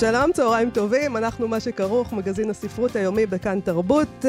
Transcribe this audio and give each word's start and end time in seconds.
שלום, 0.00 0.32
צהריים 0.32 0.70
טובים, 0.70 1.16
אנחנו 1.16 1.48
מה 1.48 1.60
שכרוך, 1.60 2.12
מגזין 2.12 2.50
הספרות 2.50 2.96
היומי 2.96 3.26
בכאן 3.26 3.60
תרבות, 3.60 4.24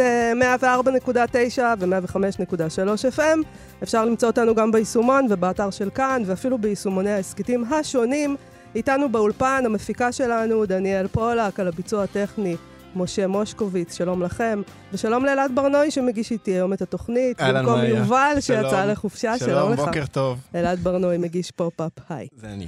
104.9 0.63 1.61
ו-105.3 1.80 3.17
FM. 3.17 3.39
אפשר 3.84 4.05
למצוא 4.05 4.30
אותנו 4.30 4.55
גם 4.55 4.71
ביישומון 4.71 5.27
ובאתר 5.30 5.70
של 5.70 5.89
כאן, 5.89 6.23
ואפילו 6.25 6.57
ביישומוני 6.57 7.11
ההסכתים 7.11 7.63
השונים. 7.73 8.35
איתנו 8.75 9.11
באולפן 9.11 9.63
המפיקה 9.66 10.11
שלנו, 10.11 10.66
דניאל 10.66 11.07
פולק, 11.07 11.59
על 11.59 11.67
הביצוע 11.67 12.03
הטכני, 12.03 12.55
משה 12.95 13.27
מושקוביץ, 13.27 13.97
שלום 13.97 14.23
לכם. 14.23 14.61
ושלום 14.94 15.25
לאלעד 15.25 15.52
בר-נוי 15.55 15.91
שמגיש 15.91 16.31
איתי 16.31 16.52
היום 16.52 16.73
את 16.73 16.81
התוכנית. 16.81 17.41
במקום 17.41 17.73
מאיה. 17.73 17.89
יובל 17.89 18.35
שלום. 18.39 18.63
שיצא 18.63 18.85
לחופשה, 18.85 19.38
שלום, 19.38 19.49
שלום, 19.49 19.73
לך. 19.73 19.80
בוקר 19.80 20.05
טוב. 20.05 20.39
אלעד 20.55 20.80
בר-נוי 20.80 21.17
מגיש 21.17 21.52
פופ-אפ, 21.52 21.91
היי. 22.09 22.27
זה 22.35 22.47
אני. 22.47 22.67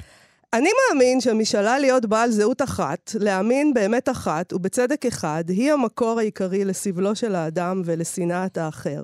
אני 0.54 0.70
מאמין 0.90 1.22
שהמשאלה 1.22 1.80
להיות 1.80 2.06
בעל 2.06 2.32
זהות 2.32 2.62
אחת, 2.62 3.12
להאמין 3.20 3.74
באמת 3.74 4.10
אחת 4.10 4.54
ובצדק 4.54 5.06
אחד, 5.06 5.44
היא 5.48 5.74
המקור 5.74 6.20
העיקרי 6.20 6.66
לסבלו 6.66 7.16
של 7.16 7.36
האדם 7.36 7.82
ולשנאת 7.86 8.58
האחר. 8.58 9.04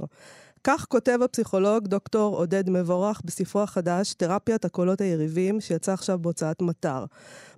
כך 0.64 0.86
כותב 0.89 1.20
הפסיכולוג 1.23 1.88
דוקטור 1.88 2.36
עודד 2.36 2.70
מבורך 2.70 3.22
בספרו 3.25 3.61
החדש, 3.61 4.14
תרפיית 4.14 4.66
הקולות 4.66 5.02
היריבים, 5.02 5.61
שיצא 5.61 5.94
עכשיו 5.94 6.20
בהוצאת 6.20 6.61
מטר. 6.61 7.05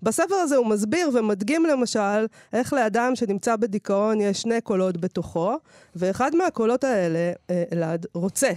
בספר 0.04 0.36
הזה 0.36 0.56
הוא 0.56 0.68
מסביר 0.68 1.10
ומדגים 1.14 1.66
למשל 1.66 2.26
איך 2.54 2.74
לאדם 2.74 3.16
שנמצא 3.16 3.56
בדיכאון 3.56 4.22
יש 4.22 4.42
שני 4.42 4.62
קולות 4.62 4.98
בתוכו, 4.98 5.56
ואחד 5.96 6.36
מהקולות 6.36 6.84
האלה, 6.84 7.32
אה, 7.50 7.64
אלעד, 7.74 8.06
רוצה 8.14 8.52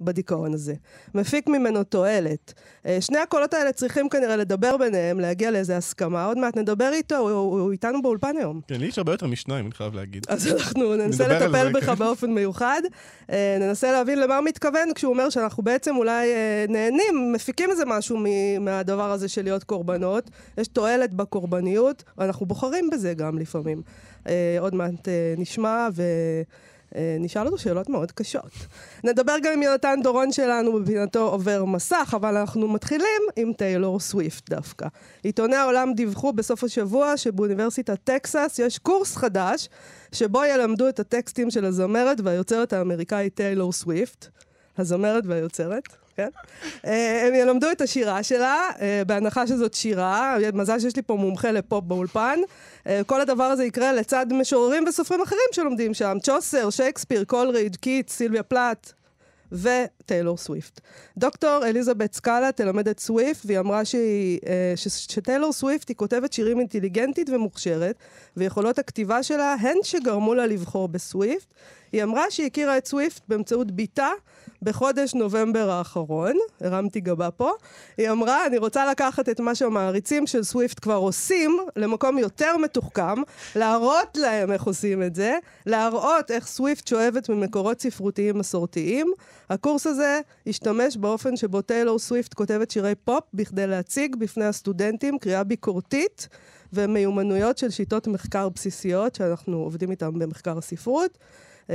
בדיכאון 0.00 0.54
הזה. 0.54 0.74
מפיק 1.14 1.48
ממנו 1.48 1.84
תועלת. 1.84 2.54
אה, 2.86 3.00
שני 3.00 3.18
הקולות 3.18 3.54
האלה 3.54 3.72
צריכים 3.72 4.08
כנראה 4.08 4.36
לדבר 4.36 4.76
ביניהם, 4.76 5.20
להגיע 5.20 5.50
לאיזו 5.50 5.72
הסכמה. 5.72 6.24
עוד 6.24 6.38
מעט 6.38 6.56
נדבר 6.56 6.90
איתו, 6.92 7.16
הוא, 7.16 7.30
הוא, 7.30 7.60
הוא 7.60 7.72
איתנו 7.72 8.02
באולפן 8.02 8.36
היום. 8.36 8.60
כן, 8.68 8.80
לי 8.80 8.86
יש 8.86 8.98
הרבה 8.98 9.12
יותר 9.12 9.26
משניים, 9.26 9.64
אני 9.64 9.74
חייב 9.74 9.94
להגיד. 9.94 10.26
אז 10.28 10.46
אנחנו 10.46 10.96
ננסה 10.96 11.28
לטפל 11.28 11.72
בך. 11.72 11.88
באופן 11.88 12.30
מיוחד. 12.30 12.82
אה, 13.30 13.56
ננסה 13.60 13.92
להבין 13.92 14.18
למה 14.20 14.36
הוא 14.36 14.44
מתכוון 14.44 14.94
כשהוא 14.94 15.12
אומר 15.12 15.30
שאנחנו 15.30 15.62
בעצם 15.62 15.96
אולי 15.96 16.32
אה, 16.32 16.64
נהנים, 16.68 17.32
מפיקים 17.32 17.70
איזה 17.70 17.84
משהו 17.84 18.18
מהדבר 18.60 19.10
הזה 19.10 19.28
של 19.28 19.42
להיות 19.42 19.64
קורבנות. 19.64 20.30
יש 20.58 20.68
תועלת 20.68 21.14
בקורבניות, 21.14 22.04
ואנחנו 22.18 22.46
בוחרים 22.46 22.90
בזה 22.90 23.14
גם 23.14 23.38
לפעמים. 23.38 23.82
עוד 24.60 24.74
מעט 24.74 25.08
נשמע 25.36 25.88
ו... 25.94 26.02
אה, 26.96 27.16
נשאל 27.20 27.46
אותו 27.46 27.58
שאלות 27.58 27.88
מאוד 27.88 28.12
קשות. 28.12 28.50
נדבר 29.04 29.36
גם 29.42 29.52
עם 29.52 29.62
יונתן 29.62 29.98
דורון 30.02 30.32
שלנו 30.32 30.72
בפינתו 30.72 31.28
עובר 31.28 31.64
מסך, 31.64 32.12
אבל 32.16 32.36
אנחנו 32.36 32.68
מתחילים 32.68 33.22
עם 33.36 33.52
טיילור 33.52 34.00
סוויפט 34.00 34.50
דווקא. 34.50 34.86
עיתוני 35.22 35.56
העולם 35.56 35.92
דיווחו 35.94 36.32
בסוף 36.32 36.64
השבוע 36.64 37.16
שבאוניברסיטת 37.16 37.98
טקסס 38.04 38.60
יש 38.64 38.78
קורס 38.78 39.16
חדש, 39.16 39.68
שבו 40.12 40.44
ילמדו 40.44 40.88
את 40.88 41.00
הטקסטים 41.00 41.50
של 41.50 41.64
הזמרת 41.64 42.20
והיוצרת 42.24 42.72
האמריקאית 42.72 43.34
טיילור 43.34 43.72
סוויפט. 43.72 44.26
הזמרת 44.78 45.24
והיוצרת, 45.26 45.82
כן? 46.16 46.28
אה, 46.86 47.26
הם 47.26 47.34
ילמדו 47.34 47.70
את 47.72 47.80
השירה 47.80 48.22
שלה, 48.22 48.68
אה, 48.80 49.02
בהנחה 49.06 49.46
שזאת 49.46 49.74
שירה, 49.74 50.36
מזל 50.54 50.78
שיש 50.78 50.96
לי 50.96 51.02
פה 51.02 51.14
מומחה 51.14 51.50
לפופ 51.50 51.84
באולפן. 51.84 52.38
אה, 52.86 53.00
כל 53.06 53.20
הדבר 53.20 53.44
הזה 53.44 53.64
יקרה 53.64 53.92
לצד 53.92 54.26
משוררים 54.32 54.84
וסופרים 54.88 55.22
אחרים 55.22 55.40
שלומדים 55.52 55.94
שם, 55.94 56.16
צ'וסר, 56.22 56.70
שייקספיר, 56.70 57.24
קולרידג', 57.24 57.76
קיטס, 57.76 58.16
סילביה 58.16 58.42
פלאת'. 58.42 58.92
וטיילור 59.52 60.36
סוויפט. 60.36 60.80
דוקטור 61.18 61.66
אליזבת 61.66 62.14
סקאלה 62.14 62.52
תלמד 62.52 62.88
את 62.88 63.00
סוויפט, 63.00 63.40
והיא 63.44 63.58
אמרה 63.58 63.84
שהיא, 63.84 64.40
ש, 64.76 64.88
שטיילור 64.88 65.52
סוויפט 65.52 65.88
היא 65.88 65.96
כותבת 65.96 66.32
שירים 66.32 66.58
אינטליגנטית 66.58 67.30
ומוכשרת, 67.30 67.96
ויכולות 68.36 68.78
הכתיבה 68.78 69.22
שלה 69.22 69.56
הן 69.60 69.76
שגרמו 69.82 70.34
לה 70.34 70.46
לבחור 70.46 70.88
בסוויפט. 70.88 71.54
היא 71.92 72.02
אמרה 72.02 72.30
שהיא 72.30 72.46
הכירה 72.46 72.78
את 72.78 72.86
סוויפט 72.86 73.22
באמצעות 73.28 73.70
בתה 73.70 74.10
בחודש 74.62 75.14
נובמבר 75.14 75.70
האחרון, 75.70 76.32
הרמתי 76.60 77.00
גבה 77.00 77.30
פה. 77.30 77.50
היא 77.96 78.10
אמרה, 78.10 78.46
אני 78.46 78.58
רוצה 78.58 78.90
לקחת 78.90 79.28
את 79.28 79.40
מה 79.40 79.54
שהמעריצים 79.54 80.26
של 80.26 80.42
סוויפט 80.42 80.80
כבר 80.82 80.94
עושים 80.94 81.58
למקום 81.76 82.18
יותר 82.18 82.56
מתוחכם, 82.56 83.22
להראות 83.56 84.16
להם 84.16 84.52
איך 84.52 84.62
עושים 84.62 85.02
את 85.02 85.14
זה, 85.14 85.38
להראות 85.66 86.30
איך 86.30 86.46
סוויפט 86.46 86.86
שואבת 86.86 87.28
ממקורות 87.28 87.80
ספרותיים 87.80 88.38
מסורתיים. 88.38 89.12
הקורס 89.50 89.86
הזה 89.86 90.20
ישתמש 90.46 90.96
באופן 90.96 91.36
שבו 91.36 91.62
טיילור 91.62 91.98
סוויפט 91.98 92.34
כותבת 92.34 92.70
שירי 92.70 92.94
פופ 92.94 93.24
בכדי 93.34 93.66
להציג 93.66 94.16
בפני 94.16 94.44
הסטודנטים 94.44 95.18
קריאה 95.18 95.44
ביקורתית 95.44 96.28
ומיומנויות 96.72 97.58
של 97.58 97.70
שיטות 97.70 98.06
מחקר 98.06 98.48
בסיסיות 98.48 99.14
שאנחנו 99.14 99.56
עובדים 99.56 99.90
איתן 99.90 100.18
במחקר 100.18 100.58
הספרות. 100.58 101.18
אה, 101.70 101.74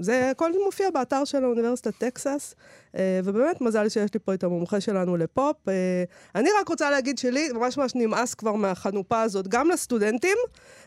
זה 0.00 0.30
הכל 0.30 0.52
מופיע 0.64 0.90
באתר 0.90 1.24
של 1.24 1.44
אוניברסיטת 1.44 1.94
טקסס, 1.98 2.54
אה, 2.96 3.20
ובאמת 3.24 3.60
מזל 3.60 3.88
שיש 3.88 4.14
לי 4.14 4.20
פה 4.20 4.34
את 4.34 4.44
המומחה 4.44 4.80
שלנו 4.80 5.16
לפופ. 5.16 5.56
אה, 5.68 6.04
אני 6.34 6.48
רק 6.60 6.68
רוצה 6.68 6.90
להגיד 6.90 7.18
שלי 7.18 7.52
ממש 7.52 7.78
ממש 7.78 7.94
נמאס 7.94 8.34
כבר 8.34 8.52
מהחנופה 8.52 9.22
הזאת, 9.22 9.48
גם 9.48 9.68
לסטודנטים 9.70 10.36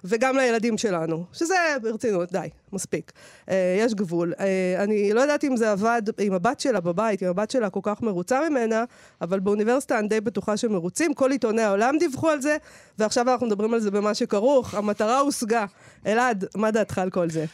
וגם 0.04 0.38
לילדים 0.38 0.78
שלנו, 0.78 1.26
שזה 1.34 1.56
ברצינות, 1.82 2.32
די, 2.32 2.48
מספיק. 2.74 3.12
אה, 3.50 3.78
יש 3.80 3.94
גבול. 3.94 4.34
אני 4.78 5.14
לא 5.14 5.22
יודעת 5.22 5.44
אם 5.44 5.58
זה 5.58 5.72
עבד 5.72 6.02
עם 6.20 6.34
הבת 6.34 6.60
שלה 6.60 6.80
בבית, 6.80 7.24
אם 7.24 7.28
הבת 7.28 7.52
שלה 7.52 7.70
כל 7.70 7.80
כך 7.84 8.02
מרוצה 8.02 8.50
ממנה, 8.50 8.84
אבל 9.22 9.40
באוניברסיטה 9.40 10.00
אני 10.00 10.08
די 10.08 10.22
בטוחה 10.22 10.58
שמרוצים, 10.58 11.14
כל 11.14 11.32
עיתוני 11.32 11.62
העולם 11.62 11.98
דיווחו 12.00 12.30
על 12.30 12.42
זה, 12.42 12.58
ועכשיו 13.00 13.30
אנחנו 13.30 13.48
מדברים 13.48 13.74
על 13.74 13.80
זה 13.80 13.92
במה 13.92 14.14
שכרוך, 14.14 14.74
המטרה 14.74 15.20
הושגה. 15.20 15.66
אלעד, 16.06 16.46
מה 16.56 16.72
דעתך 16.72 16.98
על 16.98 17.10
כל 17.10 17.30
זה? 17.30 17.46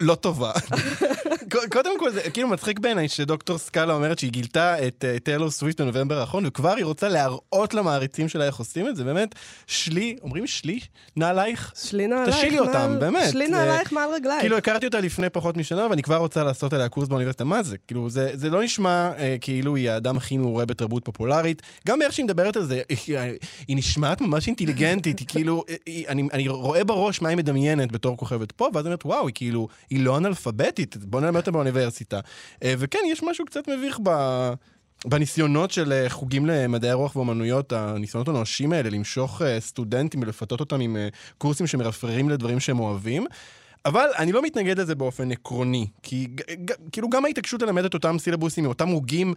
לא 0.00 0.14
טובה. 0.14 0.52
קודם 1.72 1.98
כל, 1.98 2.10
זה 2.10 2.30
כאילו 2.30 2.48
מצחיק 2.48 2.78
בעיניי 2.78 3.08
שדוקטור 3.08 3.58
סקאלה 3.58 3.94
אומרת 3.94 4.18
שהיא 4.18 4.30
גילתה 4.30 4.86
את 4.86 5.04
אה, 5.08 5.18
טיילור 5.18 5.50
סוויפט 5.50 5.80
בנובמבר 5.80 6.18
האחרון, 6.18 6.46
וכבר 6.46 6.74
היא 6.76 6.84
רוצה 6.84 7.08
להראות 7.08 7.74
למעריצים 7.74 8.28
שלה 8.28 8.46
איך 8.46 8.56
עושים 8.56 8.88
את 8.88 8.96
זה. 8.96 9.04
באמת, 9.04 9.34
שלי, 9.66 10.16
אומרים 10.22 10.46
שלי? 10.46 10.80
נעלייך? 11.16 11.72
שלי 11.76 12.06
נעלייך 12.06 12.36
תשאילי 12.36 12.58
אותם, 12.58 12.96
באמת. 13.00 13.30
שלי 13.30 13.44
אה, 13.44 13.50
נעלייך 13.50 13.92
מעל 13.92 14.14
רגלייך. 14.14 14.40
כאילו, 14.40 14.56
הכרתי 14.56 14.86
אותה 14.86 15.00
לפני 15.00 15.30
פחות 15.30 15.56
משנה, 15.56 15.86
ואני 15.90 16.02
כבר 16.02 16.16
רוצה 16.16 16.44
לעשות 16.44 16.72
עליה 16.72 16.88
קורס 16.88 17.08
באוניברסיטה. 17.08 17.44
מה 17.44 17.62
זה? 17.62 17.76
כאילו, 17.86 18.10
זה, 18.10 18.50
לא 18.50 18.62
נשמע 18.62 19.10
אה, 19.18 19.36
כאילו 19.40 19.76
היא 19.76 19.90
האדם 19.90 20.16
הכי 20.16 20.36
מעורה 20.36 20.64
בתרבות 20.64 21.04
פופולרית. 21.04 21.62
גם 21.88 21.98
באיך 21.98 22.12
שהיא 22.12 22.24
מדברת 22.24 22.56
על 22.56 22.64
זה, 22.64 22.82
היא, 23.68 23.76
נשמעת 23.76 24.20
ממש 24.20 24.46
אינטליגנטית, 24.46 25.18
היא 25.18 25.26
כאילו, 25.28 25.64
אני 26.32 26.48
רואה 26.48 26.84
בראש 26.84 27.22
מה 27.22 27.28
היא 27.28 27.36
מדמיינת 27.36 27.92
בתור 27.92 28.16
כוכבת 28.16 28.52
פופ, 28.52 28.76
ואז 28.76 28.84
אני 28.84 28.88
אומרת, 28.88 29.06
וואו, 29.06 29.26
היא 29.26 29.34
כאילו, 29.34 29.68
היא 29.90 30.04
לא 30.04 30.16
אנאלפביתית, 30.16 30.96
בוא 30.96 31.20
נלמד 31.22 31.36
אותה 31.36 31.50
באוניברסיטה. 31.50 32.20
אה, 32.62 32.74
וכן, 32.78 32.98
יש 33.06 33.22
משהו 33.22 33.44
קצת 33.44 33.68
מביך 33.68 34.00
ב... 34.02 34.10
בניסיונות 35.06 35.70
של 35.70 35.92
אה, 35.92 36.08
חוגים 36.08 36.46
למדעי 36.46 36.90
הרוח 36.90 37.16
ואומנויות, 37.16 37.72
הניסיונות 37.72 38.28
הנואשים 38.28 38.72
האלה 38.72 38.90
למשוך 38.90 39.42
אה, 39.42 39.60
סטודנטים 39.60 40.22
ולפתות 40.22 40.60
אותם 40.60 40.80
עם 40.80 40.96
קורסים 41.38 41.66
שמרפררים 41.66 42.28
לדברים 42.28 42.60
שהם 42.60 42.80
אוהבים. 42.80 43.26
אבל 43.84 44.06
אני 44.18 44.32
לא 44.32 44.42
מתנגד 44.42 44.80
לזה 44.80 44.94
באופן 44.94 45.32
עקרוני, 45.32 45.86
כי 46.02 46.28
כאילו 46.92 47.10
גם 47.10 47.24
ההתעקשות 47.24 47.62
ללמד 47.62 47.84
את 47.84 47.94
אותם 47.94 48.16
סילבוסים, 48.18 48.66
אותם 48.66 48.88
הוגים 48.88 49.34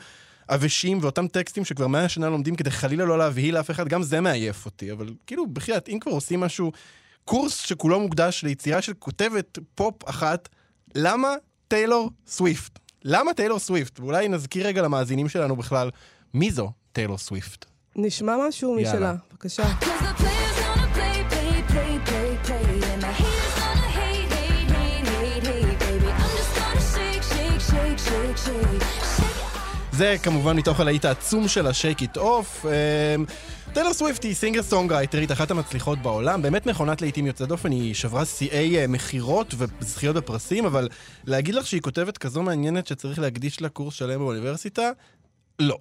עבשים 0.48 1.00
ואותם 1.02 1.28
טקסטים 1.28 1.66
שכבר 1.66 1.88
מאה 1.88 2.10
שנה 2.10 2.30
לומדים 2.30 2.56
כדי 2.56 2.72
חלילה 2.72 3.06
לא 3.06 3.18
להבהיל 3.18 3.58
אף 3.58 3.72
אחד, 3.72 3.88
גם 3.88 4.04
זה 4.04 4.22
מעייף 4.22 4.66
אותי. 4.66 4.92
אבל 4.92 5.10
כאילו, 5.28 5.48
בחייאת, 5.48 5.90
אם 5.90 6.00
כבר 6.00 6.12
עושים 6.12 6.40
משהו, 6.40 6.72
קורס 7.26 7.58
שכולו 7.58 8.00
מוקדש 8.00 8.44
ליצירה 8.44 8.82
של 8.82 8.94
כותבת 9.00 9.60
פופ 9.76 10.10
אחת, 10.10 10.50
למה 10.96 11.36
טיילור 11.68 12.10
סוויפט? 12.28 12.80
למה 13.04 13.34
טיילור 13.34 13.60
סוויפט? 13.60 14.00
ואולי 14.00 14.28
נזכיר 14.28 14.68
רגע 14.68 14.82
למאזינים 14.82 15.30
שלנו 15.30 15.56
בכלל, 15.56 15.90
מי 16.34 16.52
זו 16.52 16.72
טיילור 16.92 17.18
סוויפט? 17.18 17.66
נשמע 17.96 18.36
משהו 18.48 18.80
יאללה. 18.80 18.94
משלה, 18.96 19.16
בבקשה. 19.32 19.64
Shake, 26.96 27.24
shake, 27.32 27.60
shake, 27.70 28.00
shake, 28.00 28.38
shake. 28.38 28.46
Shake 28.46 28.84
it 28.84 29.05
זה 29.98 30.16
כמובן 30.24 30.58
מתוך 30.58 30.80
הלהיט 30.80 31.06
העצום 31.06 31.48
שלה, 31.48 31.70
Shake 31.70 32.02
It 32.02 32.18
Off. 32.18 32.66
אמ, 32.66 33.26
טיילור 33.74 33.94
סוויפט 33.94 34.24
היא 34.24 34.36
singer 34.36 34.64
songwriter 34.64 35.16
ית, 35.16 35.32
אחת 35.32 35.52
המצליחות 35.52 36.00
בעולם, 36.00 36.42
באמת 36.42 36.66
מכונת 36.66 37.02
להיטים 37.02 37.28
יוצאת 37.28 37.48
דופן, 37.48 37.72
היא 37.72 37.94
שברה 37.94 38.26
שיאי 38.26 38.78
אה, 38.78 38.88
מכירות 38.88 39.54
וזכיות 39.58 40.16
בפרסים, 40.16 40.66
אבל 40.66 40.90
להגיד 41.26 41.56
לך 41.56 41.68
שהיא 41.68 41.82
כותבת 41.82 42.18
כזו 42.18 42.42
מעניינת 42.44 42.88
שצריך 42.88 43.20
להקדיש 43.20 43.62
לה 43.62 43.70
קורס 43.70 43.94
שלם 43.94 44.20
באוניברסיטה? 44.20 44.92
לא. 45.60 45.78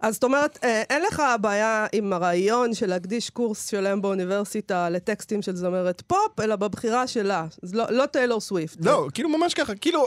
אז 0.00 0.14
זאת 0.14 0.24
אומרת, 0.24 0.58
אה, 0.64 0.82
אין 0.90 1.02
לך 1.02 1.22
בעיה 1.40 1.86
עם 1.92 2.12
הרעיון 2.12 2.74
של 2.74 2.86
להקדיש 2.86 3.30
קורס 3.30 3.70
שלם 3.70 4.02
באוניברסיטה 4.02 4.90
לטקסטים 4.90 5.42
של 5.42 5.56
זמרת 5.56 6.02
פופ, 6.06 6.40
אלא 6.40 6.56
בבחירה 6.56 7.06
שלה. 7.06 7.46
לא, 7.72 7.84
לא 7.90 8.06
טיילור 8.06 8.40
סוויפט. 8.40 8.76
לא, 8.80 9.08
כאילו 9.14 9.28
ממש 9.28 9.54
ככה, 9.54 9.74
כאילו... 9.74 10.06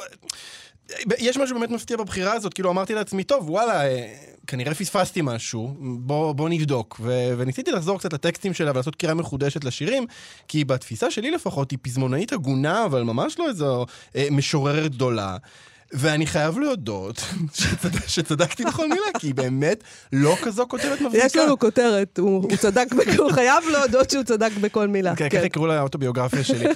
יש 1.18 1.38
משהו 1.38 1.60
באמת 1.60 1.70
מפתיע 1.72 1.98
בבחירה 1.98 2.34
הזאת, 2.34 2.54
כאילו 2.54 2.72
אמרתי 2.72 2.94
לעצמי, 2.94 3.24
טוב, 3.24 3.50
וואלה, 3.50 3.86
אה, 3.88 4.14
כנראה 4.48 4.76
פספסתי 4.76 5.20
משהו, 5.24 5.76
בוא, 5.80 6.34
בוא 6.34 6.50
נבדוק. 6.50 7.00
ו- 7.04 7.34
וניסיתי 7.38 7.72
לחזור 7.72 8.00
קצת 8.00 8.14
לטקסטים 8.14 8.54
שלה 8.54 8.72
ולעשות 8.72 8.96
קריאה 8.96 9.14
מחודשת 9.14 9.64
לשירים, 9.64 10.06
כי 10.48 10.66
בתפיסה 10.66 11.12
שלי 11.12 11.32
לפחות 11.32 11.72
היא 11.72 11.80
פזמונאית 11.82 12.34
הגונה, 12.34 12.86
אבל 12.86 13.04
ממש 13.04 13.40
לא 13.40 13.48
איזו 13.50 13.86
אה, 14.16 14.28
משוררת 14.32 14.92
גדולה. 14.92 15.38
ואני 15.94 16.28
חייב 16.28 16.60
להודות 16.60 17.18
שצד... 17.54 17.90
שצדקתי 18.08 18.66
בכל 18.66 18.90
מילה, 18.90 19.20
כי 19.20 19.28
היא 19.28 19.36
באמת 19.36 19.84
לא 20.14 20.36
כזו 20.44 20.66
כותבת 20.68 21.02
מבריקה. 21.02 21.26
יש 21.26 21.36
לנו 21.36 21.60
כותרת, 21.60 22.20
הוא, 22.20 22.44
הוא 22.44 22.56
צדק, 22.56 22.88
הוא 23.18 23.32
חייב 23.32 23.64
להודות 23.72 24.10
שהוא 24.10 24.24
צדק 24.24 24.52
בכל 24.62 24.88
מילה. 24.88 25.16
כן, 25.16 25.30
ככה 25.30 25.46
יקראו 25.46 25.68
לאוטוביוגרפיה 25.68 26.44
שלי. 26.44 26.68
אה, 26.68 26.74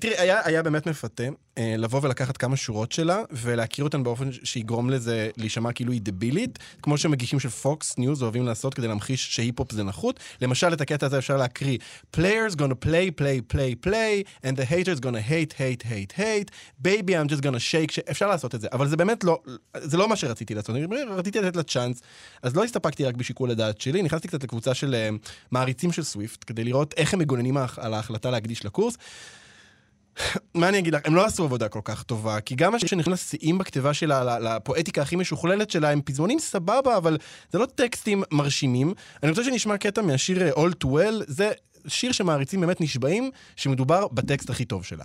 תראי, 0.00 0.14
היה, 0.18 0.40
היה 0.44 0.62
באמת 0.62 0.86
מפתה 0.86 1.22
אה, 1.58 1.74
לבוא 1.78 2.00
ולקחת 2.02 2.36
כמה 2.36 2.56
שורות 2.56 2.92
שלה, 2.92 3.22
ולהכיר 3.30 3.84
אותן 3.84 4.02
באופן 4.02 4.28
שיגרום 4.44 4.90
לזה 4.90 5.28
להישמע 5.36 5.72
כאילו 5.72 5.92
היא 5.92 6.00
דבילית, 6.04 6.58
כמו 6.82 6.98
שמגישים 6.98 7.40
של 7.40 7.48
פוקס 7.48 7.98
ניוז 7.98 8.22
אוהבים 8.22 8.46
לעשות 8.46 8.74
כדי 8.74 8.88
להמחיש 8.88 9.36
שהיפ-הופ 9.36 9.72
זה 9.72 9.82
נחות. 9.82 10.20
למשל, 10.40 10.72
את 10.72 10.80
הקטע 10.80 11.06
הזה 11.06 11.18
אפשר 11.18 11.36
להקריא, 11.36 11.78
Players 12.16 12.54
gonna 12.56 12.74
play, 12.74 13.10
play, 13.10 13.40
play, 13.40 13.74
play, 13.74 14.24
and 14.44 14.56
the 14.56 14.64
haters 14.64 15.00
gonna 15.00 15.20
hate, 15.20 15.52
hate, 15.52 15.82
hate, 15.82 16.12
hate, 16.12 16.50
baby 16.82 17.12
I'm 17.16 17.28
just 17.28 17.42
gonna 17.42 17.60
shake, 17.60 18.10
אפשר 18.10 18.28
לעשות 18.40 18.54
את 18.54 18.60
זה, 18.60 18.68
אבל 18.72 18.88
זה 18.88 18.96
באמת 18.96 19.24
לא, 19.24 19.38
זה 19.76 19.96
לא 19.96 20.08
מה 20.08 20.16
שרציתי 20.16 20.54
לעשות, 20.54 20.76
אני 20.76 20.86
רציתי 21.10 21.40
לתת 21.40 21.56
לה 21.56 21.62
צ'אנס, 21.62 22.00
אז 22.42 22.56
לא 22.56 22.64
הסתפקתי 22.64 23.04
רק 23.04 23.14
בשיקול 23.14 23.50
הדעת 23.50 23.80
שלי, 23.80 24.02
נכנסתי 24.02 24.28
קצת 24.28 24.42
לקבוצה 24.44 24.74
של 24.74 24.94
אה, 24.94 25.08
מעריצים 25.50 25.92
של 25.92 26.02
סוויפט, 26.02 26.44
כדי 26.46 26.64
לראות 26.64 26.94
איך 26.96 27.14
הם 27.14 27.20
מגוננים 27.20 27.56
על- 27.56 27.94
ההחלטה 27.94 28.30
להקדיש 28.30 28.64
לקורס. 28.64 28.96
מה 30.54 30.68
אני 30.68 30.78
אגיד 30.78 30.94
לך, 30.94 31.00
הם 31.04 31.14
לא 31.14 31.24
עשו 31.26 31.44
עבודה 31.44 31.68
כל 31.68 31.80
כך 31.84 32.02
טובה, 32.02 32.40
כי 32.40 32.54
גם 32.54 32.74
השיר 32.74 32.88
שנכנס 32.88 33.30
שיאים 33.30 33.58
בכתיבה 33.58 33.94
שלה, 33.94 34.38
לפואטיקה 34.38 35.02
הכי 35.02 35.16
משוכללת 35.16 35.70
שלה, 35.70 35.90
הם 35.90 36.00
פזמונים 36.02 36.38
סבבה, 36.38 36.96
אבל 36.96 37.18
זה 37.52 37.58
לא 37.58 37.66
טקסטים 37.66 38.22
מרשימים. 38.32 38.94
אני 39.22 39.30
רוצה 39.30 39.44
שנשמע 39.44 39.76
קטע 39.78 40.02
מהשיר 40.02 40.42
אה, 40.42 40.50
All 40.52 40.84
Too 40.84 40.88
Well, 40.88 41.24
זה 41.26 41.50
שיר 41.88 42.12
שמעריצים 42.12 42.60
באמת 42.60 42.80
נשבעים, 42.80 43.30
שמדובר 43.56 44.08
בטקסט 44.08 44.50
הכי 44.50 44.64
טוב 44.64 44.84
שלה. 44.84 45.04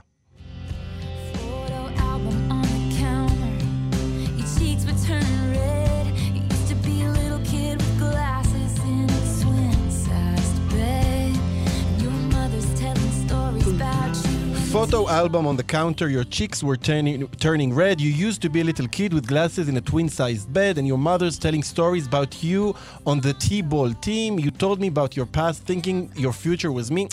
Photo 14.76 15.08
album 15.08 15.48
on 15.48 15.56
the 15.56 15.64
counter, 15.64 16.10
your 16.10 16.26
cheeks 16.26 16.62
were 16.62 16.76
turning, 16.76 17.30
turning 17.48 17.74
red. 17.74 18.02
You 18.02 18.12
used 18.28 18.42
to 18.42 18.50
be 18.50 18.60
a 18.60 18.64
little 18.72 18.90
kid 18.90 19.14
with 19.14 19.26
glasses 19.26 19.70
in 19.70 19.78
a 19.78 19.82
twin 19.92 20.10
sized 20.10 20.52
bed, 20.52 20.78
and 20.78 20.86
your 20.86 20.98
mother's 20.98 21.38
telling 21.40 21.64
stories 21.64 22.06
about 22.08 22.44
you 22.44 22.76
on 23.06 23.22
the 23.22 23.34
T 23.46 23.62
ball 23.62 23.92
team. 24.08 24.38
You 24.38 24.52
told 24.52 24.78
me 24.84 24.88
about 24.88 25.16
your 25.16 25.28
past, 25.38 25.64
thinking 25.64 25.98
your 26.24 26.34
future 26.34 26.74
was 26.74 26.92
me. 26.92 27.08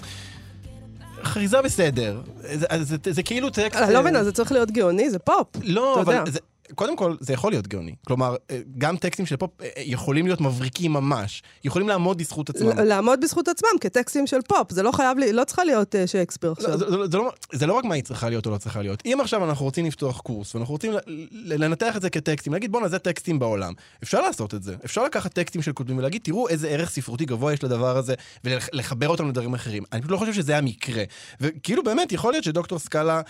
חריזה 1.24 1.62
בסדר. 1.62 2.20
זה, 2.40 2.66
זה, 2.78 2.96
זה, 3.04 3.12
זה 3.12 3.22
כאילו 3.22 3.50
טקסט... 3.50 3.80
אני 3.80 3.94
לא 3.94 4.00
מבינה, 4.00 4.24
זה 4.24 4.32
צריך 4.32 4.52
להיות 4.52 4.70
גאוני, 4.70 5.10
זה 5.10 5.18
פופ. 5.18 5.46
לא, 5.62 6.00
אבל. 6.00 6.24
זה, 6.26 6.38
קודם 6.74 6.96
כל, 6.96 7.16
זה 7.20 7.32
יכול 7.32 7.52
להיות 7.52 7.66
גאוני. 7.69 7.94
כלומר, 8.06 8.36
אה, 8.50 8.60
גם 8.78 8.96
טקסטים 8.96 9.26
של 9.26 9.36
פופ 9.36 9.50
אה, 9.60 9.66
אה, 9.76 9.82
יכולים 9.86 10.26
להיות 10.26 10.40
מבריקים 10.40 10.92
ממש. 10.92 11.42
יכולים 11.64 11.88
לעמוד 11.88 12.19
בזכות 12.19 12.50
עצמם. 12.50 12.78
לעמוד 12.78 13.20
בזכות 13.20 13.48
עצמם 13.48 13.69
כטקסטים 13.80 14.26
של 14.26 14.42
פופ, 14.48 14.72
זה 14.72 14.82
לא 14.82 14.92
חייב, 14.92 15.19
לי- 15.19 15.32
לא 15.32 15.44
צריכה 15.44 15.64
להיות 15.64 15.94
שייקספיר 16.06 16.50
לא, 16.50 16.54
עכשיו. 16.58 16.78
זה, 17.10 17.19
לא, 17.19 17.32
זה 17.52 17.66
לא 17.66 17.72
רק 17.72 17.84
מה 17.84 17.94
היא 17.94 18.02
צריכה 18.02 18.28
להיות 18.28 18.46
או 18.46 18.50
לא 18.50 18.58
צריכה 18.58 18.82
להיות. 18.82 19.02
אם 19.06 19.19
עכשיו 19.20 19.44
אנחנו 19.44 19.64
רוצים 19.64 19.86
לפתוח 19.86 20.20
קורס, 20.20 20.54
ואנחנו 20.54 20.72
רוצים 20.74 20.92
לנתח 21.32 21.96
את 21.96 22.02
זה 22.02 22.10
כטקסטים, 22.10 22.52
להגיד 22.52 22.72
בואנה 22.72 22.88
זה 22.88 22.98
טקסטים 22.98 23.38
בעולם. 23.38 23.72
אפשר 24.02 24.20
לעשות 24.20 24.54
את 24.54 24.62
זה. 24.62 24.74
אפשר 24.84 25.04
לקחת 25.04 25.32
טקסטים 25.32 25.62
של 25.62 25.72
כותבים 25.72 25.98
ולהגיד 25.98 26.20
תראו 26.24 26.48
איזה 26.48 26.69
ערך 26.69 26.90
ספרותי 26.90 27.24
גבוה 27.24 27.52
יש 27.52 27.64
לדבר 27.64 27.96
הזה, 27.96 28.14
ולחבר 28.44 29.08
אותם 29.08 29.28
לדברים 29.28 29.54
אחרים. 29.54 29.82
אני 29.92 30.00
פשוט 30.00 30.10
לא 30.12 30.16
חושב 30.16 30.32
שזה 30.32 30.58
המקרה. 30.58 31.04
וכאילו 31.40 31.82
באמת, 31.82 32.12
יכול 32.12 32.32
להיות 32.32 32.44
שדוקטור 32.44 32.78
סקאלה... 32.78 33.20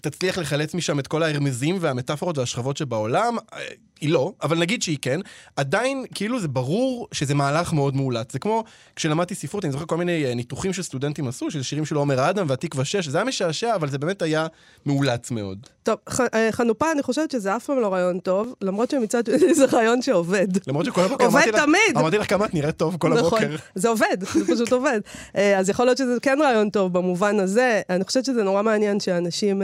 תצליח 0.00 0.38
לחלץ 0.38 0.74
משם 0.74 0.98
את 0.98 1.06
כל 1.06 1.22
ההרמזים 1.22 1.76
והמטאפורות 1.80 2.38
והשכבות 2.38 2.76
שבעולם, 2.76 3.36
אה, 3.52 3.58
היא 4.00 4.10
לא, 4.10 4.32
אבל 4.42 4.58
נגיד 4.58 4.82
שהיא 4.82 4.98
כן, 5.02 5.20
עדיין 5.56 6.04
כאילו 6.14 6.40
זה 6.40 6.48
ברור 6.48 7.08
שזה 7.12 7.34
מהלך 7.34 7.72
מאוד 7.72 7.96
מאולץ. 7.96 8.32
זה 8.32 8.38
כמו 8.38 8.64
כשלמדתי 8.96 9.34
ספרות, 9.34 9.64
אני 9.64 9.72
זוכר 9.72 9.84
כל 9.86 9.96
מיני 9.96 10.24
אה, 10.24 10.34
ניתוחים 10.34 10.72
שסטודנטים 10.72 11.28
עשו, 11.28 11.50
של 11.50 11.62
שירים 11.62 11.84
של 11.84 11.96
עומר 11.96 12.30
אדם 12.30 12.46
והתקווה 12.48 12.84
6, 12.84 13.08
זה 13.08 13.18
היה 13.18 13.24
משעשע, 13.24 13.74
אבל 13.74 13.88
זה 13.90 13.98
באמת 13.98 14.22
היה 14.22 14.46
מאולץ 14.86 15.30
מאוד. 15.30 15.58
טוב, 15.82 15.96
ח- 16.08 16.20
אה, 16.20 16.48
חנופה, 16.52 16.92
אני 16.92 17.02
חושבת 17.02 17.30
שזה 17.30 17.56
אף 17.56 17.64
פעם 17.64 17.80
לא 17.80 17.92
רעיון 17.92 18.18
טוב, 18.18 18.54
למרות 18.60 18.90
שמצד 18.90 19.26
שני 19.26 19.54
זה 19.54 19.64
רעיון 19.72 20.02
שעובד. 20.02 20.48
למרות 20.68 20.86
שכל 20.86 21.00
הבוקר 21.00 21.24
עובד 21.24 21.36
אמרתי 21.36 21.50
לך, 21.50 21.60
תמיד. 21.62 21.96
אמרתי 21.98 22.18
לך 22.18 22.30
כמה 22.30 22.44
את 22.46 22.54
נראית 22.54 22.76
טוב 22.76 22.96
כל 22.98 23.08
נכון, 23.08 23.42
הבוקר. 23.42 23.56
זה 23.74 23.88
עובד, 23.88 24.16
זה 24.20 24.54
פשוט 24.54 24.72
עובד. 24.72 25.00
אה, 25.36 25.58
אז 25.58 25.68
יכול 25.68 25.84
להיות 25.86 25.98
שזה 25.98 26.16
כן 26.22 26.38
רעיון 26.42 26.70
טוב 26.70 26.92
במובן 26.92 27.40
הזה. 27.40 27.80
אני 27.90 28.04
חושבת 28.04 28.24
שזה 28.24 28.42
נורא 28.42 28.62
מעניין 28.62 29.00
שאנשים 29.00 29.62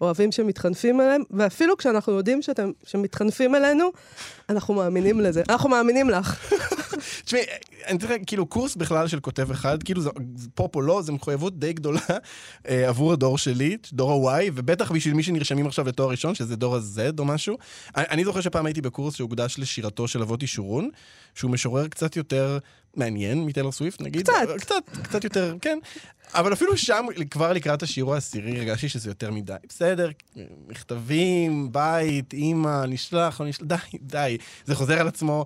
אוהבים 0.00 0.32
שמתחנפים 0.32 1.00
אליהם, 1.00 1.22
ואפילו 1.30 1.76
כשאנחנו 1.76 2.12
יודעים 2.12 2.42
שאתם, 2.42 2.70
שמתחנפים 2.84 3.54
אלינו, 3.54 3.92
אנחנו 4.48 4.74
מאמינים 4.74 5.20
לזה. 5.20 5.42
אנחנו 5.48 5.68
מאמינים 5.68 6.10
לך. 6.10 6.52
תשמעי, 7.24 7.42
אני 7.86 7.98
צריך, 7.98 8.12
כאילו, 8.26 8.46
קורס 8.46 8.76
בכלל 8.76 9.08
של 9.08 9.20
כותב 9.20 9.50
אחד, 9.50 9.82
כאילו, 9.82 10.00
זה 10.02 10.10
זה 10.36 10.48
פופ 10.54 10.76
או 10.76 10.82
לא, 10.82 11.02
זו 11.02 11.12
מחויבות 11.12 11.58
די 11.58 11.72
גדולה 11.72 12.00
אה, 12.68 12.88
עבור 12.88 13.12
הדור 13.12 13.38
שלי, 13.38 13.76
דור 13.92 14.30
ה-Y, 14.30 14.50
ובטח 14.54 14.92
בשביל 14.92 15.14
מי 15.14 15.22
שנרשמים 15.22 15.66
עכשיו 15.66 15.88
לתואר 15.88 16.10
ראשון, 16.10 16.34
שזה 16.34 16.56
דור 16.56 16.76
ה-Z 16.76 17.18
או 17.18 17.24
משהו. 17.24 17.58
אני, 17.96 18.04
אני 18.10 18.24
זוכר 18.24 18.40
שפעם 18.40 18.66
הייתי 18.66 18.80
בקורס 18.80 19.14
שהוקדש 19.14 19.58
לשירתו 19.58 20.08
של 20.08 20.22
אבות 20.22 20.42
ישורון, 20.42 20.88
שהוא 21.34 21.50
משורר 21.50 21.88
קצת 21.88 22.16
יותר 22.16 22.58
מעניין 22.96 23.46
מטיילור 23.46 23.72
סוויפט, 23.72 24.00
נגיד. 24.00 24.22
קצת. 24.22 24.32
קצת, 24.58 24.98
קצת 25.02 25.24
יותר, 25.24 25.54
כן. 25.60 25.78
אבל 26.34 26.52
אפילו 26.52 26.76
שם, 26.76 27.06
כבר 27.30 27.52
לקראת 27.52 27.82
השיעור 27.82 28.14
העשירי, 28.14 28.58
הרגשתי 28.58 28.88
שזה 28.88 29.10
יותר 29.10 29.30
מדי. 29.30 29.54
בסדר, 29.68 30.10
מכתבים, 30.68 31.72
בית, 31.72 32.32
אימא, 32.32 32.84
נשלח, 32.86 33.40
לא 33.40 33.46
נשלח, 33.46 33.66
די, 33.92 33.98
די. 34.02 34.36
זה 34.64 34.74
חוזר 34.74 35.00
על 35.00 35.08
עצמו. 35.08 35.44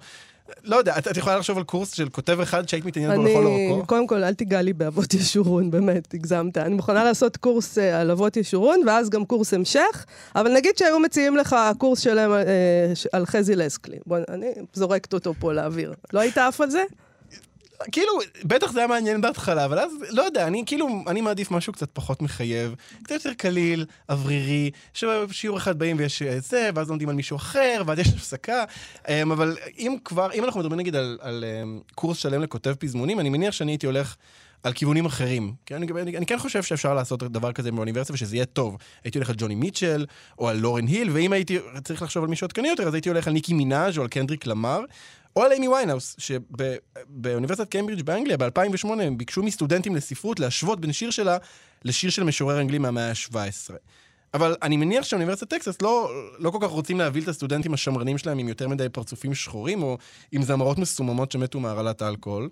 לא 0.65 0.77
יודע, 0.77 0.99
את, 0.99 1.09
את 1.09 1.17
יכולה 1.17 1.37
לחשוב 1.37 1.59
על 1.59 1.65
קורס 1.65 1.93
של 1.93 2.09
כותב 2.09 2.41
אחד 2.41 2.69
שהיית 2.69 2.85
מתעניינת 2.85 3.17
בו 3.17 3.23
לכל 3.23 3.47
אני, 3.47 3.69
אורכו? 3.71 3.87
קודם 3.87 4.07
כל, 4.07 4.25
אל 4.25 4.35
תיגע 4.35 4.63
לי 4.63 4.73
באבות 4.73 5.15
ישורון, 5.15 5.71
באמת, 5.71 6.15
הגזמת. 6.15 6.59
אני 6.59 6.75
מוכנה 6.75 7.05
לעשות 7.05 7.37
קורס 7.37 7.79
אה, 7.79 8.01
על 8.01 8.11
אבות 8.11 8.37
ישורון, 8.37 8.81
ואז 8.87 9.11
גם 9.11 9.25
קורס 9.25 9.55
המשך, 9.55 10.05
אבל 10.37 10.53
נגיד 10.53 10.79
שהיו 10.79 11.01
מציעים 11.01 11.37
לך 11.37 11.57
קורס 11.79 12.01
שלם 12.01 12.33
אה, 12.33 12.93
על 13.13 13.27
חזי 13.27 13.57
לסקלי. 13.57 13.99
בוא, 14.07 14.19
אני 14.29 14.47
זורקת 14.73 15.13
אותו 15.13 15.35
פה 15.39 15.53
לאוויר. 15.53 15.95
לא 16.13 16.21
היית 16.21 16.39
עף 16.39 16.61
על 16.61 16.71
זה? 16.71 16.83
כאילו, 17.93 18.13
בטח 18.45 18.73
זה 18.73 18.79
היה 18.79 18.89
מעניין 18.89 19.21
בהתחלה, 19.21 19.65
אבל 19.65 19.79
אז, 19.79 19.93
לא 20.11 20.23
יודע, 20.23 20.47
אני 20.47 20.63
כאילו, 20.67 20.89
אני 21.07 21.21
מעדיף 21.21 21.51
משהו 21.51 21.73
קצת 21.73 21.89
פחות 21.93 22.23
מחייב, 22.23 22.75
קצת 23.03 23.11
יותר 23.11 23.35
קליל, 23.35 23.87
אוורירי, 24.09 24.71
שבשיעור 24.95 25.59
אחד 25.59 25.79
באים 25.79 25.97
ויש 25.99 26.23
אה, 26.23 26.41
זה, 26.41 26.71
ואז 26.75 26.89
לומדים 26.89 27.09
על 27.09 27.15
מישהו 27.15 27.37
אחר, 27.37 27.83
ואז 27.87 27.99
יש 27.99 28.09
הפסקה. 28.09 28.65
אמ, 29.09 29.33
אבל 29.33 29.57
אם 29.79 29.97
כבר, 30.05 30.33
אם 30.33 30.45
אנחנו 30.45 30.61
מדברים 30.61 30.81
נגיד 30.81 30.97
על, 30.97 31.19
על 31.21 31.45
אמ, 31.63 31.81
קורס 31.95 32.19
שלם 32.19 32.43
לכותב 32.43 32.75
פזמונים, 32.79 33.21
אני 33.21 33.29
מניח 33.29 33.55
שאני 33.55 33.73
הייתי 33.73 33.87
הולך... 33.87 34.17
על 34.65 34.73
כיוונים 34.73 35.07
אחרים. 35.07 35.55
כי 35.67 35.75
אני, 35.75 35.87
אני, 36.03 36.17
אני 36.17 36.27
כן 36.27 36.39
חושב 36.39 36.63
שאפשר 36.63 36.95
לעשות 36.95 37.23
דבר 37.23 37.53
כזה 37.53 37.73
באוניברסיטה 37.73 38.15
ושזה 38.15 38.37
יהיה 38.37 38.47
טוב. 38.47 38.77
הייתי 39.05 39.19
הולך 39.19 39.31
על 39.31 39.37
ג'וני 39.39 39.55
מיטשל, 39.55 40.07
או 40.39 40.49
על 40.49 40.57
לורן 40.57 40.87
היל, 40.87 41.11
ואם 41.11 41.33
הייתי 41.33 41.59
צריך 41.85 42.03
לחשוב 42.03 42.25
על 42.25 42.31
מישהו 42.31 42.45
עדכני 42.45 42.69
יותר, 42.69 42.89
אז 42.89 42.95
הייתי 42.95 43.09
הולך 43.09 43.27
על 43.27 43.33
ניקי 43.33 43.55
מינאז' 43.55 43.99
או 43.99 44.03
על 44.03 44.09
קנדריק 44.09 44.47
למר, 44.47 44.81
או 45.37 45.43
על 45.43 45.53
אימי 45.53 45.69
ויינהאוס, 45.69 46.17
שבאוניברסיטת 47.09 47.69
קיימברידג' 47.69 48.03
באנגליה 48.03 48.37
ב-2008 48.37 48.89
הם 48.89 49.19
ביקשו 49.19 49.43
מסטודנטים 49.43 49.97
לספרות 49.97 50.41
להשוות 50.41 50.81
בין 50.81 50.93
שיר 50.93 51.11
שלה 51.11 51.37
לשיר 51.85 52.11
של 52.11 52.25
משורר 52.25 52.61
אנגלי 52.61 52.79
מהמאה 52.79 53.11
ה-17. 53.11 53.75
אבל 54.35 54.57
אני 54.63 54.77
מניח 54.77 55.05
שאוניברסיטת 55.05 55.51
טקסס 55.51 55.83
לא, 55.83 56.11
לא 56.39 56.51
כל 56.51 56.59
כך 56.61 56.69
רוצים 56.69 56.99
להביא 56.99 57.23
את 57.23 57.29
הסטודנטים 57.29 57.75
השמרנים 57.75 58.19
שלהם 58.19 58.39
עם 58.39 58.49
יותר 58.49 58.69
מדי 58.69 58.89
פרצופים 58.89 59.35
שחורים, 59.35 59.83
או 59.83 59.99
עם 60.33 60.43
זמרות 60.43 60.79
מסוממות 60.79 61.33
שמתו 61.33 61.61
מהרעלת 61.61 62.03
האלכוהול. 62.03 62.49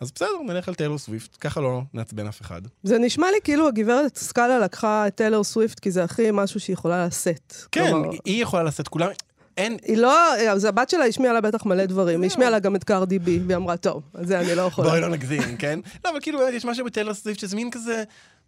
אז 0.00 0.12
בסדר, 0.14 0.28
נלך 0.46 0.68
על 0.68 0.74
טיילור 0.74 0.98
סוויפט, 0.98 1.36
ככה 1.40 1.60
לא 1.60 1.82
נעצבן 1.94 2.26
אף 2.26 2.40
אחד. 2.40 2.62
זה 2.82 2.98
נשמע 2.98 3.26
לי 3.30 3.38
כאילו 3.44 3.68
הגברת 3.68 4.16
סקאלה 4.16 4.58
לקחה 4.58 5.06
את 5.06 5.14
טיילור 5.14 5.44
סוויפט, 5.44 5.80
כי 5.80 5.90
זה 5.90 6.04
הכי 6.04 6.28
משהו 6.32 6.60
שהיא 6.60 6.74
יכולה 6.74 7.06
לשאת. 7.06 7.54
כן, 7.72 7.90
כלומר, 7.90 8.10
היא 8.24 8.42
יכולה 8.42 8.62
לשאת 8.62 8.88
כולם... 8.88 9.08
אין... 9.56 9.76
היא 9.84 9.96
לא, 9.96 10.34
אז 10.50 10.64
הבת 10.64 10.90
שלה 10.90 11.04
השמיעה 11.04 11.32
לה 11.32 11.40
בטח 11.40 11.66
מלא 11.66 11.86
דברים. 11.86 12.22
היא 12.22 12.30
השמיעה 12.30 12.50
לה 12.50 12.58
גם 12.58 12.76
את 12.76 12.84
קרדי 12.84 13.18
בי, 13.18 13.40
והיא 13.46 13.56
אמרה, 13.56 13.76
טוב, 13.76 14.02
אז 14.14 14.26
זה 14.26 14.40
אני 14.40 14.54
לא 14.54 14.62
יכולה. 14.62 14.88
בואי 14.88 15.00
לא 15.00 15.08
נגזים, 15.08 15.56
כן? 15.58 15.80
לא, 16.04 16.10
אבל 16.10 16.18
כאילו, 16.20 16.38
באמת, 16.38 16.54
יש 16.54 16.64
משהו 16.64 16.84
בטיילור 16.84 17.14
סוויפט 17.14 17.40
שזה 17.40 17.56
מין 17.56 17.70
כזה... 17.70 18.02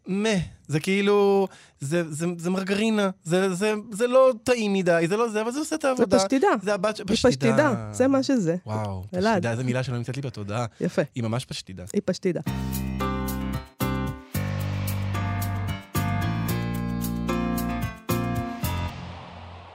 מה, 0.07 0.29
זה 0.69 0.81
כאילו, 0.81 1.49
זה, 1.81 2.13
זה, 2.13 2.27
זה 2.39 2.51
מרגרינה, 2.51 3.11
זה, 3.25 3.55
זה, 3.55 3.75
זה 3.93 4.07
לא 4.07 4.33
טעים 4.45 4.73
מדי, 4.73 5.05
זה 5.09 5.17
לא 5.17 5.29
זה, 5.29 5.41
אבל 5.43 5.51
זה 5.51 5.59
עושה 5.59 5.77
את 5.77 5.83
זה 5.83 5.89
העבודה. 5.89 6.19
פשטידה. 6.19 6.49
זה 6.63 6.75
הבת 6.75 6.97
ש... 6.97 7.01
היא 7.01 7.17
פשטידה, 7.17 7.91
זה 7.93 8.09
מה 8.09 8.23
שזה. 8.23 8.57
וואו. 8.67 9.05
פשטידה, 9.11 9.51
איזה 9.51 9.65
מילה 9.65 9.83
שלא 9.83 9.97
נמצאת 9.97 10.17
לי 10.17 10.23
בתודעה. 10.23 10.67
יפה, 10.81 11.03
היא 11.15 11.23
ממש 11.23 11.45
פשטידה. 11.45 11.85
היא 11.93 12.03
פשטידה. 12.05 12.41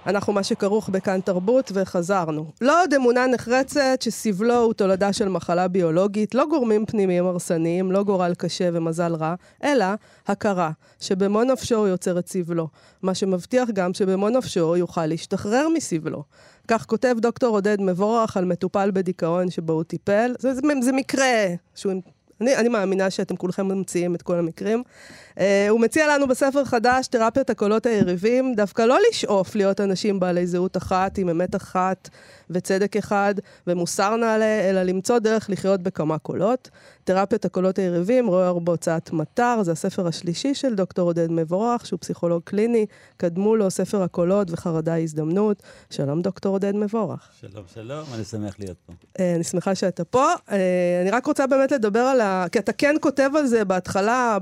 אנחנו 0.06 0.34
מה 0.34 0.44
שכרוך 0.44 0.90
בכאן 0.90 1.22
תרבות 1.22 1.72
וחזרנו. 1.74 2.46
לא 2.62 2.84
עוד 2.84 2.94
אמונה 2.94 3.28
נחרצת 3.28 4.02
שסבלו 4.02 4.58
הוא 4.58 4.74
תולדה 4.74 5.14
של 5.14 5.30
מחלה 5.30 5.68
ביולוגית, 5.68 6.36
לא 6.36 6.46
גורמים 6.46 6.86
פנימיים 6.86 7.26
הרסניים, 7.26 7.92
לא 7.92 8.04
גורל 8.04 8.34
קשה 8.38 8.70
ומזל 8.74 9.16
רע, 9.16 9.36
אלא 9.64 9.86
הכרה 10.28 10.72
שבמו 11.00 11.44
נפשו 11.44 11.76
הוא 11.76 11.88
יוצר 11.88 12.20
את 12.20 12.28
סבלו. 12.28 12.68
מה 13.02 13.16
שמבטיח 13.16 13.70
גם 13.70 13.94
שבמו 13.94 14.30
נפשו 14.30 14.76
יוכל 14.78 15.06
להשתחרר 15.06 15.68
מסבלו. 15.74 16.24
כך 16.68 16.86
כותב 16.86 17.16
דוקטור 17.20 17.56
עודד 17.56 17.82
מבורך 17.82 18.38
על 18.38 18.46
מטופל 18.46 18.92
בדיכאון 18.94 19.50
שבו 19.50 19.74
הוא 19.74 19.84
טיפל. 19.84 20.36
זה, 20.40 20.54
זה, 20.54 20.62
זה 20.82 20.92
מקרה 20.92 21.46
שהוא... 21.76 21.94
אני, 22.42 22.56
אני 22.56 22.70
מאמינה 22.70 23.10
שאתם 23.10 23.36
כולכם 23.36 23.68
ממציאים 23.68 24.16
את 24.16 24.22
כל 24.22 24.40
המקרים. 24.40 24.84
Uh, 25.32 25.42
הוא 25.70 25.80
מציע 25.80 26.08
לנו 26.08 26.28
בספר 26.28 26.66
חדש, 26.66 27.08
תרפיית 27.08 27.50
הקולות 27.50 27.86
היריבים, 27.86 28.56
דווקא 28.56 28.82
לא 28.82 28.98
לשאוף 29.10 29.56
להיות 29.56 29.82
אנשים 29.82 30.20
בעלי 30.20 30.48
זהות 30.48 30.78
אחת, 30.78 31.18
עם 31.18 31.30
אמת 31.30 31.56
אחת 31.56 32.10
וצדק 32.50 32.98
אחד 32.98 33.36
ומוסר 33.68 34.16
נעלה, 34.16 34.70
אלא 34.70 34.84
למצוא 34.84 35.20
דרך 35.20 35.50
לחיות 35.50 35.82
בכמה 35.82 36.18
קולות. 36.18 36.70
תרפיית 37.04 37.46
הקולות 37.46 37.80
היריבים, 37.80 38.28
רואה 38.28 38.50
אור 38.50 38.62
בהוצאת 38.62 39.14
מטר, 39.14 39.64
זה 39.64 39.72
הספר 39.72 40.08
השלישי 40.08 40.54
של 40.54 40.76
דוקטור 40.76 41.10
עודד 41.10 41.32
מבורך, 41.32 41.86
שהוא 41.86 42.00
פסיכולוג 42.00 42.42
קליני. 42.44 42.86
קדמו 43.18 43.56
לו 43.56 43.72
ספר 43.72 44.04
הקולות 44.04 44.52
וחרדה 44.52 44.98
הזדמנות. 44.98 45.64
שלום 45.90 46.22
דוקטור 46.22 46.56
עודד 46.56 46.76
מבורך. 46.76 47.30
שלום, 47.42 47.64
שלום, 47.74 48.06
אני 48.16 48.24
שמח 48.24 48.56
להיות 48.60 48.78
פה. 48.86 48.94
אה, 49.20 49.36
אני 49.36 49.44
שמחה 49.44 49.76
שאתה 49.76 50.04
פה. 50.04 50.28
אה, 50.52 51.02
אני 51.02 51.12
רק 51.12 51.26
רוצה 51.26 51.48
באמת 51.48 51.72
לדבר 51.72 52.00
על 52.00 52.22
ה... 52.22 52.46
כי 52.52 52.60
אתה 52.60 52.74
כן 52.74 52.96
כותב 53.02 53.30
על 53.38 53.46
זה 53.46 53.66
בהתחלה, 53.66 54.38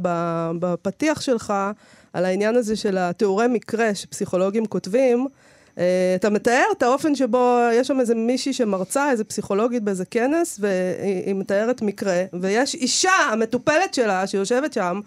בפתיח 0.60 1.22
שלך, 1.22 1.54
על 2.14 2.26
העניין 2.26 2.56
הזה 2.56 2.76
של 2.76 2.98
התיאורי 2.98 3.48
מקרה 3.48 3.96
שפסיכולוגים 3.96 4.66
כותבים. 4.66 5.28
אה, 5.80 6.14
אתה 6.16 6.30
מתאר 6.30 6.64
את 6.78 6.84
האופן 6.84 7.16
שבו 7.16 7.60
יש 7.74 7.88
שם 7.88 8.00
איזה 8.00 8.16
מישהי 8.16 8.54
שמרצה, 8.54 9.12
איזה 9.12 9.24
פסיכולוגית 9.24 9.84
באיזה 9.84 10.06
כנס, 10.06 10.60
והיא 10.62 11.24
היא 11.26 11.36
מתארת 11.36 11.82
מקרה, 11.82 12.24
ויש 12.42 12.76
אישה, 12.76 13.12
המטופלת 13.32 13.94
שלה, 13.94 14.28
שיושבת 14.28 14.74
שם, 14.74 15.00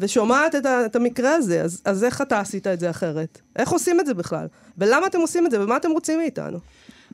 ושומעת 0.00 0.54
את, 0.54 0.66
ה, 0.66 0.86
את 0.86 0.96
המקרה 0.96 1.34
הזה, 1.34 1.62
אז, 1.62 1.82
אז 1.84 2.04
איך 2.04 2.22
אתה 2.22 2.40
עשית 2.40 2.66
את 2.66 2.80
זה 2.80 2.90
אחרת? 2.90 3.40
איך 3.56 3.70
עושים 3.70 4.00
את 4.00 4.06
זה 4.06 4.14
בכלל? 4.14 4.46
ולמה 4.78 5.06
אתם 5.06 5.20
עושים 5.20 5.46
את 5.46 5.50
זה? 5.50 5.64
ומה 5.64 5.76
אתם 5.76 5.90
רוצים 5.90 6.18
מאיתנו? 6.18 6.58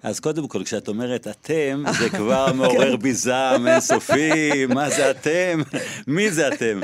אז 0.03 0.21
קודם 0.21 0.49
כל, 0.49 0.65
כשאת 0.65 0.89
אומרת 0.89 1.29
אתם, 1.29 1.85
זה 1.99 2.09
כבר 2.09 2.53
מעורר 2.53 2.97
בי 2.97 3.15
זעם 3.15 3.69
אינסופי, 3.69 4.67
מה 4.75 4.91
זה 4.91 5.11
אתם? 5.11 5.63
מי 6.07 6.31
זה 6.31 6.49
אתם? 6.49 6.81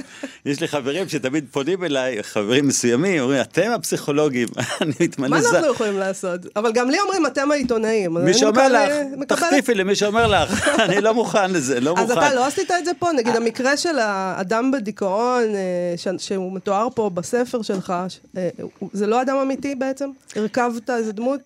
יש 0.47 0.61
לי 0.61 0.69
חברים 0.69 1.09
שתמיד 1.09 1.45
פונים 1.51 1.85
אליי, 1.85 2.23
חברים 2.23 2.69
מסוימים, 2.69 3.23
אומרים, 3.23 3.41
אתם 3.41 3.71
הפסיכולוגים, 3.75 4.49
אני 4.83 4.93
מתמלא 5.01 5.31
מה 5.31 5.43
זעם. 5.43 5.55
אנחנו 5.55 5.73
יכולים 5.73 5.99
לעשות? 5.99 6.41
אבל 6.57 6.73
גם 6.73 6.91
לי 6.91 7.01
אומרים, 7.01 7.27
אתם 7.27 7.51
העיתונאים. 7.51 8.17
אז 8.17 8.25
מי 8.25 8.35
שאומר 8.35 8.69
לך, 8.69 8.93
תחטיפי 9.29 9.75
למי 9.75 9.95
שאומר 9.95 10.27
לך, 10.27 10.69
אני 10.79 11.01
לא 11.01 11.15
מוכן 11.15 11.51
לזה, 11.51 11.81
לא 11.81 11.95
אז 11.99 12.09
מוכן. 12.09 12.27
אתה 12.27 12.35
לא 12.35 12.47
עשית 12.47 12.71
את 12.71 12.85
זה 12.85 12.91
פה? 12.99 13.13
נגיד 13.13 13.37
המקרה 13.37 13.77
של 13.77 13.99
האדם 13.99 14.71
בדיכאון, 14.71 15.45
אה, 15.55 16.19
שהוא 16.19 16.53
מתואר 16.53 16.89
פה 16.95 17.11
בספר 17.15 17.63
שלך, 17.63 17.95
אה, 18.37 18.49
זה 18.93 19.07
לא 19.07 19.23
אדם 19.23 19.37
אמיתי 19.37 19.75
בעצם? 19.75 20.11
הרכבת 20.37 20.91
איזה 20.91 21.13
דמות? 21.13 21.41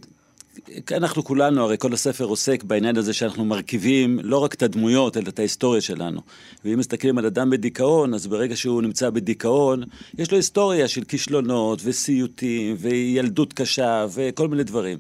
אנחנו 0.97 1.25
כולנו, 1.25 1.63
הרי 1.63 1.77
כל 1.79 1.93
הספר 1.93 2.25
עוסק 2.25 2.63
בעניין 2.63 2.97
הזה 2.97 3.13
שאנחנו 3.13 3.45
מרכיבים 3.45 4.19
לא 4.23 4.39
רק 4.39 4.55
את 4.55 4.63
הדמויות, 4.63 5.17
אלא 5.17 5.29
את 5.29 5.39
ההיסטוריה 5.39 5.81
שלנו. 5.81 6.21
ואם 6.65 6.79
מסתכלים 6.79 7.19
על 7.19 7.27
אדם 7.27 7.51
בדיכאון, 7.51 8.15
אז 8.15 8.27
ברגע 8.27 8.57
שהוא 8.57 8.83
נמצא 8.83 9.11
בדיכאון, 9.11 9.83
יש 10.19 10.31
לו 10.31 10.37
היסטוריה 10.37 10.89
של 10.89 11.05
כישלונות 11.05 11.81
וסיוטים 11.85 12.77
וילדות 12.79 13.53
קשה 13.53 14.07
וכל 14.15 14.49
מיני 14.49 14.65
דברים. 14.65 14.99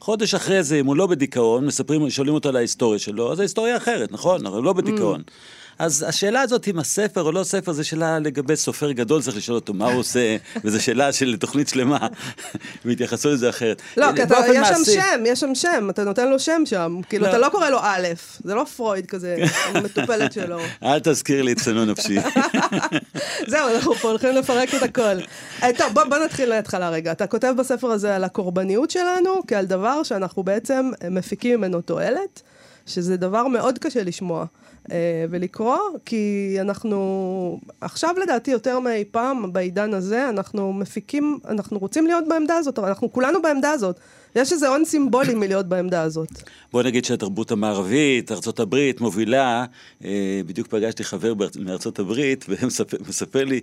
חודש 0.00 0.34
אחרי 0.34 0.62
זה, 0.62 0.80
אם 0.80 0.86
הוא 0.86 0.96
לא 0.96 1.06
בדיכאון, 1.06 1.66
מספרים, 1.66 2.10
שואלים 2.10 2.34
אותו 2.34 2.48
על 2.48 2.56
ההיסטוריה 2.56 2.98
שלו, 2.98 3.32
אז 3.32 3.38
ההיסטוריה 3.38 3.76
אחרת, 3.76 4.12
נכון? 4.12 4.46
הרי 4.46 4.56
הוא 4.56 4.64
לא 4.64 4.72
בדיכאון. 4.72 5.22
אז 5.78 6.04
השאלה 6.08 6.40
הזאת 6.40 6.68
אם 6.68 6.78
הספר 6.78 7.22
או 7.22 7.32
לא 7.32 7.44
ספר, 7.44 7.72
זו 7.72 7.84
שאלה 7.88 8.18
לגבי 8.18 8.56
סופר 8.56 8.92
גדול, 8.92 9.22
צריך 9.22 9.36
לשאול 9.36 9.54
אותו 9.54 9.74
מה 9.74 9.86
הוא 9.92 10.00
עושה, 10.00 10.36
וזו 10.64 10.82
שאלה 10.82 11.12
של 11.12 11.36
תוכנית 11.40 11.68
שלמה, 11.68 11.98
והתייחסו 12.84 13.30
לזה 13.30 13.48
אחרת. 13.50 13.82
לא, 13.96 14.06
כי 14.16 14.22
אתה- 14.22 14.34
יש 14.54 14.66
שם 14.68 14.74
מעשי- 14.78 14.92
שם, 14.92 15.22
יש 15.26 15.40
שם 15.40 15.54
שם, 15.54 15.86
אתה 15.90 16.04
נותן 16.04 16.28
לו 16.28 16.38
שם 16.38 16.62
שם. 16.64 17.00
כאילו, 17.08 17.24
לא. 17.24 17.30
אתה 17.30 17.38
לא 17.38 17.48
קורא 17.48 17.68
לו 17.70 17.78
א', 17.82 18.08
זה 18.44 18.54
לא 18.54 18.64
פרויד 18.76 19.06
כזה, 19.06 19.36
המטופלת 19.74 20.32
שלו. 20.32 20.58
אל 20.84 20.98
תזכיר 21.02 21.42
לי 21.42 21.52
את 21.52 21.58
צנון 21.60 21.90
נפשי. 21.90 22.16
זהו, 23.46 23.68
אנחנו 23.74 23.94
פה 23.94 24.08
הולכים 24.08 24.34
לפרק 24.36 24.74
את 24.74 24.82
הכל. 24.82 25.02
אה, 25.62 25.70
טוב, 25.78 25.92
בוא, 25.94 26.04
בוא 26.04 26.18
נתחיל 26.18 26.48
מההתחלה 26.50 26.90
רגע. 26.90 27.12
אתה 27.12 27.26
כותב 27.26 27.54
בספר 27.58 27.86
הזה 27.90 28.16
על 28.16 28.24
הקורבניות 28.24 28.90
שלנו 28.90 29.42
כעל 29.46 29.66
דבר 29.66 30.02
שאנחנו 30.02 30.42
בעצם 30.42 30.90
מפיקים 31.10 31.58
ממנו 31.58 31.80
תועלת, 31.80 32.42
שזה 32.86 33.16
דבר 33.16 33.46
מאוד 33.46 33.78
קשה 33.78 34.02
לשמוע 34.04 34.44
ולקרוא, 35.30 35.76
כי 36.04 36.56
אנחנו, 36.60 37.60
עכשיו 37.80 38.14
לדעתי 38.22 38.50
יותר 38.50 38.80
מאי 38.80 39.04
פעם, 39.10 39.52
בעידן 39.52 39.94
הזה, 39.94 40.28
אנחנו 40.28 40.72
מפיקים, 40.72 41.38
אנחנו 41.48 41.78
רוצים 41.78 42.06
להיות 42.06 42.24
בעמדה 42.28 42.56
הזאת, 42.56 42.78
אבל 42.78 42.88
אנחנו 42.88 43.12
כולנו 43.12 43.42
בעמדה 43.42 43.70
הזאת. 43.70 43.96
יש 44.36 44.52
איזה 44.52 44.68
הון 44.68 44.84
סימבולי 44.84 45.34
מלהיות 45.34 45.66
בעמדה 45.68 46.02
הזאת. 46.02 46.28
בוא 46.72 46.82
נגיד 46.82 47.04
שהתרבות 47.04 47.50
המערבית, 47.50 48.32
ארה"ב 48.32 48.76
מובילה, 49.00 49.64
אה, 50.04 50.40
בדיוק 50.46 50.68
פגשתי 50.68 51.04
חבר 51.04 51.34
בארצ- 51.34 51.58
מארצות 51.60 51.98
הברית, 51.98 52.44
מספר 53.08 53.44
לי 53.44 53.60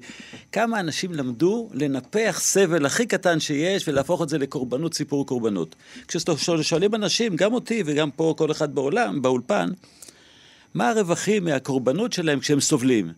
כמה 0.52 0.80
אנשים 0.80 1.14
למדו 1.14 1.70
לנפח 1.74 2.40
סבל 2.42 2.86
הכי 2.86 3.06
קטן 3.06 3.40
שיש 3.40 3.88
ולהפוך 3.88 4.22
את 4.24 4.30
זה 4.30 4.38
לקורבנות, 4.38 4.94
סיפור 4.94 5.26
קורבנות. 5.26 5.76
כששואלים 6.08 6.96
אנשים, 6.96 7.36
גם 7.36 7.54
אותי 7.54 7.84
וגם 7.86 8.12
פה 8.12 8.34
כל 8.38 8.52
אחד 8.52 8.76
בעולם, 8.76 9.22
באולפן, 9.22 9.70
מה 10.74 10.90
הרווחים 10.90 11.46
מהקורבנות 11.46 12.14
שלהם 12.14 12.40
כשהם 12.40 12.60
סובלים? 12.60 13.14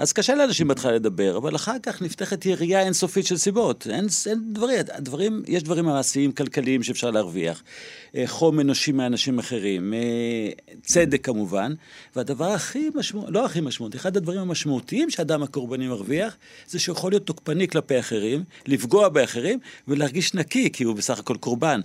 אז 0.00 0.12
קשה 0.12 0.34
לאנשים 0.34 0.68
בהתחלה 0.68 0.92
לדבר, 0.92 1.36
אבל 1.36 1.56
אחר 1.56 1.78
כך 1.82 2.02
נפתחת 2.02 2.46
יריעה 2.46 2.82
אינסופית 2.82 3.26
של 3.26 3.36
סיבות. 3.36 3.86
אין, 3.90 4.06
אין 4.26 4.52
דברים, 4.52 4.78
הדברים, 4.92 5.42
יש 5.46 5.62
דברים 5.62 5.84
מעשיים, 5.84 6.32
כלכליים 6.32 6.82
שאפשר 6.82 7.10
להרוויח. 7.10 7.62
אה, 8.14 8.24
חום 8.26 8.60
אנושי 8.60 8.92
מאנשים 8.92 9.38
אחרים, 9.38 9.94
אה, 9.94 9.98
צדק 10.82 11.24
כמובן, 11.24 11.74
והדבר 12.16 12.52
הכי 12.52 12.90
משמעותי, 12.94 13.32
לא 13.32 13.44
הכי 13.44 13.60
משמעותי, 13.60 13.96
אחד 13.96 14.16
הדברים 14.16 14.40
המשמעותיים 14.40 15.10
שאדם 15.10 15.42
הקורבני 15.42 15.88
מרוויח, 15.88 16.36
זה 16.68 16.78
שהוא 16.78 16.96
יכול 16.96 17.12
להיות 17.12 17.26
תוקפני 17.26 17.68
כלפי 17.68 17.98
אחרים, 17.98 18.44
לפגוע 18.66 19.08
באחרים, 19.08 19.58
ולהרגיש 19.88 20.34
נקי, 20.34 20.70
כי 20.72 20.84
הוא 20.84 20.96
בסך 20.96 21.18
הכל 21.18 21.36
קורבן. 21.36 21.80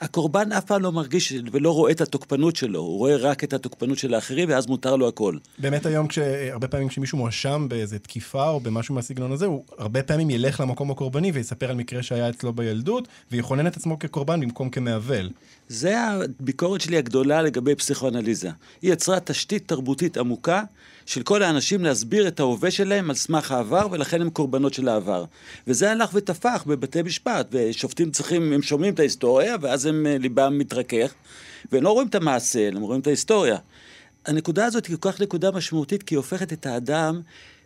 הקורבן 0.00 0.52
אף 0.52 0.64
פעם 0.64 0.82
לא 0.82 0.92
מרגיש 0.92 1.32
ולא 1.52 1.74
רואה 1.74 1.92
את 1.92 2.00
התוקפנות 2.00 2.56
שלו, 2.56 2.80
הוא 2.80 2.98
רואה 2.98 3.16
רק 3.16 3.44
את 3.44 3.52
התוקפנות 3.52 3.98
של 3.98 4.14
האחרים, 4.14 4.48
ואז 4.48 4.66
מותר 4.66 4.96
לו 4.96 5.08
הכל. 5.08 5.36
באמת 5.58 5.86
היום, 5.86 6.08
כש- 6.08 6.18
הרבה 6.52 6.68
פעמים 6.68 6.88
כשמישהו 6.88 7.18
מואשם 7.18 7.66
באיזה 7.70 7.98
תקיפה 7.98 8.48
או 8.48 8.60
במשהו 8.60 8.94
מהסגנון 8.94 9.32
הזה, 9.32 9.46
הוא 9.46 9.64
הרבה 9.78 10.02
פעמים 10.02 10.30
ילך 10.30 10.60
למקום 10.60 10.90
הקורבני 10.90 11.32
ויספר 11.32 11.70
על 11.70 11.76
מקרה 11.76 12.02
שהיה 12.02 12.28
אצלו 12.28 12.52
בילדות, 12.52 13.08
ויכונן 13.32 13.66
את 13.66 13.76
עצמו 13.76 13.98
כקורבן 13.98 14.40
במקום 14.40 14.70
כמעוול. 14.70 15.30
זה 15.68 15.94
הביקורת 16.00 16.80
שלי 16.80 16.96
הגדולה 16.98 17.42
לגבי 17.42 17.74
פסיכואנליזה. 17.74 18.50
היא 18.82 18.92
יצרה 18.92 19.20
תשתית 19.20 19.68
תרבותית 19.68 20.16
עמוקה 20.18 20.62
של 21.08 21.22
כל 21.22 21.42
האנשים 21.42 21.84
להסביר 21.84 22.28
את 22.28 22.40
ההווה 22.40 22.70
שלהם 22.70 23.10
על 23.10 23.16
סמך 23.16 23.52
העבר, 23.52 23.86
ולכן 23.90 24.20
הם 24.20 24.30
קורבנות 24.30 24.74
של 24.74 24.88
העבר. 24.88 25.24
וזה 25.66 25.90
הלך 25.90 26.10
ותפח 26.14 26.64
בבתי 26.66 27.02
משפט, 27.02 27.46
ושופטים 27.52 28.10
צריכים, 28.10 28.52
הם 28.52 28.62
שומעים 28.62 28.94
את 28.94 29.00
ההיסטוריה, 29.00 29.56
ואז 29.60 29.86
הם, 29.86 30.06
אה, 30.06 30.18
ליבם 30.18 30.58
מתרכך, 30.58 31.14
והם 31.72 31.82
לא 31.82 31.90
רואים 31.90 32.08
את 32.08 32.14
המעשה, 32.14 32.68
הם 32.68 32.80
רואים 32.80 33.00
את 33.00 33.06
ההיסטוריה. 33.06 33.56
הנקודה 34.26 34.66
הזאת 34.66 34.86
היא 34.86 34.96
כל 35.00 35.12
כך 35.12 35.20
נקודה 35.20 35.50
משמעותית, 35.50 36.02
כי 36.02 36.14
היא 36.14 36.16
הופכת 36.16 36.52
את 36.52 36.66
האדם, 36.66 37.20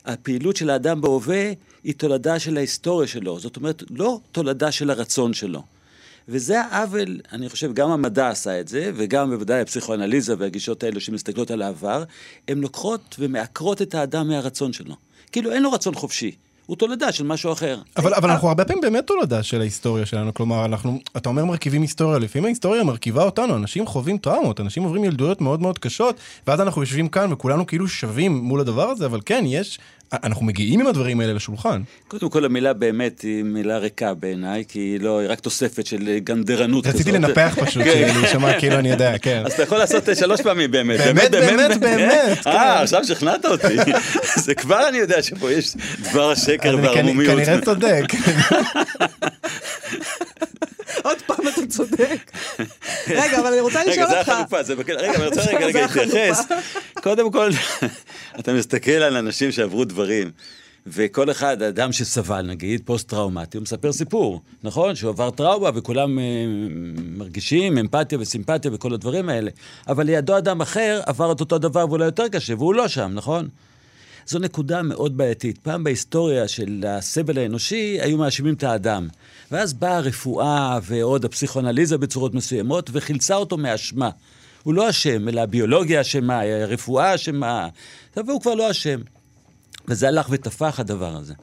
הפעילות 0.05 0.57
של 0.57 0.71
האדם 0.71 1.01
בהווה 1.01 1.53
היא 1.85 1.95
תולדה 1.95 2.39
של 2.39 2.57
ההיסטוריה 2.57 3.09
שלו. 3.09 3.41
זאת 3.41 3.57
אומרת, 3.57 3.83
לא 3.91 4.21
תולדה 4.33 4.73
של 4.73 4.91
הרצון 4.91 5.35
שלו. 5.35 5.63
וזה 6.29 6.61
העוול, 6.61 7.21
אני 7.33 7.49
חושב, 7.49 7.73
גם 7.73 7.91
המדע 7.91 8.29
עשה 8.29 8.61
את 8.61 8.69
זה, 8.69 8.91
וגם 8.95 9.31
בוודאי 9.31 9.61
הפסיכואנליזה 9.61 10.35
והגישות 10.39 10.83
האלו 10.83 11.01
שמסתכלות 11.01 11.51
על 11.51 11.63
העבר, 11.63 12.05
הן 12.49 12.59
לוקחות 12.59 13.17
ומעקרות 13.19 13.83
את 13.83 13.95
האדם 13.95 14.29
מהרצון 14.29 14.73
שלו. 14.73 14.95
כאילו 15.33 15.53
אין 15.53 15.63
לו 15.63 15.73
רצון 15.73 15.95
חופשי. 15.95 16.33
הוא 16.67 16.77
תולדה 16.77 17.13
של 17.13 17.25
משהו 17.25 17.53
אחר. 17.53 17.79
אבל, 17.97 18.15
אבל 18.15 18.31
אנחנו 18.31 18.49
הרבה 18.49 18.65
פעמים 18.65 18.81
באמת 18.81 19.07
תולדה 19.07 19.43
של 19.43 19.61
ההיסטוריה 19.61 20.07
שלנו, 20.07 20.35
כלומר, 20.35 20.65
אנחנו, 20.65 21.01
אתה 21.17 21.29
אומר 21.29 21.45
מרכיבים 21.45 21.83
היסטוריה, 21.83 22.19
לפעמים 22.19 22.45
ההיסטוריה 22.45 22.85
מרכיבה 22.85 23.23
אותנו, 23.23 23.57
אנשים 23.57 23.87
חווים 23.87 24.19
טראומות, 24.19 24.61
אנשים 24.61 24.83
עוברים 24.83 25.05
ילדויות 25.05 25.41
מאוד 25.41 25.61
מאוד 25.61 25.79
קשות, 25.79 26.17
ואז 26.47 26.61
אנחנו 26.61 26.83
יושבים 26.83 27.09
כאן 27.09 27.33
וכולנו 27.33 27.67
כאילו 27.67 27.89
שווים 27.89 28.37
מול 28.37 28.61
הדבר 28.61 28.89
הזה, 28.89 29.07
אבל 29.07 29.21
כן, 29.27 29.45
יש, 29.47 29.79
אנחנו 30.25 30.47
מגיעים 30.47 30.81
עם 30.81 30.87
הדברים 30.87 31.21
האלה 31.21 31.33
לשולחן. 31.33 31.83
קודם 32.09 32.29
כל, 32.29 32.45
המילה 32.45 32.73
באמת 32.73 33.21
היא 33.21 33.43
מילה 33.45 33.79
ריקה 33.79 34.15
בעיניי, 34.15 34.65
כי 34.69 34.79
היא 34.79 35.01
לא, 35.01 35.21
היא 35.21 35.29
רק 35.31 35.41
תוספת 35.41 35.87
של 35.87 36.19
גנדרנות 36.19 36.85
כזאת. 36.85 36.95
רציתי 36.95 37.13
לנפח 37.13 37.57
פשוט, 37.61 37.83
כן. 37.83 37.91
כאילו, 37.93 38.21
להישמע 38.21 38.59
כאילו 38.59 38.79
אני 38.79 38.91
יודע, 38.91 39.19
כן. 39.19 39.43
אז 39.47 39.53
אתה 39.53 39.63
יכול 39.63 39.79
לעשות 39.79 40.09
אה, 40.09 40.15
שלוש 40.15 40.41
פעמים 40.41 40.71
באמת. 40.71 41.01
באמת, 41.01 41.31
באמת, 41.31 41.81
באמת, 41.81 42.39
כן. 42.45 42.51
אה, 42.51 42.83
עכשיו 42.83 43.05
שכנעת 43.05 43.45
אותי. 43.47 43.77
זה 44.45 44.55
כבר 44.55 44.89
אני 44.89 44.99
יודע 44.99 45.23
שפה 45.23 45.53
יש 45.53 45.75
דבר 46.11 46.31
השקר 46.31 46.69
אז 46.69 46.75
אני 46.75 46.85
כנ- 46.89 46.91
והערמומיות. 46.91 47.35
כנראה 47.39 47.61
צודק. 47.61 48.05
עוד 51.03 51.19
פעם 51.27 51.49
אתה 51.49 51.67
צודק. 51.69 52.33
רגע, 53.09 53.41
אבל 53.41 53.47
אני 53.53 53.61
רוצה 53.61 53.81
רגע, 53.81 53.91
לשאול 53.91 54.07
זה 54.07 54.19
אותך. 54.19 54.29
החלופה, 54.29 54.63
זה 54.63 54.77
בקטע, 54.77 55.01
רגע, 55.01 55.15
אני 55.15 55.27
רוצה 55.27 55.41
רגע 55.51 55.73
זה 55.73 55.85
רגע. 55.85 55.87
להתייחס. 56.05 56.47
קודם 57.03 57.33
כל, 57.33 57.51
אתה 58.41 58.53
מסתכל 58.53 58.91
על 58.91 59.17
אנשים 59.17 59.53
שעברו 59.53 59.85
דברים, 59.85 60.31
וכל 60.87 61.31
אחד, 61.31 61.63
אדם 61.63 61.93
שסבל, 61.93 62.43
נגיד, 62.43 62.83
פוסט-טראומטי, 62.85 63.57
הוא 63.57 63.63
מספר 63.63 63.93
סיפור, 63.93 64.41
נכון? 64.63 64.95
שהוא 64.95 65.11
עבר 65.11 65.31
טראומה 65.31 65.71
וכולם 65.75 66.19
אה, 66.19 66.25
מרגישים 67.17 67.79
אמפתיה 67.79 68.19
וסימפתיה 68.21 68.71
וכל 68.75 68.95
הדברים 68.95 69.29
האלה. 69.29 69.51
אבל 69.89 70.07
לידו 70.07 70.39
אדם 70.39 70.61
אחר 70.61 71.01
עבר 71.07 71.33
את 71.33 71.41
אותו 71.41 71.59
דבר 71.59 71.87
ואולי 71.89 72.05
יותר 72.05 72.29
קשה, 72.29 72.55
והוא 72.55 72.75
לא 72.75 72.89
שם, 72.89 73.11
נכון? 73.15 73.49
זו 74.27 74.39
נקודה 74.39 74.83
מאוד 74.83 75.17
בעייתית. 75.17 75.59
פעם 75.59 75.85
בהיסטוריה 75.85 76.49
של 76.49 76.85
הסבל 76.89 77.39
האנושי, 77.39 77.99
היו 78.01 78.19
מאשימים 78.19 78.55
את 78.55 78.63
האדם. 78.63 79.09
ואז 79.53 79.73
באה 79.73 79.97
הרפואה 79.97 80.79
ועוד 80.83 81.25
הפסיכואנליזה 81.25 81.99
בצורות 81.99 82.35
מסוימות, 82.35 82.91
וחילצה 82.93 83.35
אותו 83.35 83.57
מאשמה. 83.57 84.11
הוא 84.63 84.75
לא 84.75 84.91
אשם, 84.91 85.29
אלא 85.29 85.41
הביולוגיה 85.41 86.01
אשמה, 86.01 86.41
הרפואה 86.41 87.15
אשמה, 87.15 87.69
והוא 88.17 88.41
כבר 88.41 88.55
לא 88.55 88.71
אשם. 88.71 89.01
וזה 89.89 90.09
הלך 90.09 90.27
ותפח 90.31 90.81
הדבר 90.81 91.17
הזה. 91.17 91.35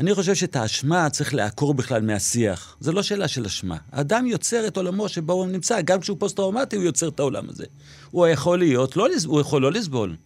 אני 0.00 0.14
חושב 0.14 0.34
שאת 0.34 0.56
האשמה 0.56 1.10
צריך 1.10 1.34
לעקור 1.34 1.74
בכלל 1.74 2.02
מהשיח. 2.02 2.76
זו 2.80 2.92
לא 2.92 3.02
שאלה 3.02 3.28
של 3.28 3.44
אשמה. 3.44 3.76
האדם 3.92 4.26
יוצר 4.26 4.66
את 4.66 4.76
עולמו 4.76 5.08
שבו 5.08 5.32
הוא 5.32 5.46
נמצא, 5.46 5.80
גם 5.80 6.00
כשהוא 6.00 6.16
פוסט-טראומטי 6.20 6.76
הוא 6.76 6.84
יוצר 6.84 7.08
את 7.08 7.20
העולם 7.20 7.48
הזה. 7.48 7.64
הוא 8.10 8.26
יכול 8.26 8.58
להיות, 8.58 8.96
לא, 8.96 9.08
הוא 9.26 9.40
יכול 9.40 9.62
לא 9.62 9.72
לסבול. 9.72 10.16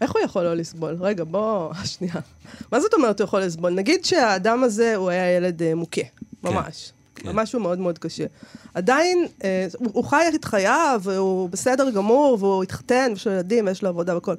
איך 0.00 0.12
הוא 0.12 0.20
יכול 0.24 0.42
לא 0.42 0.54
לסבול? 0.54 0.96
רגע, 1.00 1.24
בוא, 1.24 1.74
שנייה. 1.84 2.14
מה 2.72 2.80
זאת 2.80 2.94
אומרת 2.94 3.20
הוא 3.20 3.24
יכול 3.24 3.40
לסבול? 3.40 3.72
נגיד 3.72 4.04
שהאדם 4.04 4.64
הזה 4.64 4.96
הוא 4.96 5.10
היה 5.10 5.36
ילד 5.36 5.62
אה, 5.62 5.74
מוכה, 5.74 6.00
ממש. 6.42 6.92
כן. 7.22 7.30
משהו 7.32 7.60
מאוד 7.60 7.78
מאוד 7.78 7.98
קשה. 7.98 8.24
עדיין, 8.74 9.26
אה, 9.44 9.66
הוא, 9.78 9.88
הוא 9.92 10.04
חי 10.04 10.24
את 10.34 10.44
חייו, 10.44 11.00
והוא 11.04 11.50
בסדר 11.50 11.90
גמור, 11.90 12.36
והוא 12.40 12.62
התחתן, 12.62 13.12
יש 13.14 13.26
לו 13.26 13.32
ילדים, 13.32 13.68
יש 13.68 13.82
לו 13.82 13.88
עבודה 13.88 14.14
והכל. 14.14 14.34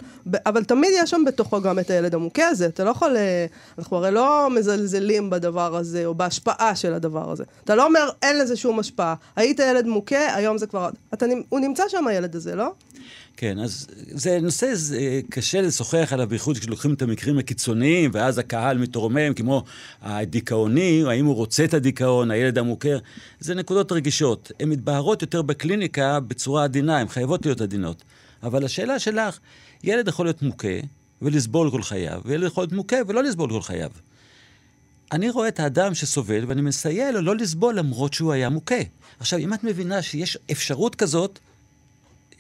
אבל 0.46 0.64
תמיד 0.64 0.90
יש 0.96 1.10
שם 1.10 1.24
בתוכו 1.28 1.62
גם 1.62 1.80
את 1.80 1.90
הילד 1.90 2.16
המוכה 2.16 2.48
הזה. 2.48 2.66
אתה 2.66 2.84
לא 2.84 2.90
יכול... 2.90 3.18
אה, 3.18 3.46
אנחנו 3.78 3.98
הרי 3.98 4.12
לא 4.12 4.50
מזלזלים 4.50 5.30
בדבר 5.30 5.76
הזה, 5.76 6.06
או 6.06 6.16
בהשפעה 6.16 6.76
של 6.76 6.94
הדבר 6.94 7.32
הזה. 7.32 7.44
אתה 7.64 7.76
לא 7.76 7.86
אומר, 7.86 8.10
אין 8.22 8.40
לזה 8.40 8.56
שום 8.56 8.80
השפעה. 8.80 9.16
היית 9.36 9.60
ילד 9.60 9.86
מוכה, 9.86 10.36
היום 10.36 10.58
זה 10.58 10.68
כבר... 10.68 10.90
אתה, 11.14 11.26
הוא 11.50 11.60
נמצא 11.60 11.84
שם, 11.88 12.08
הילד 12.08 12.36
הזה, 12.36 12.56
לא? 12.56 12.72
כן, 13.42 13.60
אז 13.60 13.88
זה 14.12 14.40
נושא 14.42 14.76
זה, 14.76 15.22
קשה 15.30 15.62
לשוחח 15.62 16.10
עליו, 16.14 16.28
בייחוד 16.28 16.58
כשלוקחים 16.58 16.94
את 16.94 17.02
המקרים 17.02 17.38
הקיצוניים, 17.38 18.12
ואז 18.14 18.38
הקהל 18.38 18.78
מתרומם, 18.78 19.34
כמו 19.34 19.64
הדיכאוני, 20.02 21.04
האם 21.08 21.26
הוא 21.26 21.36
רוצה 21.36 21.66
את 21.66 21.74
הדיכאון, 21.74 22.32
הילד 22.32 22.58
המוכר. 22.58 23.00
זה 23.40 23.56
נקודות 23.56 23.92
רגישות. 23.92 24.52
הן 24.60 24.70
מתבהרות 24.70 25.22
יותר 25.22 25.42
בקליניקה 25.42 26.20
בצורה 26.20 26.64
עדינה, 26.64 26.98
הן 26.98 27.08
חייבות 27.08 27.46
להיות 27.46 27.62
עדינות. 27.62 28.04
אבל 28.44 28.66
השאלה 28.66 29.00
שלך, 29.00 29.40
ילד 29.84 30.08
יכול 30.08 30.26
להיות 30.26 30.42
מוכה 30.42 30.78
ולסבול 31.22 31.72
כל 31.72 31.84
חייו, 31.84 32.22
וילד 32.26 32.48
יכול 32.48 32.62
להיות 32.62 32.74
מוכה 32.74 32.98
ולא 33.08 33.24
לסבול 33.24 33.50
כל 33.50 33.62
חייו. 33.62 33.90
אני 35.12 35.30
רואה 35.30 35.48
את 35.48 35.60
האדם 35.60 35.94
שסובל, 35.94 36.46
ואני 36.48 36.62
מסייע 36.62 37.12
לו 37.12 37.22
לא 37.22 37.36
לסבול 37.36 37.76
למרות 37.76 38.14
שהוא 38.14 38.34
היה 38.34 38.50
מוכה. 38.50 38.82
עכשיו, 39.20 39.40
אם 39.40 39.54
את 39.54 39.64
מבינה 39.64 40.02
שיש 40.02 40.38
אפשרות 40.52 40.96
כזאת, 40.96 41.40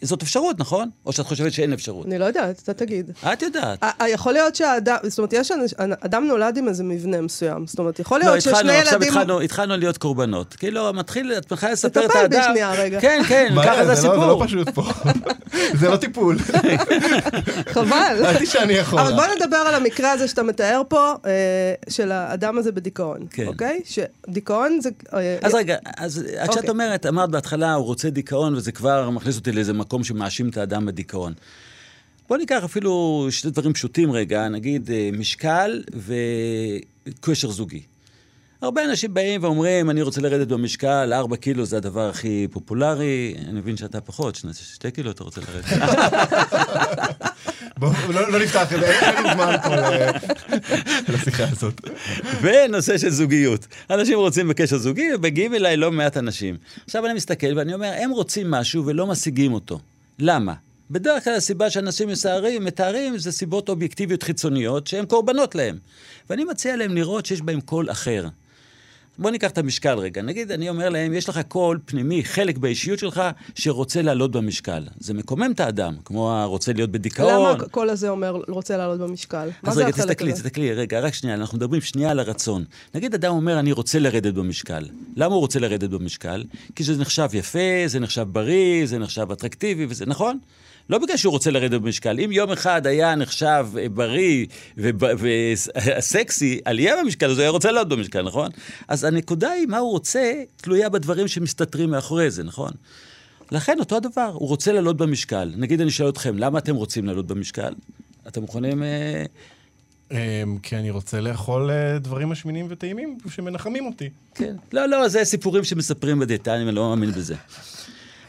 זאת 0.02 0.22
אפשרות, 0.22 0.60
נכון? 0.60 0.90
או 1.06 1.12
שאת 1.12 1.26
חושבת 1.26 1.54
שאין 1.54 1.74
אפשרות? 1.74 2.06
אני 2.06 2.18
לא 2.20 2.26
יודעת, 2.26 2.60
אתה 2.64 2.74
תגיד. 2.74 3.12
את 3.34 3.42
יודעת. 3.42 3.86
יכול 4.08 4.34
להיות 4.34 4.56
שהאדם, 4.56 4.98
זאת 5.04 5.20
אומרת, 5.20 5.34
יש 5.34 5.52
אנש, 5.52 5.74
אדם 5.78 6.28
נולד 6.28 6.58
עם 6.58 6.68
איזה 6.68 6.84
מבנה 6.84 7.22
מסוים. 7.22 7.68
זאת 7.68 7.80
אומרת, 7.80 8.00
יכול 8.00 8.20
לא, 8.20 8.26
להיות 8.26 8.38
התחלנו, 8.38 8.58
ששני 8.58 8.78
עכשיו 8.78 8.94
ילדים... 8.94 9.10
התחלנו, 9.14 9.42
התחלנו 9.42 9.78
להיות 9.78 9.98
קורבנות. 9.98 10.54
כאילו, 10.54 10.94
מתחיל, 10.94 11.34
את 11.38 11.52
מתחילה 11.52 11.72
לספר 11.72 12.06
את 12.06 12.10
תטפל 12.12 12.28
בי 12.28 12.38
האדם. 12.38 12.50
שנייה, 12.52 12.72
רגע. 12.72 13.02
כן, 13.02 13.22
כן, 13.28 13.54
ככה 13.64 13.84
זה 13.86 13.90
לא- 13.90 13.96
זה 13.96 14.08
לא 14.08 14.14
הסיפור. 14.14 14.46
פשוט 14.46 14.70
פה. 14.70 14.84
זה 15.80 15.90
לא 15.90 15.98
טיפול. 15.98 16.38
חבל. 17.74 18.16
ידעתי 18.20 18.46
שאני 18.46 18.74
יכול. 18.74 19.00
אבל 19.00 19.14
בוא 19.14 19.24
נדבר 19.36 19.58
על 19.58 19.76
המקרה 19.76 20.12
הזה 20.12 20.28
שאתה 20.28 20.44
מתאר 20.44 20.82
פה, 20.88 21.14
אה, 21.26 21.32
של 21.90 22.12
האדם 22.12 22.58
הזה 22.58 22.72
בדיכאון, 22.72 23.20
כן. 23.30 23.48
אוקיי? 23.48 23.82
שדיכאון 23.86 24.82
זה... 24.82 24.90
אה, 25.14 25.38
אז 25.42 25.54
רגע, 25.54 25.76
אז 25.98 26.24
כשאת 26.44 26.50
אוקיי. 26.58 26.70
אומרת, 26.70 27.06
אמרת 27.06 27.30
בהתחלה, 27.30 27.74
הוא 27.74 27.86
רוצה 27.86 28.10
דיכאון, 28.10 28.56
וזה 28.56 28.72
כבר 28.72 29.10
מכניס 29.10 29.38
אותי 29.38 29.52
לאיזה 29.52 29.74
מקום 29.74 29.91
שמאשים 30.04 30.50
את 30.50 30.58
האדם 30.58 30.86
בדיכאון. 30.86 31.34
בוא 32.30 32.38
ניקח 32.38 32.64
אפילו 32.64 33.28
שני 33.30 33.52
דברים 33.52 33.74
פשוטים 33.74 34.12
רגע, 34.12 34.48
נגיד 34.48 34.92
אה, 34.92 35.10
משקל 35.14 35.84
וקשר 37.06 37.52
זוגי. 37.52 37.82
הרבה 38.62 38.86
אנשים 38.86 39.14
באים 39.14 39.44
ואומרים, 39.44 39.90
אני 39.90 40.02
רוצה 40.02 40.22
לרדת 40.22 40.48
במשקל, 40.48 41.14
4 41.14 41.36
קילו 41.36 41.66
זה 41.66 41.78
הדבר 41.78 42.10
הכי 42.10 42.48
פופולרי, 42.52 43.36
אני 43.48 43.60
מבין 43.60 43.78
שאתה 43.78 44.02
פחות, 44.02 44.36
שני, 44.36 44.92
קילו 44.92 45.12
אתה 45.12 45.24
רוצה 45.24 45.42
לרדת. 45.42 45.66
בואו, 47.78 47.92
לא 48.14 48.32
לא 48.32 48.40
נפתח, 48.40 48.74
אין 48.74 48.84
אין 48.84 49.16
לנו 49.16 49.30
זמן 49.34 49.56
פה 49.64 49.76
לשיחה 51.14 51.44
הזאת. 51.52 51.82
ונושא 52.42 52.98
של 52.98 53.10
זוגיות. 53.10 53.68
אנשים 53.90 54.18
רוצים 54.18 54.48
בקשר 54.48 54.78
זוגי, 54.78 55.14
ומגיעים 55.16 55.54
אליי 55.54 55.78
לא 55.78 55.92
מעט 55.92 56.18
אנשים. 56.18 56.58
עכשיו 56.86 57.06
אני 57.06 57.14
מסתכל 57.14 57.58
ואני 57.58 57.74
אומר, 57.74 57.92
הם 57.98 58.12
רוצים 58.12 58.52
משהו 58.52 58.86
ולא 58.86 59.08
משיגים 59.08 59.54
אותו. 59.54 59.80
למה? 60.20 60.54
בדרך 60.92 61.24
כלל 61.24 61.34
הסיבה 61.34 61.70
שאנשים 61.70 62.08
מסערים, 62.08 62.66
מתארים 62.66 63.18
זה 63.18 63.32
סיבות 63.32 63.70
אובייקטיביות 63.70 64.24
חיצוניות 64.24 64.88
שהן 64.88 65.06
קורבנות 65.06 65.56
להם. 65.56 65.78
ואני 66.30 66.44
מציע 66.44 66.76
להם 66.76 66.96
לראות 66.96 67.26
שיש 67.26 67.42
בהם 67.42 67.62
קול 67.62 67.92
אחר. 67.92 68.28
בוא 69.20 69.32
ניקח 69.32 69.52
את 69.52 69.58
המשקל 69.58 69.98
רגע. 69.98 70.22
נגיד, 70.22 70.52
אני 70.52 70.70
אומר 70.70 70.90
להם, 70.90 71.14
יש 71.14 71.30
לך 71.30 71.40
קול 71.48 71.80
פנימי, 71.86 72.24
חלק 72.24 72.58
באישיות 72.58 73.00
שלך, 73.00 73.22
שרוצה 73.56 74.02
לעלות 74.02 74.32
במשקל. 74.32 74.84
זה 75.00 75.14
מקומם 75.14 75.52
את 75.52 75.60
האדם, 75.60 75.96
כמו 76.06 76.32
הרוצה 76.32 76.74
להיות 76.74 76.92
בדיכאון. 76.92 77.34
למה 77.34 77.52
הקול 77.52 77.90
הזה 77.90 78.10
אומר, 78.10 78.42
רוצה 78.48 78.78
לעלות 78.78 79.00
במשקל? 79.00 79.50
מה 79.64 79.70
אז 79.70 79.76
זה 79.76 79.82
רגע, 79.82 79.90
החלק 79.90 80.06
תסתכלי, 80.08 80.32
הזה? 80.32 80.44
תסתכלי, 80.44 80.74
רגע, 80.74 81.00
רק 81.00 81.14
שנייה, 81.14 81.36
אנחנו 81.36 81.58
מדברים 81.58 81.82
שנייה 81.82 82.12
על 82.12 82.20
הרצון. 82.20 82.64
נגיד 82.96 83.14
אדם 83.14 83.34
אומר, 83.34 83.60
אני 83.60 83.72
רוצה 83.72 84.00
לרדת 84.00 84.34
במשקל. 84.34 84.86
למה 85.16 85.34
הוא 85.34 85.42
רוצה 85.42 85.60
לרדת 85.60 85.90
במשקל? 85.90 86.44
כי 86.76 86.84
זה 86.84 86.98
נחשב 86.98 87.30
יפה, 87.34 87.60
זה 87.86 88.00
נחשב 88.00 88.28
בריא, 88.32 88.86
זה 88.86 88.98
נחשב 89.00 89.32
אטרקטיבי, 89.32 89.86
וזה 89.90 90.06
נכון? 90.06 90.40
לא 90.92 90.98
בגלל 90.98 91.18
שהוא 91.18 91.32
רוצה 91.32 91.52
לרדת 91.52 91.82
במשקל. 91.82 92.20
אם 92.20 92.32
יום 92.32 92.52
אחד 92.52 92.88
היה 92.88 93.16
נחשב 93.16 93.68
אה, 93.78 93.90
בריא 93.90 94.46
וסקסי, 94.78 96.60
עלייה 96.66 96.96
במשקל, 97.04 97.30
אז 97.30 97.38
הוא 97.38 97.42
היה 97.42 97.50
רוצה 97.50 97.72
לעלות 97.72 97.90
במשקל, 97.90 98.22
נכון? 98.22 98.50
אז 98.88 99.04
הנקודה 99.04 99.52
היא, 99.52 99.68
מה 99.68 99.78
הוא 99.78 99.92
רוצה, 99.92 100.34
תלויה 100.56 100.90
בדברים 100.90 101.28
שמסתתרים 101.28 101.90
מאחורי 101.90 102.32
זה, 102.32 102.44
נכון? 102.44 102.72
לכן 103.52 103.80
אותו 103.80 103.98
הדבר, 103.98 104.32
הוא 104.34 104.48
רוצה 104.48 104.72
לעלות 104.72 104.98
במשקל. 104.98 105.54
נגיד 105.58 105.82
אני 105.82 105.92
שואל 105.92 106.10
אתכם, 106.10 106.38
למה 106.38 106.60
אתם 106.60 106.76
רוצים 106.76 107.06
לעלות 107.06 107.28
במשקל? 107.28 107.74
אתם 108.28 108.42
מוכנים... 108.42 108.84
אה, 108.84 109.26
אמ, 110.12 110.58
כי 110.64 110.76
אני 110.76 110.90
רוצה 110.90 111.22
לאכול 111.22 111.72
אה, 111.72 112.00
דברים 112.00 112.30
משמינים 112.30 112.66
וטעימים 112.70 113.18
שמנחמים 113.30 113.86
אותי. 113.86 114.10
כן. 114.36 114.56
לא, 114.74 114.86
לא, 114.86 115.08
זה 115.08 115.26
סיפורים 115.26 115.64
שמספרים 115.64 116.20
בדיאטנים, 116.20 116.68
אני 116.68 116.76
לא 116.76 116.90
מאמין 116.90 117.12
בזה. 117.12 117.36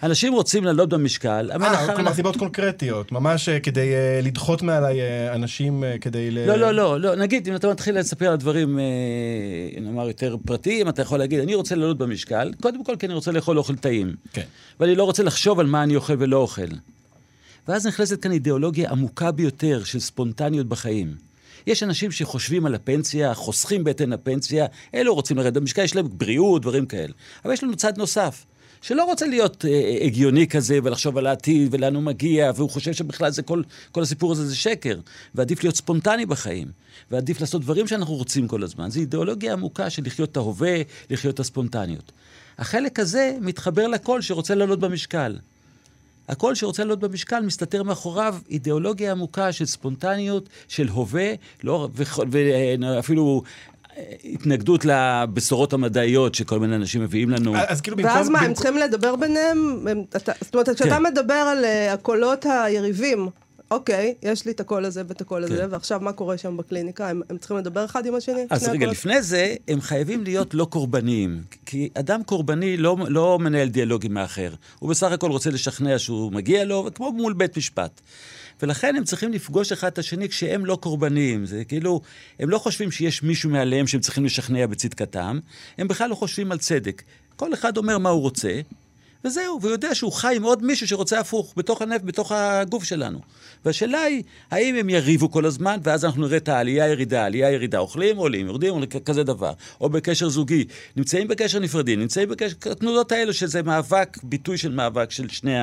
אנשים 0.02 0.32
רוצים 0.32 0.64
לעלות 0.64 0.88
במשקל, 0.88 1.50
אה. 1.52 1.94
כלומר 1.94 2.14
סיבות 2.14 2.36
קונקרטיות, 2.36 3.12
ממש 3.12 3.48
אה, 3.48 3.60
כדי 3.60 3.94
אה, 3.94 4.20
לדחות 4.22 4.62
מעליי 4.62 5.00
אה, 5.00 5.34
אנשים 5.34 5.84
כדי 6.00 6.30
ל... 6.30 6.46
לא, 6.46 6.56
לא, 6.56 6.72
לא, 6.72 7.00
לא, 7.00 7.16
נגיד, 7.16 7.48
אם 7.48 7.56
אתה 7.56 7.70
מתחיל 7.70 7.98
לספר 7.98 8.30
על 8.30 8.36
דברים, 8.36 8.78
נאמר, 9.80 10.08
יותר 10.08 10.36
פרטיים, 10.46 10.88
אתה 10.88 11.02
יכול 11.02 11.18
להגיד, 11.18 11.40
אני 11.40 11.54
רוצה 11.54 11.74
לעלות 11.74 11.98
במשקל, 11.98 12.52
קודם 12.62 12.84
כל 12.84 12.96
כי 12.96 13.06
אני 13.06 13.14
רוצה 13.14 13.32
לאכול 13.32 13.58
אוכל 13.58 13.76
טעים. 13.76 14.14
כן. 14.32 14.42
ואני 14.80 14.94
לא 14.94 15.04
רוצה 15.04 15.22
לחשוב 15.22 15.60
על 15.60 15.66
מה 15.66 15.82
אני 15.82 15.96
אוכל 15.96 16.14
ולא 16.18 16.36
אוכל. 16.36 16.62
ואז 17.68 17.86
נכנסת 17.86 18.22
כאן 18.22 18.32
אידיאולוגיה 18.32 18.90
עמוקה 18.90 19.30
ביותר 19.30 19.84
של 19.84 20.00
ספונטניות 20.00 20.66
בחיים. 20.66 21.14
יש 21.66 21.82
אנשים 21.82 22.10
שחושבים 22.10 22.66
על 22.66 22.74
הפנסיה, 22.74 23.34
חוסכים 23.34 23.84
בהתאם 23.84 24.12
לפנסיה, 24.12 24.66
אלו 24.94 25.14
רוצים 25.14 25.36
לרדת 25.36 25.56
במשקל, 25.56 25.82
יש 25.82 25.96
להם 25.96 26.06
בריאות, 26.10 26.62
דברים 26.62 26.86
כאלה. 26.86 27.12
אבל 27.44 27.52
יש 27.52 27.62
לנו 27.62 27.76
צד 27.76 27.98
נוסף, 27.98 28.44
שלא 28.82 29.04
רוצה 29.04 29.26
להיות 29.26 29.64
אה, 29.64 29.98
הגיוני 30.04 30.46
כזה 30.46 30.78
ולחשוב 30.82 31.18
על 31.18 31.26
העתיד 31.26 31.68
ולאן 31.70 31.94
הוא 31.94 32.02
מגיע, 32.02 32.52
והוא 32.56 32.70
חושב 32.70 32.92
שבכלל 32.92 33.30
זה 33.30 33.42
כל, 33.42 33.62
כל 33.92 34.02
הסיפור 34.02 34.32
הזה 34.32 34.46
זה 34.46 34.56
שקר, 34.56 34.98
ועדיף 35.34 35.64
להיות 35.64 35.76
ספונטני 35.76 36.26
בחיים, 36.26 36.68
ועדיף 37.10 37.40
לעשות 37.40 37.62
דברים 37.62 37.86
שאנחנו 37.86 38.14
רוצים 38.14 38.48
כל 38.48 38.62
הזמן. 38.62 38.90
זו 38.90 39.00
אידיאולוגיה 39.00 39.52
עמוקה 39.52 39.90
של 39.90 40.02
לחיות 40.06 40.32
את 40.32 40.36
ההווה, 40.36 40.76
לחיות 41.10 41.34
את 41.34 41.40
הספונטניות. 41.40 42.12
החלק 42.58 42.98
הזה 42.98 43.36
מתחבר 43.40 43.86
לקול 43.86 44.20
שרוצה 44.20 44.54
לעלות 44.54 44.80
במשקל. 44.80 45.38
הקול 46.28 46.54
שרוצה 46.54 46.84
לעלות 46.84 47.00
במשקל 47.00 47.40
מסתתר 47.40 47.82
מאחוריו 47.82 48.36
אידיאולוגיה 48.50 49.10
עמוקה 49.10 49.52
של 49.52 49.66
ספונטניות, 49.66 50.48
של 50.68 50.88
הווה, 50.88 51.32
לא, 51.64 51.88
ואפילו 51.94 53.42
אה, 53.44 53.50
התנגדות 54.24 54.84
לבשורות 54.84 55.72
המדעיות 55.72 56.34
שכל 56.34 56.58
מיני 56.58 56.76
אנשים 56.76 57.02
מביאים 57.02 57.30
לנו. 57.30 57.56
אז 57.56 57.80
כאילו 57.80 57.96
במקום... 57.96 58.12
ואז 58.12 58.28
מה, 58.28 58.40
הם 58.40 58.54
צריכים 58.54 58.76
לדבר 58.76 59.16
ביניהם? 59.16 59.86
זאת 60.40 60.54
אומרת, 60.54 60.68
כשאתה 60.68 60.96
כן. 60.96 61.02
מדבר 61.02 61.34
על 61.34 61.64
אה, 61.64 61.92
הקולות 61.92 62.46
היריבים, 62.46 63.28
אוקיי, 63.72 64.14
יש 64.22 64.46
לי 64.46 64.52
את 64.52 64.60
הקול 64.60 64.84
הזה 64.84 65.02
ואת 65.08 65.20
הקול 65.20 65.44
הזה, 65.44 65.56
כן. 65.56 65.68
ועכשיו 65.70 66.00
מה 66.00 66.12
קורה 66.12 66.38
שם 66.38 66.56
בקליניקה? 66.56 67.08
הם 67.08 67.22
הם 67.30 67.38
צריכים 67.38 67.56
לדבר 67.56 67.84
אחד 67.84 68.06
עם 68.06 68.14
השני? 68.14 68.46
אז 68.50 68.62
רגע, 68.62 68.72
הקולות? 68.72 68.92
לפני 68.92 69.22
זה, 69.22 69.54
הם 69.68 69.80
חייבים 69.80 70.24
להיות 70.24 70.54
לא 70.54 70.64
קורבניים. 70.64 71.42
כי 71.66 71.88
אדם 71.94 72.22
קורבני 72.22 72.76
לא, 72.76 72.96
לא 73.08 73.38
מנהל 73.38 73.68
דיאלוג 73.68 74.04
עם 74.06 74.16
האחר. 74.16 74.54
הוא 74.78 74.90
בסך 74.90 75.12
הכל 75.12 75.30
רוצה 75.30 75.50
לשכנע 75.50 75.98
שהוא 75.98 76.32
מגיע 76.32 76.64
לו, 76.64 76.88
כמו 76.94 77.12
מול 77.12 77.32
בית 77.32 77.56
משפט. 77.56 78.00
ולכן 78.62 78.96
הם 78.96 79.04
צריכים 79.04 79.32
לפגוש 79.32 79.72
אחד 79.72 79.88
את 79.88 79.98
השני 79.98 80.28
כשהם 80.28 80.64
לא 80.64 80.78
קורבניים. 80.80 81.46
זה 81.46 81.64
כאילו, 81.64 82.00
הם 82.38 82.50
לא 82.50 82.58
חושבים 82.58 82.90
שיש 82.90 83.22
מישהו 83.22 83.50
מעליהם 83.50 83.86
שהם 83.86 84.00
צריכים 84.00 84.24
לשכנע 84.24 84.66
בצדקתם, 84.66 85.38
הם 85.78 85.88
בכלל 85.88 86.10
לא 86.10 86.14
חושבים 86.14 86.52
על 86.52 86.58
צדק. 86.58 87.02
כל 87.36 87.54
אחד 87.54 87.76
אומר 87.76 87.98
מה 87.98 88.08
הוא 88.08 88.20
רוצה, 88.20 88.60
וזהו, 89.24 89.58
והוא 89.60 89.72
יודע 89.72 89.94
שהוא 89.94 90.12
חי 90.12 90.36
עם 90.36 90.42
עוד 90.42 90.62
מישהו 90.64 90.86
שרוצה 90.88 91.20
הפוך, 91.20 91.54
בתוך 91.56 91.82
הנפט, 91.82 92.04
בתוך 92.04 92.32
הגוף 92.32 92.84
שלנו. 92.84 93.18
והשאלה 93.64 94.00
היא, 94.00 94.22
האם 94.50 94.74
הם 94.74 94.90
יריבו 94.90 95.30
כל 95.30 95.44
הזמן, 95.46 95.80
ואז 95.82 96.04
אנחנו 96.04 96.22
נראה 96.22 96.36
את 96.36 96.48
העלייה, 96.48 96.88
ירידה, 96.88 97.24
עלייה, 97.24 97.50
ירידה, 97.50 97.78
אוכלים, 97.78 98.16
עולים, 98.16 98.46
יורדים, 98.46 98.74
כזה 99.04 99.24
דבר. 99.24 99.52
או 99.80 99.88
בקשר 99.88 100.28
זוגי, 100.28 100.64
נמצאים 100.96 101.28
בקשר 101.28 101.58
נפרדים, 101.58 102.00
נמצאים 102.00 102.28
בקשר, 102.28 102.56
התנודות 102.70 103.12
האלו 103.12 103.32
שזה 103.32 103.62
מאבק, 103.62 104.18
ביטוי 104.22 104.58
של 104.58 104.72
מאבק 104.72 105.10
של 105.10 105.28
שני 105.28 105.54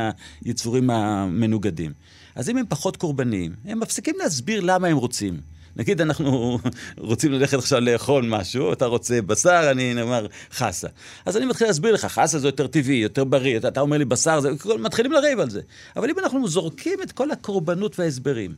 היצורים 0.45 0.89
המנוגדים. 0.89 1.93
אז 2.36 2.50
אם 2.50 2.58
הם 2.58 2.65
פחות 2.69 2.98
קורבניים, 2.98 3.56
הם 3.65 3.80
מפסיקים 3.80 4.15
להסביר 4.19 4.62
למה 4.62 4.88
הם 4.88 4.98
רוצים. 4.98 5.59
נגיד 5.76 6.02
אנחנו 6.02 6.60
רוצים 6.98 7.32
ללכת 7.32 7.58
עכשיו 7.58 7.80
לאכול 7.80 8.26
משהו, 8.28 8.74
אתה 8.74 8.86
רוצה 8.86 9.22
בשר, 9.22 9.68
אני 9.72 9.94
נאמר 9.94 10.28
חסה. 10.54 10.88
אז 11.26 11.38
אני 11.38 11.46
מתחיל 11.46 11.68
להסביר 11.68 11.94
לך, 11.94 12.06
חסה 12.06 12.40
זה 12.40 12.48
יותר 12.48 12.68
טבעי, 12.68 12.96
יותר 12.96 13.24
בריא, 13.24 13.58
אתה, 13.58 13.68
אתה 13.68 13.80
אומר 13.82 13.98
לי 13.98 14.06
בשר, 14.06 14.40
זה, 14.40 14.50
מתחילים 14.80 15.12
לריב 15.12 15.40
על 15.40 15.50
זה. 15.50 15.62
אבל 15.96 16.10
אם 16.10 16.20
אנחנו 16.20 16.48
זורקים 16.48 17.00
את 17.04 17.12
כל 17.12 17.32
הקורבנות 17.32 18.00
וההסברים, 18.00 18.54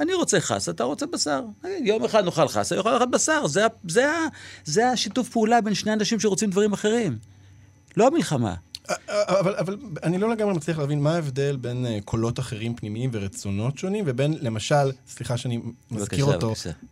אני 0.00 0.14
רוצה 0.14 0.40
חסה, 0.40 0.70
אתה 0.70 0.84
רוצה 0.84 1.06
בשר. 1.06 1.42
יום 1.82 2.04
אחד 2.04 2.24
נאכל 2.24 2.48
חסה, 2.48 2.74
יום 2.74 2.86
אחד 2.88 3.10
בשר. 3.10 3.46
זה, 3.46 3.62
זה, 3.88 4.10
ה- 4.10 4.26
זה 4.64 4.90
השיתוף 4.90 5.28
פעולה 5.28 5.60
בין 5.60 5.74
שני 5.74 5.92
אנשים 5.92 6.20
שרוצים 6.20 6.50
דברים 6.50 6.72
אחרים. 6.72 7.18
לא 7.96 8.06
המלחמה. 8.06 8.54
אבל, 9.08 9.54
אבל 9.54 9.76
אני 10.02 10.18
לא 10.18 10.30
לגמרי 10.30 10.54
מצליח 10.54 10.78
להבין 10.78 11.00
מה 11.00 11.14
ההבדל 11.14 11.56
בין 11.56 11.86
אה, 11.86 11.98
קולות 12.04 12.38
אחרים 12.38 12.74
פנימיים 12.74 13.10
ורצונות 13.12 13.78
שונים, 13.78 14.04
ובין, 14.06 14.34
למשל, 14.40 14.92
סליחה 15.08 15.36
שאני 15.36 15.60
מזכיר 15.90 16.26
בבקשה, 16.26 16.34
אותו, 16.36 16.48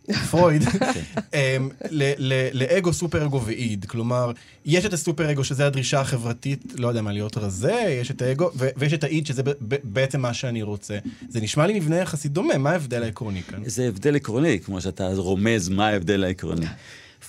בבקשה. 0.08 0.26
פרויד, 0.30 0.62
אמ, 1.34 1.68
ל- 1.90 2.12
ל- 2.18 2.48
לאגו, 2.52 2.92
סופר 2.92 3.24
אגו 3.24 3.42
ואיד. 3.44 3.84
כלומר, 3.84 4.32
יש 4.64 4.84
את 4.84 4.92
הסופר 4.92 5.30
אגו, 5.30 5.44
שזה 5.44 5.66
הדרישה 5.66 6.00
החברתית, 6.00 6.64
לא 6.78 6.88
יודע 6.88 7.02
מה, 7.02 7.12
להיות 7.12 7.36
רזה, 7.36 7.96
יש 8.00 8.10
את 8.10 8.22
האגו, 8.22 8.50
ויש 8.76 8.92
את 8.92 9.04
האיד, 9.04 9.26
שזה 9.26 9.42
בעצם 9.84 10.20
מה 10.20 10.34
שאני 10.34 10.62
רוצה. 10.62 10.98
זה 11.28 11.40
נשמע 11.40 11.66
לי 11.66 11.80
מבנה 11.80 11.96
יחסית 11.96 12.32
דומה, 12.32 12.58
מה 12.58 12.70
ההבדל 12.70 13.02
העקרוני 13.02 13.42
כאן? 13.42 13.62
זה 13.66 13.88
הבדל 13.88 14.16
עקרוני, 14.16 14.60
כמו 14.60 14.80
שאתה 14.80 15.08
רומז 15.16 15.68
מה 15.68 15.88
ההבדל 15.88 16.24
העקרוני. 16.24 16.66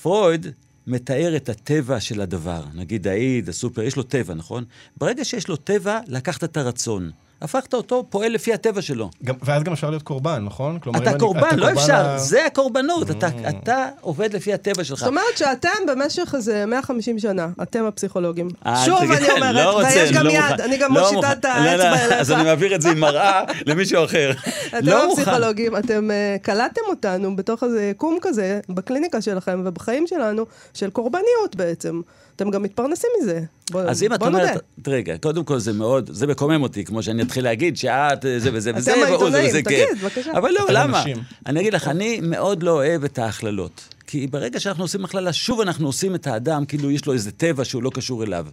פרויד 0.02 0.48
מתאר 0.88 1.36
את 1.36 1.50
הטבע 1.50 2.00
של 2.00 2.22
הדבר. 2.22 2.64
נגיד 2.76 3.08
האיד, 3.08 3.50
הסופר, 3.50 3.82
יש 3.82 3.96
לו 3.96 4.04
טבע, 4.04 4.34
נכון? 4.34 4.64
ברגע 4.98 5.26
שיש 5.26 5.48
לו 5.48 5.56
טבע, 5.56 6.00
לקחת 6.08 6.44
את 6.44 6.58
הרצון. 6.58 7.12
הפכת 7.42 7.74
אותו 7.74 8.06
פועל 8.10 8.32
לפי 8.32 8.54
הטבע 8.54 8.82
שלו. 8.82 9.10
גם, 9.24 9.36
ואז 9.44 9.64
גם 9.64 9.74
אפשר 9.74 9.90
להיות 9.90 10.04
קורבן, 10.04 10.44
נכון? 10.46 10.80
כלומר, 10.80 11.00
אתה 11.00 11.10
אני- 11.10 11.20
קורבן, 11.20 11.42
לא 11.56 11.66
קורבן 11.66 11.78
אפשר, 11.78 11.96
ה- 12.10 12.18
זה 12.18 12.46
הקורבנות. 12.46 13.12
אתה- 13.12 13.28
אתה 13.50 13.88
עובד 14.02 14.34
לפי 14.34 14.54
הטבע 14.54 14.84
שלך. 14.84 15.00
זאת 15.00 15.08
אומרת 15.08 15.24
שאתם 15.38 15.70
במשך 15.88 16.32
איזה 16.38 16.66
150 16.66 17.20
שנה, 17.20 17.48
אתם 17.62 17.86
הפסיכולוגים. 17.86 18.48
אה, 18.66 18.86
שוב 18.86 19.00
תגיד, 19.00 19.12
אני 19.12 19.32
אומרת, 19.32 19.56
לא 19.56 19.72
רוצה, 19.74 19.88
ויש 19.88 20.12
גם 20.12 20.26
לא 20.26 20.30
יד, 20.32 20.42
מוכן. 20.52 20.64
אני 20.64 20.78
גם 20.78 20.94
לא 20.96 21.02
מושיטה. 21.02 21.32
את 21.32 21.46
לא, 21.46 21.50
האצבע 21.50 22.08
לא, 22.08 22.14
אז 22.16 22.32
אני 22.32 22.40
אליך. 22.40 22.48
מעביר 22.50 22.76
את 22.76 22.82
זה 22.82 22.90
עם 22.90 23.00
מראה 23.00 23.42
למישהו 23.68 24.04
אחר. 24.06 24.32
אתם 24.68 24.78
לא 24.86 25.08
מוכן. 25.08 25.22
הפסיכולוגים, 25.22 25.78
אתם 25.78 26.12
אה, 26.12 26.36
קלטתם 26.42 26.82
אותנו 26.90 27.36
בתוך 27.36 27.64
איזה 27.64 27.84
יקום 27.86 28.18
כזה, 28.22 28.60
בקליניקה 28.70 29.22
שלכם 29.22 29.62
ובחיים 29.66 30.08
שלנו, 30.08 30.46
של 30.74 30.90
קורבניות 30.90 31.56
בעצם. 31.56 32.02
אתם 32.38 32.50
גם 32.50 32.64
מתפרנסים 32.64 33.10
מזה. 33.22 33.42
בוא 33.72 33.82
אז 33.82 34.04
אם 34.04 34.14
את. 34.14 34.22
אומרת, 34.22 34.62
רגע, 34.88 35.18
קודם 35.18 35.44
כל 35.44 35.60
זה 35.60 35.74
מאוד, 35.74 36.10
זה 36.14 36.28
מקומם 36.28 36.64
אותי, 36.64 36.86
כמו 36.86 37.04
שאני 37.04 37.24
אתחיל 37.24 37.44
להגיד 37.44 37.78
שאת 37.78 38.26
אה, 38.26 38.40
זה 38.40 38.50
וזה 38.54 38.72
וזה, 38.76 38.92
והוא 38.92 39.04
זה 39.04 39.08
העיתונאים, 39.08 39.50
וזה, 39.50 39.64
תגיד, 39.64 39.86
כן. 39.88 39.96
בבקשה. 40.02 40.32
אבל 40.32 40.52
לא, 40.52 40.66
למה? 40.70 41.00
אנשים. 41.00 41.18
אני 41.46 41.60
אגיד 41.60 41.74
לך, 41.74 41.88
אני 41.88 42.20
מאוד 42.24 42.64
לא 42.64 42.72
אוהב 42.72 43.04
את 43.04 43.20
ההכללות. 43.20 43.88
כי 44.08 44.28
ברגע 44.28 44.60
שאנחנו 44.60 44.84
עושים 44.84 45.06
הכללה, 45.06 45.34
שוב 45.34 45.62
אנחנו 45.62 45.88
עושים 45.88 46.16
את 46.16 46.28
האדם, 46.28 46.66
כאילו 46.66 46.92
יש 46.92 47.06
לו 47.06 47.14
איזה 47.14 47.32
טבע 47.32 47.66
שהוא 47.66 47.84
לא 47.84 47.90
קשור 47.90 48.24
אליו. 48.24 48.46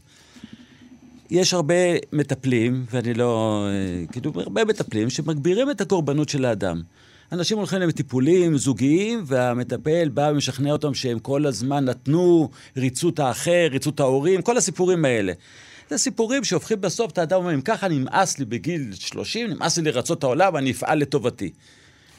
יש 1.31 1.55
הרבה 1.55 1.75
מטפלים, 2.13 2.85
ואני 2.91 3.15
לא... 3.15 3.65
אה, 3.69 4.07
כאילו, 4.13 4.33
הרבה 4.37 4.65
מטפלים 4.65 5.11
שמגבירים 5.11 5.71
את 5.71 5.81
הקורבנות 5.81 6.29
של 6.29 6.45
האדם. 6.45 6.83
אנשים 7.35 7.59
הולכים 7.59 7.81
לטיפולים 7.81 8.57
זוגיים, 8.57 9.23
והמטפל 9.27 10.09
בא 10.09 10.29
ומשכנע 10.33 10.73
אותם 10.73 10.95
שהם 10.95 11.19
כל 11.19 11.47
הזמן 11.47 11.85
נתנו, 11.85 12.51
ריצו 12.77 13.09
את 13.09 13.19
האחר, 13.19 13.69
ריצו 13.71 13.91
את 13.91 14.01
ההורים, 14.01 14.43
כל 14.43 14.57
הסיפורים 14.57 15.05
האלה. 15.05 15.33
זה 15.91 15.99
סיפורים 15.99 16.45
שהופכים 16.45 16.81
בסוף 16.81 17.13
את 17.13 17.19
האדם, 17.19 17.37
אומר, 17.37 17.55
אם 17.55 17.61
ככה 17.61 17.89
נמאס 17.89 18.39
לי 18.39 18.45
בגיל 18.45 18.91
30, 18.95 19.51
נמאס 19.51 19.79
לי 19.79 19.93
לרצות 19.93 20.19
את 20.19 20.25
העולם, 20.25 20.57
אני 20.57 20.71
אפעל 20.71 20.99
לטובתי. 20.99 21.51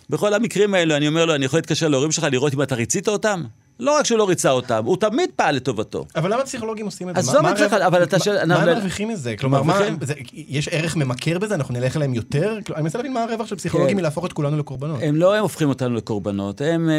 בכל 0.09 0.33
המקרים 0.33 0.73
האלו, 0.73 0.95
אני 0.95 1.07
אומר 1.07 1.25
לו, 1.25 1.35
אני 1.35 1.45
יכול 1.45 1.57
להתקשר 1.57 1.87
להורים 1.87 2.11
שלך 2.11 2.27
לראות 2.31 2.53
אם 2.53 2.61
אתה 2.61 2.75
ריצית 2.75 3.07
אותם? 3.07 3.43
לא 3.79 3.97
רק 3.97 4.05
שהוא 4.05 4.17
לא 4.17 4.27
ריצה 4.29 4.51
אותם, 4.51 4.85
הוא 4.85 4.97
תמיד 4.97 5.29
פעל 5.35 5.55
לטובתו. 5.55 6.05
אבל 6.15 6.33
למה 6.33 6.43
פסיכולוגים 6.43 6.85
עושים 6.85 7.09
את 7.09 7.15
זה? 7.15 7.19
עזוב 7.19 7.45
את 7.45 7.59
הרווח- 7.61 7.73
אבל 7.81 8.03
אתה 8.03 8.17
מה- 8.17 8.23
שואל- 8.23 8.45
מה 8.45 8.55
הם 8.55 8.69
מרוויחים 8.69 9.07
מזה? 9.09 9.35
כלומר? 9.39 9.61
זה- 10.01 10.13
יש 10.33 10.67
ערך 10.67 10.95
ממכר 10.95 11.39
בזה? 11.39 11.55
אנחנו 11.55 11.73
נלך 11.73 11.95
אליהם 11.97 12.13
יותר? 12.13 12.57
כלומר, 12.65 12.77
אני 12.77 12.83
מנסה 12.83 12.97
להבין 12.97 13.13
מה 13.13 13.23
הרווח 13.23 13.47
של 13.47 13.55
פסיכולוגים 13.55 13.95
כן. 13.95 14.01
מלהפוך 14.01 14.25
את 14.25 14.33
כולנו 14.33 14.57
לקורבנות. 14.57 14.99
הם 15.03 15.15
לא 15.15 15.35
הם 15.35 15.41
הופכים 15.41 15.69
אותנו 15.69 15.95
לקורבנות, 15.95 16.61
הם 16.61 16.89
אה, 16.89 16.95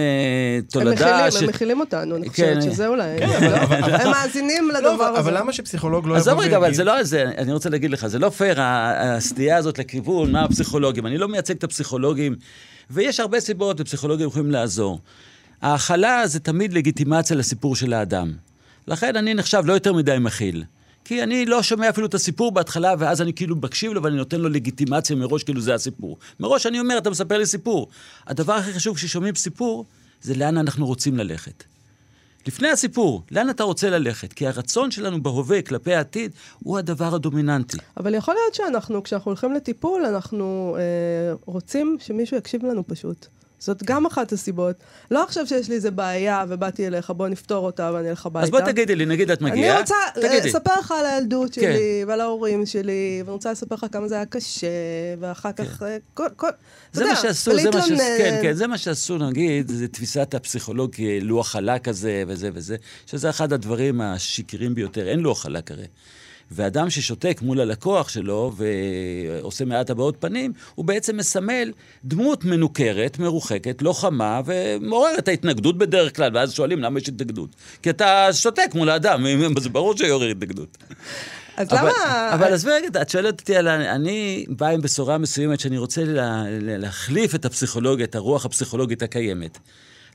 הם 0.57 0.62
תולדה 0.71 0.93
מכילים, 1.27 1.43
הם 1.43 1.49
מכילים 1.49 1.81
אותנו, 1.81 2.17
אני 2.17 2.31
כן, 2.31 2.55
חושבת 2.61 2.73
שזה 2.73 2.87
אולי... 2.87 3.19
כן, 3.19 3.27
הם 4.01 4.11
מאזינים 4.11 4.69
לא, 4.71 4.79
לדבר 4.79 4.95
אבל- 4.95 5.05
הזה. 5.05 5.19
אבל 5.21 5.39
למה 5.39 5.53
שפסיכולוג 5.53 6.07
לא 6.09 6.17
עזוב 6.17 6.33
יבוא 6.33 6.45
רגע, 6.45 6.57
אבל 6.57 6.65
ויגיד- 6.65 6.77
זה 6.77 6.85
לא 6.85 7.03
זה, 7.03 7.25
אני 7.39 7.53
רוצה 7.53 7.69
להגיד 7.71 7.91
לך, 7.91 8.07
זה 8.07 8.19
לא 8.19 8.29
פייר, 8.29 8.57
הסטייה 8.61 9.57
הזאת 9.57 9.79
לכיוון, 9.79 10.33
מה 10.33 10.45
הפסיכולוגים. 10.45 11.07
אני 11.07 11.19
לא 11.19 11.29
מייצג 11.29 11.55
את 11.57 11.65
הפסיכולוגים, 11.65 12.35
ויש 12.91 13.21
הרבה 13.21 13.41
סיבות, 13.41 13.81
ופסיכולוגים 13.81 14.27
יכולים 14.29 14.51
לעזור. 14.51 14.99
ההכלה 15.62 16.27
זה 16.27 16.40
תמיד 16.40 16.73
לגיטימציה 16.73 17.37
לסיפור 17.37 17.77
של 17.77 17.92
האדם. 17.92 18.33
לכן 18.88 19.16
אני 19.16 19.35
נחשב 19.35 19.62
לא 19.66 19.73
יותר 19.73 19.92
מדי 19.92 20.16
מכיל. 20.21 20.64
כי 21.05 21.23
אני 21.23 21.47
לא 21.47 21.62
שומע 21.62 21.88
אפילו 21.88 22.07
את 22.07 22.14
הסיפור 22.14 22.53
בהתחלה, 22.53 22.95
ואז 22.99 23.23
אני 23.23 23.33
כאילו 23.33 23.57
מקשיב 23.57 23.92
לו 23.92 24.03
ואני 24.03 24.16
נותן 24.16 24.40
לו 24.40 24.49
לגיטימציה 24.49 25.16
מראש, 25.16 25.42
כאילו 25.42 25.61
זה 25.61 25.75
הסיפור. 25.75 26.19
מראש 26.40 26.66
אני 26.66 26.81
אומר, 26.81 26.99
אתה 26.99 27.11
מספר 27.11 27.38
לי 27.38 27.47
סיפור. 27.47 27.88
הדבר 28.27 28.53
הכי 28.53 28.73
חשוב 28.73 28.97
כששומעים 28.97 29.35
סיפור, 29.35 29.85
זה 30.23 30.35
לאן 30.35 30.59
אנחנו 30.59 30.87
רוצים 30.87 31.16
ללכת. 31.16 31.64
לפני 32.47 32.69
הסיפור, 32.69 33.23
לאן 33.31 33.51
אתה 33.51 33.64
רוצה 33.64 33.90
ללכת? 33.90 34.33
כי 34.33 34.47
הרצון 34.47 34.90
שלנו 34.90 35.23
בהווה 35.23 35.62
כלפי 35.62 35.95
העתיד 35.95 36.33
הוא 36.59 36.79
הדבר 36.79 37.14
הדומיננטי. 37.14 37.79
אבל 37.97 38.14
יכול 38.14 38.35
להיות 38.35 38.55
שאנחנו, 38.55 39.03
כשאנחנו 39.03 39.29
הולכים 39.29 39.53
לטיפול, 39.53 40.05
אנחנו 40.05 40.77
אה, 40.79 41.35
רוצים 41.45 41.97
שמישהו 42.01 42.37
יקשיב 42.37 42.64
לנו 42.64 42.87
פשוט. 42.87 43.27
זאת 43.59 43.83
גם 43.83 44.07
אחת 44.07 44.33
הסיבות. 44.33 44.77
לא 45.11 45.23
עכשיו 45.23 45.47
שיש 45.47 45.69
לי 45.69 45.75
איזה 45.75 45.90
בעיה 45.90 46.45
ובאתי 46.49 46.87
אליך, 46.87 47.11
בוא 47.11 47.29
נפתור 47.29 47.66
אותה 47.66 47.90
ואני 47.95 48.11
אלך 48.11 48.27
הביתה. 48.27 48.45
אז 48.45 48.51
בואי 48.51 48.62
תגידי 48.64 48.97
לי, 48.97 49.07
נגיד 49.07 49.31
את 49.31 49.40
מגיעה, 49.40 49.73
אני 49.73 49.81
רוצה 49.81 49.95
תגידי. 50.14 50.49
לספר 50.49 50.79
לך 50.79 50.95
על 50.99 51.07
הילדות 51.07 51.55
כן. 51.55 51.61
שלי 51.61 52.05
ועל 52.07 52.21
ההורים 52.21 52.66
שלי, 52.66 53.23
ואני 53.25 53.33
רוצה 53.33 53.53
לספר 53.53 53.75
לך 53.75 53.87
כמה 53.92 54.09
זה 54.09 54.14
היה 54.14 54.27
קשה, 54.27 54.66
ואחר 55.21 55.53
כך... 55.53 55.83
אה, 55.83 55.97
כל, 56.14 56.29
כל, 56.37 56.49
זה 56.92 57.03
יודע, 57.03 57.12
מה 57.12 57.21
שעשו, 57.21 57.59
זה 57.59 57.71
מה 57.71 57.83
שעשו. 57.83 57.97
כן, 58.19 58.38
כן, 58.42 58.53
זה 58.53 58.66
מה 58.66 58.79
שעשו, 58.79 59.19
נגיד, 59.19 59.69
זה 59.69 59.88
תפיסת 59.88 60.35
הפסיכולוג 60.35 60.95
כלוח 60.95 61.49
חלק 61.49 61.85
כזה 61.85 62.25
וזה 62.27 62.51
וזה, 62.55 62.77
שזה 63.07 63.31
אחד 63.31 63.53
הדברים 63.53 64.01
השקריים 64.01 64.75
ביותר, 64.75 65.09
אין 65.09 65.21
לוח 65.21 65.42
חלק 65.42 65.71
הרי. 65.71 65.87
ואדם 66.51 66.91
ששותק 66.91 67.39
מול 67.43 67.61
הלקוח 67.61 68.09
שלו 68.09 68.53
ועושה 68.57 69.65
מעט 69.65 69.91
הבעות 69.91 70.17
פנים, 70.21 70.53
הוא 70.75 70.85
בעצם 70.85 71.17
מסמל 71.17 71.73
דמות 72.05 72.45
מנוכרת, 72.45 73.19
מרוחקת, 73.19 73.83
לא 73.83 73.93
חמה, 73.93 74.41
ומעורר 74.47 75.15
את 75.19 75.29
ההתנגדות 75.29 75.79
בדרך 75.79 76.17
כלל, 76.17 76.31
ואז 76.35 76.53
שואלים 76.53 76.83
למה 76.83 76.99
יש 77.01 77.09
התנגדות. 77.09 77.51
כי 77.83 77.91
אתה 77.91 78.29
שותק 78.33 78.71
מול 78.75 78.89
האדם, 78.91 79.25
זה 79.59 79.69
ברור 79.69 79.97
שיעורר 79.97 80.29
התנגדות. 80.29 80.79
אז 81.57 81.69
אבל- 81.73 81.79
למה... 81.81 82.35
אבל 82.35 82.53
עזבי 82.53 82.71
רגע, 82.71 83.03
את 83.03 83.11
שואלת 83.11 83.41
אותי 83.41 83.57
על... 83.57 83.69
אני 83.69 84.47
בא 84.49 84.69
עם 84.69 84.81
בשורה 84.81 85.19
מסוימת 85.19 85.61
שאני 85.61 85.79
רוצה 85.79 86.05
לה- 86.05 86.45
להחליף 86.61 87.35
את 87.35 87.45
הפסיכולוגיה, 87.45 88.05
את 88.07 88.15
הרוח 88.15 88.45
הפסיכולוגית 88.45 89.03
הקיימת. 89.03 89.59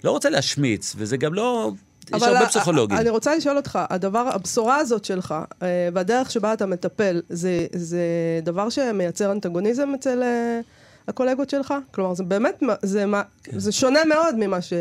לא 0.04 0.12
רוצה 0.12 0.30
להשמיץ, 0.30 0.94
וזה 0.98 1.18
גם 1.18 1.34
לא... 1.34 1.72
יש 2.16 2.24
הרבה 2.24 2.48
פסיכולוגים. 2.48 2.98
אני 2.98 3.10
רוצה 3.10 3.36
לשאול 3.36 3.58
אותך, 3.58 3.80
הדבר, 3.90 4.30
הבשורה 4.34 4.76
הזאת 4.78 5.06
שלך, 5.06 5.36
אה, 5.62 5.68
והדרך 5.94 6.32
שבה 6.32 6.54
אתה 6.54 6.66
מטפל, 6.66 7.22
זה, 7.30 7.68
זה 7.74 8.00
דבר 8.44 8.70
שמייצר 8.70 9.32
אנטגוניזם 9.32 9.90
אצל 10.00 10.24
אה, 10.24 10.60
הקולגות 11.08 11.50
שלך? 11.50 11.74
כלומר, 11.92 12.14
זה 12.14 12.24
באמת, 12.24 12.64
זה, 12.82 13.06
מה, 13.06 13.22
זה 13.52 13.72
שונה 13.72 14.00
מאוד 14.06 14.36
ממה 14.36 14.62
ש... 14.62 14.74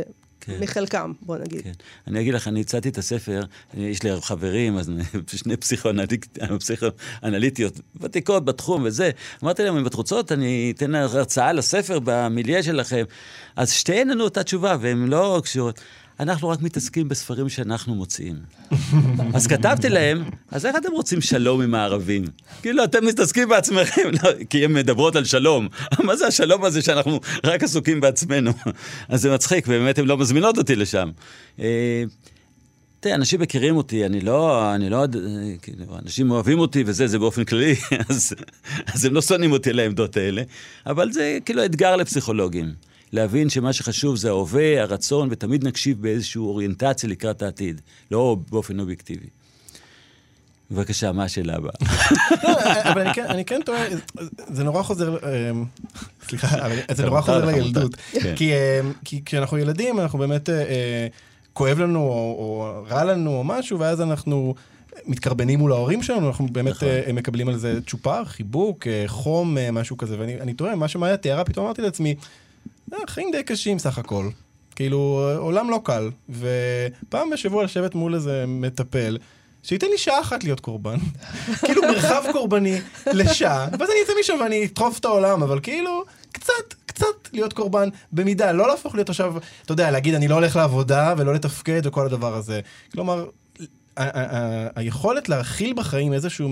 כן. 0.43 0.57
מחלקם, 0.61 1.12
בוא 1.23 1.37
נגיד. 1.37 1.62
כן. 1.62 1.71
אני 2.07 2.21
אגיד 2.21 2.35
לך, 2.35 2.49
אני 2.49 2.61
הצעתי 2.61 2.88
את 2.88 2.99
הספר, 2.99 3.43
יש 3.75 4.03
לי 4.03 4.11
חברים, 4.21 4.79
אז 4.79 4.90
שני 5.37 5.57
פסיכואנליט- 5.57 6.38
פסיכואנליטיות 6.61 7.81
ותיקות 8.01 8.45
בתחום 8.45 8.83
וזה. 8.85 9.11
אמרתי 9.45 9.62
להם, 9.64 9.77
אם 9.77 9.87
את 9.87 9.95
רוצות, 9.95 10.33
אני 10.33 10.73
אתן 10.77 10.95
הרצאה 10.95 11.53
לספר 11.53 11.99
במיליה 12.05 12.62
שלכם. 12.62 13.05
אז 13.57 13.71
שתיהן 13.73 14.11
ענו 14.11 14.25
אותה 14.25 14.43
תשובה, 14.43 14.77
והן 14.81 15.07
לא 15.07 15.40
קשורות. 15.45 15.81
אנחנו 16.20 16.48
רק 16.48 16.62
מתעסקים 16.62 17.09
בספרים 17.09 17.48
שאנחנו 17.48 17.94
מוציאים. 17.94 18.37
אז 19.35 19.46
כתבתי 19.46 19.88
להם, 19.88 20.24
אז 20.50 20.66
איך 20.66 20.76
אתם 20.76 20.92
רוצים 20.92 21.20
שלום 21.20 21.61
עם 21.61 21.74
הערבים? 21.74 22.24
כאילו, 22.62 22.85
אתם 22.85 23.06
מתעסקים 23.06 23.48
בעצמכם, 23.48 24.11
לא, 24.22 24.30
כי 24.50 24.64
הן 24.64 24.72
מדברות 24.72 25.16
על 25.16 25.24
שלום. 25.24 25.68
מה 26.04 26.16
זה 26.16 26.26
השלום 26.26 26.64
הזה 26.64 26.83
שאנחנו 26.83 27.20
רק 27.44 27.62
עסוקים 27.62 28.00
בעצמנו? 28.00 28.50
אז 29.09 29.22
זה 29.22 29.35
מצחיק, 29.35 29.64
ובאמת 29.68 29.98
הן 29.98 30.06
לא 30.06 30.18
מזמינות 30.18 30.59
אותי 30.59 30.76
לשם. 30.76 31.11
אה, 31.61 32.04
תראה, 33.00 33.14
אנשים 33.14 33.40
מכירים 33.40 33.76
אותי, 33.76 34.06
אני 34.06 34.20
לא, 34.20 34.74
אני 34.74 34.90
לא, 34.90 35.04
כאילו, 35.62 35.98
אנשים 36.02 36.30
אוהבים 36.30 36.59
אותי 36.59 36.85
וזה, 36.87 37.06
זה 37.06 37.18
באופן 37.18 37.44
כללי, 37.44 37.74
אז, 38.09 38.33
אז 38.94 39.04
הם 39.04 39.14
לא 39.14 39.22
שונאים 39.22 39.52
אותי 39.52 39.70
על 39.70 39.78
העמדות 39.78 40.16
האלה, 40.16 40.42
אבל 40.87 41.12
זה 41.12 41.38
כאילו 41.44 41.64
אתגר 41.64 41.96
לפסיכולוגים. 41.96 42.89
להבין 43.12 43.49
שמה 43.51 43.73
שחשוב 43.73 44.16
זה 44.16 44.29
ההווה, 44.29 44.83
הרצון, 44.83 45.29
ותמיד 45.31 45.66
נקשיב 45.66 46.03
באיזושהי 46.03 46.38
אוריינטציה 46.38 47.09
לקראת 47.11 47.42
העתיד, 47.42 47.81
לא 48.11 48.37
באופן 48.51 48.81
אובייקטיבי. 48.81 49.27
בבקשה, 50.70 51.12
מה 51.12 51.25
השאלה 51.25 51.57
הבאה? 51.57 51.73
לא, 52.44 52.53
אבל 52.92 53.01
אני 53.01 53.14
כן- 53.14 53.27
אני 53.29 53.44
כן 53.44 53.61
טועה, 53.64 53.85
זה 54.53 54.64
נורא 54.64 54.83
חוזר, 54.83 55.16
אמ, 55.51 55.64
סליחה, 56.29 56.46
אבל 56.66 56.77
זה 56.94 57.07
נורא 57.07 57.20
חוזר 57.20 57.44
לילדות. 57.44 57.94
כן. 58.12 58.35
כי, 58.37 58.53
אמ, 58.55 58.92
כי 59.05 59.23
כשאנחנו 59.25 59.59
ילדים, 59.59 60.01
אנחנו 60.01 60.18
באמת, 60.18 60.49
אה, 60.51 60.55
אה, 60.62 61.07
כואב 61.53 61.79
לנו, 61.79 61.99
או 62.01 62.85
רע 62.88 63.05
לנו, 63.05 63.31
או 63.37 63.44
משהו, 63.44 63.79
ואז 63.79 64.01
אנחנו 64.01 64.55
מתקרבנים 65.07 65.59
מול 65.59 65.73
ההורים 65.73 66.03
שלנו, 66.03 66.29
אנחנו 66.29 66.46
באמת 66.53 66.73
נכון. 66.73 66.88
אה, 66.88 67.12
מקבלים 67.12 67.49
על 67.49 67.57
זה 67.57 67.79
צ'ופר, 67.87 68.25
חיבוק, 68.25 68.87
אה, 68.87 69.05
חום, 69.07 69.59
אה, 69.59 69.70
משהו 69.70 69.96
כזה, 69.96 70.16
ואני 70.18 70.40
אני 70.40 70.55
תוהה, 70.55 70.77
מה 70.77 70.88
שמאיה 70.88 71.16
תיארה, 71.16 71.44
פתאום 71.44 71.64
אמרתי 71.66 71.83
לעצמי, 71.83 72.11
"אה, 72.11 72.14
חיים 73.09 73.31
די 73.33 73.42
קשים 73.42 73.79
סך 73.79 73.98
הכל. 73.98 74.29
כאילו, 74.76 75.29
אה, 75.29 75.37
עולם 75.37 75.70
לא 75.70 75.81
קל. 75.85 76.11
ופעם 76.29 77.31
בשבוע 77.31 77.64
לשבת 77.64 77.94
מול 77.94 78.14
איזה 78.14 78.44
מטפל, 78.48 79.18
שייתן 79.62 79.87
לי 79.87 79.98
שעה 79.98 80.20
אחת 80.20 80.44
להיות 80.44 80.61
קורבן. 80.61 80.96
כאילו 81.66 81.83
מרחב 81.83 82.24
קורבני 82.33 82.81
לשעה, 83.07 83.68
ואז 83.79 83.90
אני 83.90 83.98
אצא 84.05 84.12
משם 84.20 84.37
ואני 84.40 84.64
אטרוף 84.64 84.98
את 84.98 85.05
העולם, 85.05 85.42
אבל 85.42 85.61
כאילו, 85.61 86.05
קצת, 86.33 86.74
קצת 86.87 87.07
להיות 87.33 87.53
קורבן 87.53 87.88
במידה, 88.12 88.53
לא 88.53 88.68
להפוך 88.68 88.94
להיות 88.94 89.09
עכשיו, 89.09 89.35
אתה 89.64 89.72
יודע, 89.72 89.90
להגיד 89.90 90.14
אני 90.14 90.29
לא 90.29 90.35
הולך 90.35 90.57
לעבודה 90.57 91.14
ולא 91.18 91.35
לתפקד 91.35 91.81
וכל 91.85 92.07
הדבר 92.07 92.35
הזה. 92.35 92.61
כלומר, 92.92 93.26
היכולת 94.74 95.29
להכיל 95.29 95.72
בחיים 95.72 96.12
איזשהו 96.12 96.48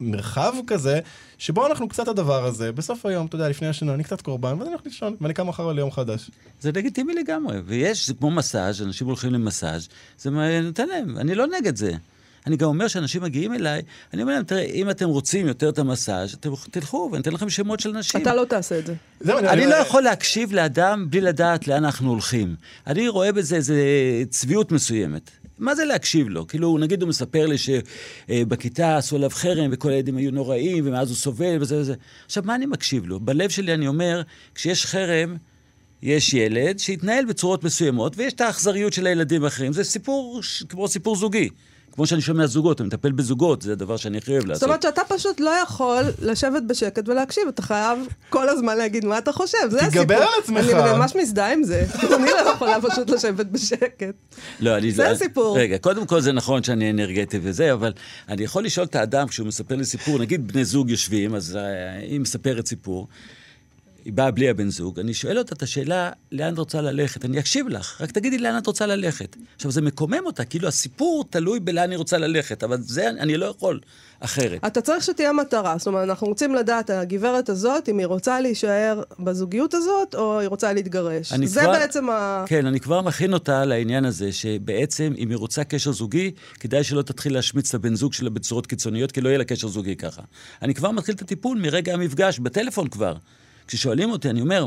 מרחב 0.00 0.52
כזה, 0.66 1.00
שבו 1.38 1.66
אנחנו 1.66 1.88
קצת 1.88 2.08
הדבר 2.08 2.44
הזה, 2.44 2.72
בסוף 2.72 3.06
היום, 3.06 3.26
אתה 3.26 3.36
יודע, 3.36 3.48
לפני 3.48 3.68
השנה, 3.68 3.94
אני 3.94 4.04
קצת 4.04 4.20
קורבן, 4.20 4.48
ואז 4.48 4.62
אני 4.62 4.68
הולך 4.68 4.80
לישון, 4.84 5.16
ואני 5.20 5.34
קם 5.34 5.46
מחר 5.46 5.72
ליום 5.72 5.90
חדש. 5.90 6.30
זה 6.60 6.70
לגיטימי 6.74 7.14
לגמרי, 7.14 7.58
ויש, 7.66 8.06
זה 8.06 8.14
כמו 8.14 8.30
מסאז', 8.30 8.82
אנשים 8.82 9.06
הולכים 9.06 9.32
למסאז', 9.32 9.88
זה 10.18 10.30
נותן 10.62 10.88
להם, 10.88 11.18
אני 11.18 11.34
לא 11.34 11.46
נגד 11.46 11.76
זה. 11.76 11.92
אני 12.46 12.56
גם 12.56 12.68
אומר 12.68 12.88
שאנשים 12.88 13.22
מגיעים 13.22 13.54
אליי, 13.54 13.82
אני 14.14 14.22
אומר 14.22 14.34
להם, 14.34 14.44
תראה, 14.44 14.62
אם 14.62 14.90
אתם 14.90 15.08
רוצים 15.08 15.46
יותר 15.46 15.68
את 15.68 15.78
המסאז', 15.78 16.34
אתם 16.34 16.50
תלכו, 16.70 17.08
ואני 17.12 17.22
אתן 17.22 17.32
לכם 17.32 17.50
שמות 17.50 17.80
של 17.80 17.92
נשים. 17.92 18.22
אתה 18.22 18.34
לא 18.34 18.44
תעשה 18.44 18.78
את 18.78 18.86
זה. 18.86 18.94
זהו, 19.20 19.38
אני 19.38 19.66
לא 19.66 19.74
יכול 19.74 20.02
להקשיב 20.02 20.52
לאדם 20.52 21.06
בלי 21.10 21.20
לדעת 21.20 21.68
לאן 21.68 21.84
אנחנו 21.84 22.10
הולכים. 22.10 22.54
אני 22.86 23.08
רואה 23.08 23.32
בזה 23.32 23.56
איזה 23.56 23.76
צביעות 24.30 24.72
מסוימת. 24.72 25.30
מה 25.58 25.74
זה 25.74 25.84
להקשיב 25.84 26.28
לו? 26.28 26.46
כאילו, 26.46 26.78
נגיד 26.78 27.02
הוא 27.02 27.08
מספר 27.08 27.46
לי 27.46 27.56
שבכיתה 27.58 28.96
עשו 28.96 29.16
עליו 29.16 29.30
חרם 29.30 29.70
וכל 29.72 29.90
הילדים 29.90 30.16
היו 30.16 30.30
נוראים 30.30 30.86
ומאז 30.86 31.08
הוא 31.08 31.16
סובל 31.16 31.56
וזה 31.60 31.76
וזה. 31.76 31.94
עכשיו, 32.26 32.42
מה 32.46 32.54
אני 32.54 32.66
מקשיב 32.66 33.06
לו? 33.06 33.20
בלב 33.20 33.50
שלי 33.50 33.74
אני 33.74 33.88
אומר, 33.88 34.22
כשיש 34.54 34.86
חרם, 34.86 35.36
יש 36.02 36.34
ילד 36.34 36.78
שהתנהל 36.78 37.24
בצורות 37.24 37.64
מסוימות 37.64 38.12
ויש 38.16 38.32
את 38.32 38.40
האכזריות 38.40 38.92
של 38.92 39.06
הילדים 39.06 39.44
האחרים. 39.44 39.72
זה 39.72 39.84
סיפור 39.84 40.40
כמו 40.68 40.88
סיפור 40.88 41.16
זוגי. 41.16 41.48
כמו 41.96 42.06
שאני 42.06 42.20
שומע 42.20 42.46
זוגות, 42.46 42.80
אני 42.80 42.86
מטפל 42.86 43.12
בזוגות, 43.12 43.62
זה 43.62 43.72
הדבר 43.72 43.96
שאני 43.96 44.18
הכי 44.18 44.32
אוהב 44.32 44.46
לעשות. 44.46 44.60
זאת 44.60 44.66
אומרת 44.68 44.82
שאתה 44.82 45.00
פשוט 45.08 45.40
לא 45.40 45.50
יכול 45.62 46.02
לשבת 46.22 46.62
בשקט 46.62 47.08
ולהקשיב, 47.08 47.42
אתה 47.48 47.62
חייב 47.62 47.98
כל 48.30 48.48
הזמן 48.48 48.76
להגיד 48.78 49.04
מה 49.04 49.18
אתה 49.18 49.32
חושב, 49.32 49.58
זה 49.70 49.80
הסיפור. 49.80 50.02
תתגבר 50.02 50.16
על 50.16 50.28
עצמך. 50.42 50.64
אני 50.70 50.92
ממש 50.98 51.16
מזדהה 51.16 51.52
עם 51.52 51.64
זה. 51.64 51.86
אני 52.16 52.26
לא 52.26 52.50
יכולה 52.50 52.76
פשוט 52.82 53.10
לשבת 53.10 53.46
בשקט. 53.46 54.14
לא, 54.60 54.76
אני... 54.76 54.92
זה 54.92 55.04
אני- 55.06 55.12
הסיפור. 55.12 55.58
רגע, 55.58 55.78
קודם 55.78 56.06
כל 56.06 56.20
זה 56.20 56.32
נכון 56.32 56.62
שאני 56.62 56.90
אנרגטי 56.90 57.38
וזה, 57.42 57.72
אבל 57.72 57.92
אני 58.28 58.42
יכול 58.44 58.64
לשאול 58.64 58.86
את 58.86 58.96
האדם 58.96 59.28
כשהוא 59.28 59.46
מספר 59.46 59.76
לי 59.76 59.84
סיפור, 59.84 60.18
נגיד 60.18 60.48
בני 60.52 60.64
זוג 60.64 60.90
יושבים, 60.90 61.34
אז 61.34 61.56
אה, 61.56 61.62
היא 61.98 62.20
מספרת 62.20 62.66
סיפור, 62.66 63.08
היא 64.06 64.12
באה 64.12 64.30
בלי 64.30 64.48
הבן 64.48 64.68
זוג, 64.68 65.00
אני 65.00 65.14
שואל 65.14 65.38
אותה 65.38 65.54
את 65.54 65.62
השאלה, 65.62 66.10
לאן 66.32 66.52
את 66.52 66.58
רוצה 66.58 66.80
ללכת? 66.80 67.24
אני 67.24 67.38
אקשיב 67.38 67.68
לך, 67.68 68.00
רק 68.00 68.10
תגידי 68.10 68.38
לאן 68.38 68.58
את 68.58 68.66
רוצה 68.66 68.86
ללכת. 68.86 69.36
עכשיו, 69.56 69.70
זה 69.70 69.80
מקומם 69.82 70.20
אותה, 70.26 70.44
כאילו 70.44 70.68
הסיפור 70.68 71.24
תלוי 71.30 71.60
בלאן 71.60 71.90
היא 71.90 71.98
רוצה 71.98 72.18
ללכת, 72.18 72.64
אבל 72.64 72.80
זה 72.80 73.08
אני 73.08 73.36
לא 73.36 73.46
יכול 73.46 73.80
אחרת. 74.20 74.64
אתה 74.66 74.80
צריך 74.80 75.04
שתהיה 75.04 75.32
מטרה, 75.32 75.74
זאת 75.78 75.86
אומרת, 75.86 76.08
אנחנו 76.08 76.26
רוצים 76.26 76.54
לדעת, 76.54 76.90
הגברת 76.90 77.48
הזאת, 77.48 77.88
אם 77.88 77.98
היא 77.98 78.06
רוצה 78.06 78.40
להישאר 78.40 79.02
בזוגיות 79.18 79.74
הזאת, 79.74 80.14
או 80.14 80.40
היא 80.40 80.48
רוצה 80.48 80.72
להתגרש. 80.72 81.32
זה 81.32 81.60
כבר- 81.60 81.72
בעצם 81.72 82.10
ה... 82.10 82.44
כן, 82.48 82.66
אני 82.66 82.80
כבר 82.80 83.02
מכין 83.02 83.32
אותה 83.32 83.64
לעניין 83.64 84.04
הזה, 84.04 84.32
שבעצם 84.32 85.12
אם 85.18 85.30
היא 85.30 85.36
רוצה 85.36 85.64
קשר 85.64 85.92
זוגי, 85.92 86.30
כדאי 86.60 86.84
שלא 86.84 87.02
תתחיל 87.02 87.32
להשמיץ 87.34 87.68
את 87.68 87.74
הבן 87.74 87.94
זוג 87.94 88.12
שלה 88.12 88.30
בצורות 88.30 88.66
קיצוניות, 88.66 89.12
כי 89.12 89.20
לא 89.20 89.28
יהיה 89.28 89.38
לה 89.38 89.44
קשר 89.44 89.68
זוגי 89.68 89.96
ככה. 89.96 90.22
אני 90.62 90.74
כבר 90.74 90.90
מתחיל 90.90 91.14
את 91.14 91.22
הטיפול 91.22 91.58
מרגע 91.58 91.94
המפגש, 91.94 92.38
בטלפון 92.38 92.88
כבר. 92.88 93.14
כששואלים 93.68 94.10
אותי, 94.10 94.30
אני 94.30 94.40
אומר, 94.40 94.66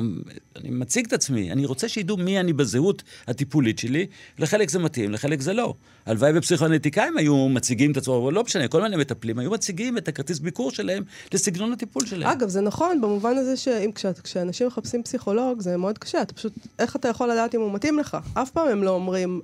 אני 0.55 0.69
מציג 0.69 1.05
את 1.05 1.13
עצמי, 1.13 1.51
אני 1.51 1.65
רוצה 1.65 1.89
שידעו 1.89 2.17
מי 2.17 2.39
אני 2.39 2.53
בזהות 2.53 3.03
הטיפולית 3.27 3.79
שלי, 3.79 4.05
לחלק 4.39 4.69
זה 4.69 4.79
מתאים, 4.79 5.11
לחלק 5.11 5.41
זה 5.41 5.53
לא. 5.53 5.73
הלוואי 6.05 6.31
ופסיכואנליטיקאים 6.35 7.17
היו 7.17 7.49
מציגים 7.49 7.91
את 7.91 7.97
עצמם, 7.97 8.13
אבל 8.13 8.33
לא 8.33 8.43
משנה, 8.43 8.67
כל 8.67 8.81
מיני 8.81 8.95
מטפלים 8.97 9.39
היו 9.39 9.51
מציגים 9.51 9.97
את 9.97 10.07
הכרטיס 10.07 10.39
ביקור 10.39 10.71
שלהם 10.71 11.03
לסגנון 11.33 11.73
הטיפול 11.73 12.05
שלהם. 12.05 12.29
אגב, 12.29 12.49
זה 12.49 12.61
נכון 12.61 13.01
במובן 13.01 13.37
הזה 13.37 13.57
שאם 13.57 13.91
כשאת- 13.95 14.19
כשאנשים 14.19 14.67
מחפשים 14.67 15.03
פסיכולוג, 15.03 15.61
זה 15.61 15.77
מאוד 15.77 15.97
קשה. 15.97 16.21
אתה 16.21 16.33
פשוט, 16.33 16.53
איך 16.79 16.95
אתה 16.95 17.07
יכול 17.07 17.31
לדעת 17.31 17.55
אם 17.55 17.61
הוא 17.61 17.73
מתאים 17.73 17.99
לך? 17.99 18.17
אף 18.33 18.49
פעם 18.51 18.67
הם 18.67 18.83
לא 18.83 18.89
אומרים 18.91 19.41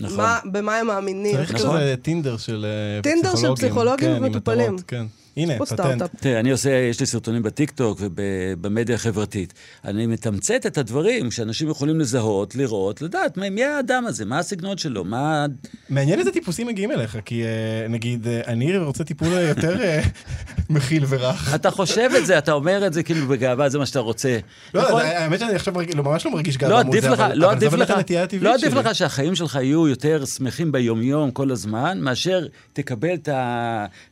נכון. 0.00 0.16
מה- 0.16 0.38
במה 0.52 0.76
הם 0.76 0.86
מאמינים. 0.86 1.36
צריך 1.36 1.54
כאילו, 1.54 1.70
כזה 1.70 1.94
טינדר 2.02 2.36
של 2.36 2.66
אה, 2.96 3.02
טינדר 3.02 3.36
של 3.36 3.54
פסיכולוגים 3.56 4.08
כן, 4.16 4.24
ומטופלים. 4.24 4.76
כן. 4.86 5.04
הנה, 5.42 5.58
פה 5.58 5.66
פטנט. 5.66 6.02
תראה, 6.20 6.40
אני 6.40 6.50
עושה, 6.50 6.70
יש 6.70 7.00
לי 7.00 7.06
סרטונים 7.06 7.42
בטיקטוק 7.42 7.98
ובמדיה 8.00 8.94
החברתית. 8.94 9.54
אני 9.84 10.06
מתמצת 10.06 10.66
את 10.66 10.78
הדברים 10.78 11.30
שאנשים 11.30 11.68
יכולים 11.68 12.00
לזהות, 12.00 12.54
לראות, 12.54 13.02
לדעת 13.02 13.36
מי, 13.36 13.50
מי 13.50 13.64
האדם 13.64 14.06
הזה, 14.06 14.24
מה 14.24 14.38
הסגנון 14.38 14.78
שלו, 14.78 15.04
מה... 15.04 15.46
מעניין 15.88 16.18
איזה 16.18 16.30
טיפוסים 16.32 16.66
מגיעים 16.66 16.92
אליך, 16.92 17.18
כי 17.24 17.42
אה, 17.44 17.48
נגיד, 17.88 18.26
אה, 18.26 18.40
אני 18.46 18.78
רוצה 18.78 19.04
טיפול 19.04 19.28
יותר 19.28 19.82
אה, 19.82 20.00
מכיל 20.70 21.04
ורך. 21.08 21.54
אתה 21.54 21.70
חושב 21.70 22.10
את 22.18 22.26
זה, 22.26 22.38
אתה 22.38 22.52
אומר 22.52 22.86
את 22.86 22.92
זה 22.92 23.02
כאילו 23.02 23.26
בגאווה, 23.26 23.68
זה 23.68 23.78
מה 23.78 23.86
שאתה 23.86 23.98
רוצה. 24.00 24.38
לא, 24.74 24.82
נכון? 24.82 25.02
האמת 25.02 25.38
שאני 25.38 25.54
עכשיו 25.54 25.74
מרגיש- 25.74 25.94
לא, 25.94 26.04
ממש 26.04 26.26
לא 26.26 26.32
מרגיש 26.32 26.54
לא 26.62 26.68
גאווה 26.68 26.84
מול 26.84 26.98
אבל 26.98 27.32
לא 27.34 27.50
אבל 27.52 27.60
זה 27.60 27.70
באמת 27.70 27.90
הנטייה 27.90 28.22
הטבעית 28.22 28.42
לא 28.42 28.54
עדיף 28.54 28.70
שלי. 28.70 28.80
לך 28.80 28.94
שהחיים 28.94 29.34
שלך 29.34 29.54
יהיו 29.54 29.88
יותר 29.88 30.24
שמחים 30.24 30.72
ביומיום 30.72 31.30
כל 31.30 31.50
הזמן, 31.50 31.98
מאשר 32.00 32.46
תקבל 32.72 33.14
את 33.14 33.28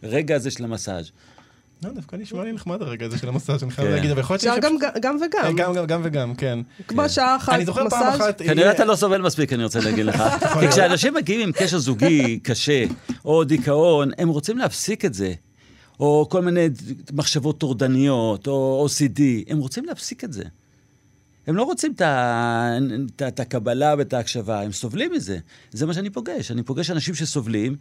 הרגע 0.03 0.37
הזה 0.37 0.51
של 0.51 0.65
המסאז'. 0.65 1.11
לא, 1.85 1.91
דווקא 1.93 2.17
נשמע 2.17 2.45
לי 2.45 2.53
נחמד 2.53 2.83
הרגע 2.83 3.07
הזה 3.07 3.19
של 3.19 3.29
המסאז', 3.29 3.63
אני 3.63 3.71
חייב 3.71 3.89
כן. 3.89 3.95
להגיד, 3.95 4.11
אבל 4.11 4.21
יכול 4.21 4.35
להיות 4.35 4.41
שיש- 4.43 4.65
גם 4.65 4.77
גם 5.01 5.17
וגם. 5.17 5.45
אה, 5.45 5.53
גם, 5.53 5.75
גם, 5.75 5.87
גם 5.87 6.01
וגם, 6.05 6.35
כן. 6.35 6.59
כמו 6.89 7.09
שעה 7.09 7.37
אחת 7.37 7.53
אני 7.55 7.65
זוכר 7.65 7.89
פעם 7.91 8.01
מסאז'. 8.09 8.21
אחת... 8.21 8.43
כנראה 8.43 8.67
אה, 8.67 8.73
אתה 8.73 8.85
לא 8.85 8.97
סובל 8.97 9.23
מספיק, 9.23 9.53
אני 9.53 9.65
רוצה 9.65 9.81
להגיד 9.81 10.07
לך. 10.07 10.23
כי 10.61 10.69
כשאנשים 10.69 11.15
מגיעים 11.15 11.41
עם 11.41 11.53
קשר 11.53 11.79
זוגי 11.79 12.39
קשה, 12.43 12.85
או 13.25 13.45
דיכאון, 13.45 14.11
הם 14.19 14.29
רוצים 14.29 14.59
להפסיק 14.59 15.05
את 15.05 15.15
זה. 15.15 15.33
או 16.01 16.27
כל 16.31 16.43
מיני 16.43 16.69
מחשבות 17.13 17.59
טורדניות, 17.59 18.47
או 18.47 18.87
OCD, 18.89 19.21
הם 19.49 19.59
רוצים 19.59 19.85
להפסיק 19.85 20.25
את 20.25 20.33
זה. 20.33 20.45
הם 21.47 21.57
לא 21.57 21.63
רוצים 21.63 21.93
את 23.29 23.41
הקבלה 23.41 23.95
ואת 23.99 24.13
ההקשבה, 24.13 24.63
הם 24.63 24.73
סובלים 24.73 25.13
מזה. 25.13 25.39
זה 25.73 25.87
מה 25.87 25.95
שאני 25.95 26.11
פוגש. 26.11 26.51
אני 26.51 26.63
פוגש 26.63 26.91
אנשים 26.91 27.15
שסובלים, 27.15 27.77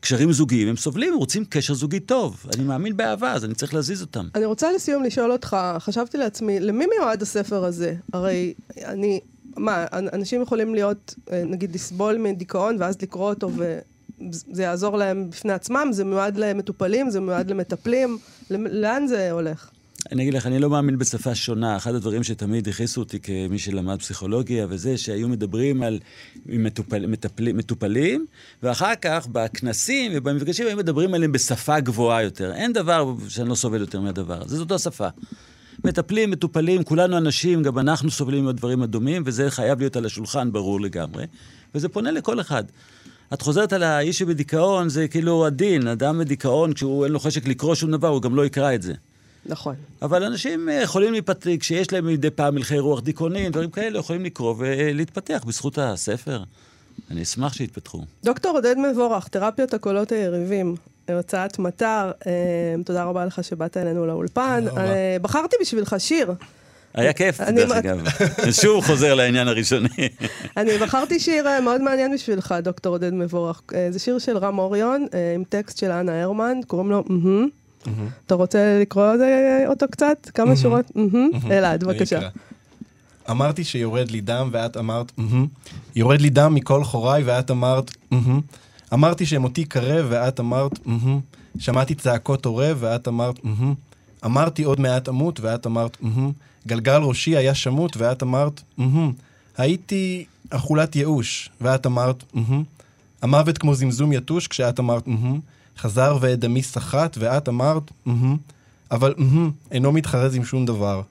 קשרים 0.00 0.32
זוגיים, 0.32 0.68
הם 0.68 0.76
סובלים, 0.76 1.12
הם 1.12 1.18
רוצים 1.18 1.44
קשר 1.44 1.74
זוגי 1.74 2.00
טוב. 2.00 2.46
אני 2.54 2.64
מאמין 2.64 2.96
באהבה, 2.96 3.32
אז 3.32 3.44
אני 3.44 3.54
צריך 3.54 3.74
להזיז 3.74 4.02
אותם. 4.02 4.28
אני 4.34 4.44
רוצה 4.44 4.72
לסיום 4.72 5.02
לשאול 5.02 5.32
אותך, 5.32 5.56
חשבתי 5.78 6.18
לעצמי, 6.18 6.60
למי 6.60 6.86
מיועד 6.86 7.22
הספר 7.22 7.64
הזה? 7.64 7.94
הרי 8.12 8.54
אני, 8.84 9.20
מה, 9.56 9.86
אנשים 9.92 10.42
יכולים 10.42 10.74
להיות, 10.74 11.14
אה, 11.32 11.42
נגיד, 11.46 11.74
לסבול 11.74 12.18
מדיכאון 12.18 12.76
ואז 12.80 12.96
לקרוא 13.02 13.28
אותו 13.28 13.50
וזה 13.56 14.62
יעזור 14.62 14.96
להם 14.98 15.30
בפני 15.30 15.52
עצמם? 15.52 15.88
זה 15.92 16.04
מיועד 16.04 16.36
למטופלים? 16.36 17.10
זה 17.10 17.20
מיועד 17.20 17.50
למטפלים? 17.50 18.18
למ- 18.50 18.66
לאן 18.66 19.06
זה 19.06 19.30
הולך? 19.30 19.70
אני 20.12 20.22
אגיד 20.22 20.34
לך, 20.34 20.46
אני 20.46 20.58
לא 20.58 20.70
מאמין 20.70 20.98
בשפה 20.98 21.34
שונה. 21.34 21.76
אחד 21.76 21.94
הדברים 21.94 22.22
שתמיד 22.22 22.68
הכעיסו 22.68 23.00
אותי 23.00 23.20
כמי 23.20 23.58
שלמד 23.58 23.98
פסיכולוגיה 23.98 24.66
וזה, 24.68 24.98
שהיו 24.98 25.28
מדברים 25.28 25.82
על 25.82 25.98
מטופל, 26.46 27.06
מטפל, 27.06 27.52
מטופלים, 27.52 28.26
ואחר 28.62 28.92
כך 29.00 29.26
בכנסים 29.32 30.12
ובמפגשים 30.14 30.66
היו 30.66 30.76
מדברים 30.76 31.14
עליהם 31.14 31.32
בשפה 31.32 31.80
גבוהה 31.80 32.22
יותר. 32.22 32.52
אין 32.52 32.72
דבר 32.72 33.14
שאני 33.28 33.48
לא 33.48 33.54
סובל 33.54 33.80
יותר 33.80 34.00
מהדבר 34.00 34.42
הזה, 34.42 34.56
זאת 34.56 34.72
השפה. 34.72 35.08
מטפלים, 35.84 36.30
מטופלים, 36.30 36.82
כולנו 36.82 37.18
אנשים, 37.18 37.62
גם 37.62 37.78
אנחנו 37.78 38.10
סובלים 38.10 38.44
מהדברים 38.44 38.82
הדומים, 38.82 39.22
וזה 39.26 39.50
חייב 39.50 39.78
להיות 39.78 39.96
על 39.96 40.06
השולחן, 40.06 40.52
ברור 40.52 40.80
לגמרי. 40.80 41.26
וזה 41.74 41.88
פונה 41.88 42.10
לכל 42.10 42.40
אחד. 42.40 42.64
את 43.34 43.42
חוזרת 43.42 43.72
על 43.72 43.82
האיש 43.82 44.18
שבדיכאון, 44.18 44.88
זה 44.88 45.08
כאילו 45.08 45.46
הדין, 45.46 45.88
אדם 45.88 46.18
בדיכאון, 46.18 46.72
כשהוא 46.72 47.04
אין 47.04 47.12
לו 47.12 47.20
חשק 47.20 47.48
לקרוא 47.48 47.74
שום 47.74 47.90
דבר, 47.90 48.08
הוא 48.08 48.22
גם 48.22 48.34
לא 48.34 48.46
יקרא 48.46 48.74
את 48.74 48.82
זה. 48.82 48.94
נכון. 49.48 49.74
אבל 50.02 50.24
אנשים 50.24 50.68
אה, 50.68 50.74
יכולים 50.74 51.12
להיפתח, 51.12 51.50
כשיש 51.60 51.92
להם 51.92 52.06
מדי 52.06 52.30
פעם 52.30 52.56
הלכי 52.56 52.78
רוח 52.78 53.00
דיכאונים, 53.00 53.52
דברים 53.52 53.70
כאלה, 53.70 53.98
יכולים 53.98 54.24
לקרוא 54.24 54.54
ולהתפתח 54.58 55.44
בזכות 55.46 55.78
הספר. 55.78 56.42
אני 57.10 57.22
אשמח 57.22 57.52
שיתפתחו. 57.52 58.02
דוקטור 58.24 58.52
עודד 58.52 58.74
מבורך, 58.78 59.28
תרפיות 59.28 59.74
הקולות 59.74 60.12
היריבים, 60.12 60.74
הוצאת 61.10 61.58
מטר, 61.58 62.10
אה, 62.26 62.32
תודה 62.84 63.04
רבה 63.04 63.24
לך 63.24 63.44
שבאת 63.44 63.76
אלינו 63.76 64.06
לאולפן. 64.06 64.64
אה, 64.76 65.16
בחרתי 65.22 65.56
בשבילך 65.60 65.96
שיר. 65.98 66.32
היה 66.94 67.12
כיף, 67.12 67.40
אני 67.40 67.56
דרך 67.56 67.72
אגב. 67.72 68.00
שוב 68.62 68.84
חוזר 68.84 69.14
לעניין 69.14 69.48
הראשוני. 69.48 69.88
אני 70.56 70.78
בחרתי 70.78 71.20
שיר 71.20 71.60
מאוד 71.60 71.80
מעניין 71.80 72.14
בשבילך, 72.14 72.54
דוקטור 72.62 72.94
עודד 72.94 73.14
מבורך. 73.14 73.62
זה 73.90 73.98
שיר 73.98 74.18
של 74.18 74.38
רם 74.38 74.58
אוריון, 74.58 75.06
עם 75.34 75.44
טקסט 75.48 75.78
של 75.78 75.90
אנה 75.90 76.22
הרמן, 76.22 76.60
קוראים 76.66 76.90
לו. 76.90 77.04
אתה 78.26 78.34
רוצה 78.34 78.78
לקרוא 78.82 79.06
אותו 79.66 79.86
קצת? 79.90 80.30
כמה 80.34 80.56
שורות? 80.56 80.96
מהמם. 80.96 81.30
אלעד, 81.50 81.84
בבקשה. 81.84 82.28
אמרתי 83.30 83.64
שיורד 83.64 84.10
לי 84.10 84.20
דם 84.20 84.48
ואת 84.52 84.76
אמרת. 84.76 85.12
יורד 85.96 86.20
לי 86.20 86.30
דם 86.30 86.54
מכל 86.54 86.84
חוריי 86.84 87.22
ואת 87.22 87.50
אמרת. 87.50 87.90
אמרתי 88.92 89.26
שמותי 89.26 89.64
קרב 89.64 90.06
ואת 90.08 90.40
אמרת. 90.40 90.78
שמעתי 91.58 91.94
צעקות 91.94 92.44
עורב 92.44 92.76
ואת 92.80 93.08
אמרת. 93.08 93.40
אמרתי 94.24 94.62
עוד 94.62 94.80
מעט 94.80 95.08
אמות 95.08 95.40
ואת 95.40 95.66
אמרת. 95.66 95.96
גלגל 96.66 97.00
ראשי 97.02 97.36
היה 97.36 97.54
שמוט 97.54 97.96
ואת 97.96 98.22
אמרת. 98.22 98.62
הייתי 99.56 100.24
אכולת 100.50 100.96
ייאוש 100.96 101.50
ואת 101.60 101.86
אמרת. 101.86 102.24
המוות 103.22 103.58
כמו 103.58 103.74
זמזום 103.74 104.12
יתוש 104.12 104.46
כשאת 104.48 104.80
אמרת. 104.80 105.08
חזר 105.78 106.18
ואת 106.20 106.38
דמי 106.38 106.62
סחט 106.62 107.16
ואת 107.20 107.48
אמרת, 107.48 107.90
"מהמם." 108.06 108.36
אבל 108.90 109.14
"מהמם" 109.18 109.50
אינו 109.70 109.92
מתחרז 109.92 110.34
עם 110.34 110.44
שום 110.44 110.66
דבר. 110.66 111.02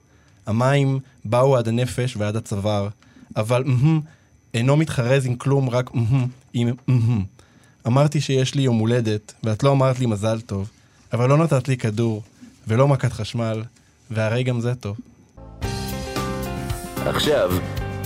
המים 0.46 0.98
באו 1.24 1.56
עד 1.56 1.68
הנפש 1.68 2.16
ועד 2.16 2.36
הצוואר, 2.36 2.88
אבל 3.36 3.64
מהמם 3.66 4.00
אינו 4.54 4.76
מתחרז 4.76 5.26
עם 5.26 5.34
כלום, 5.36 5.70
רק 5.70 5.94
מהמם 5.94 6.26
עם 6.52 6.68
מהמם. 6.86 7.24
אמרתי 7.86 8.20
שיש 8.20 8.54
לי 8.54 8.62
יום 8.62 8.78
הולדת, 8.78 9.34
ואת 9.44 9.62
לא 9.62 9.72
אמרת 9.72 9.98
לי 9.98 10.06
מזל 10.06 10.40
טוב, 10.40 10.70
אבל 11.12 11.28
לא 11.28 11.36
נתת 11.38 11.68
לי 11.68 11.76
כדור, 11.76 12.22
ולא 12.68 12.88
מכת 12.88 13.12
חשמל, 13.12 13.62
והרי 14.10 14.42
גם 14.42 14.60
זה 14.60 14.74
טוב. 14.74 14.96
עכשיו, 17.06 17.50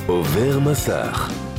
עובר 0.06 0.58
מסך. 0.58 1.49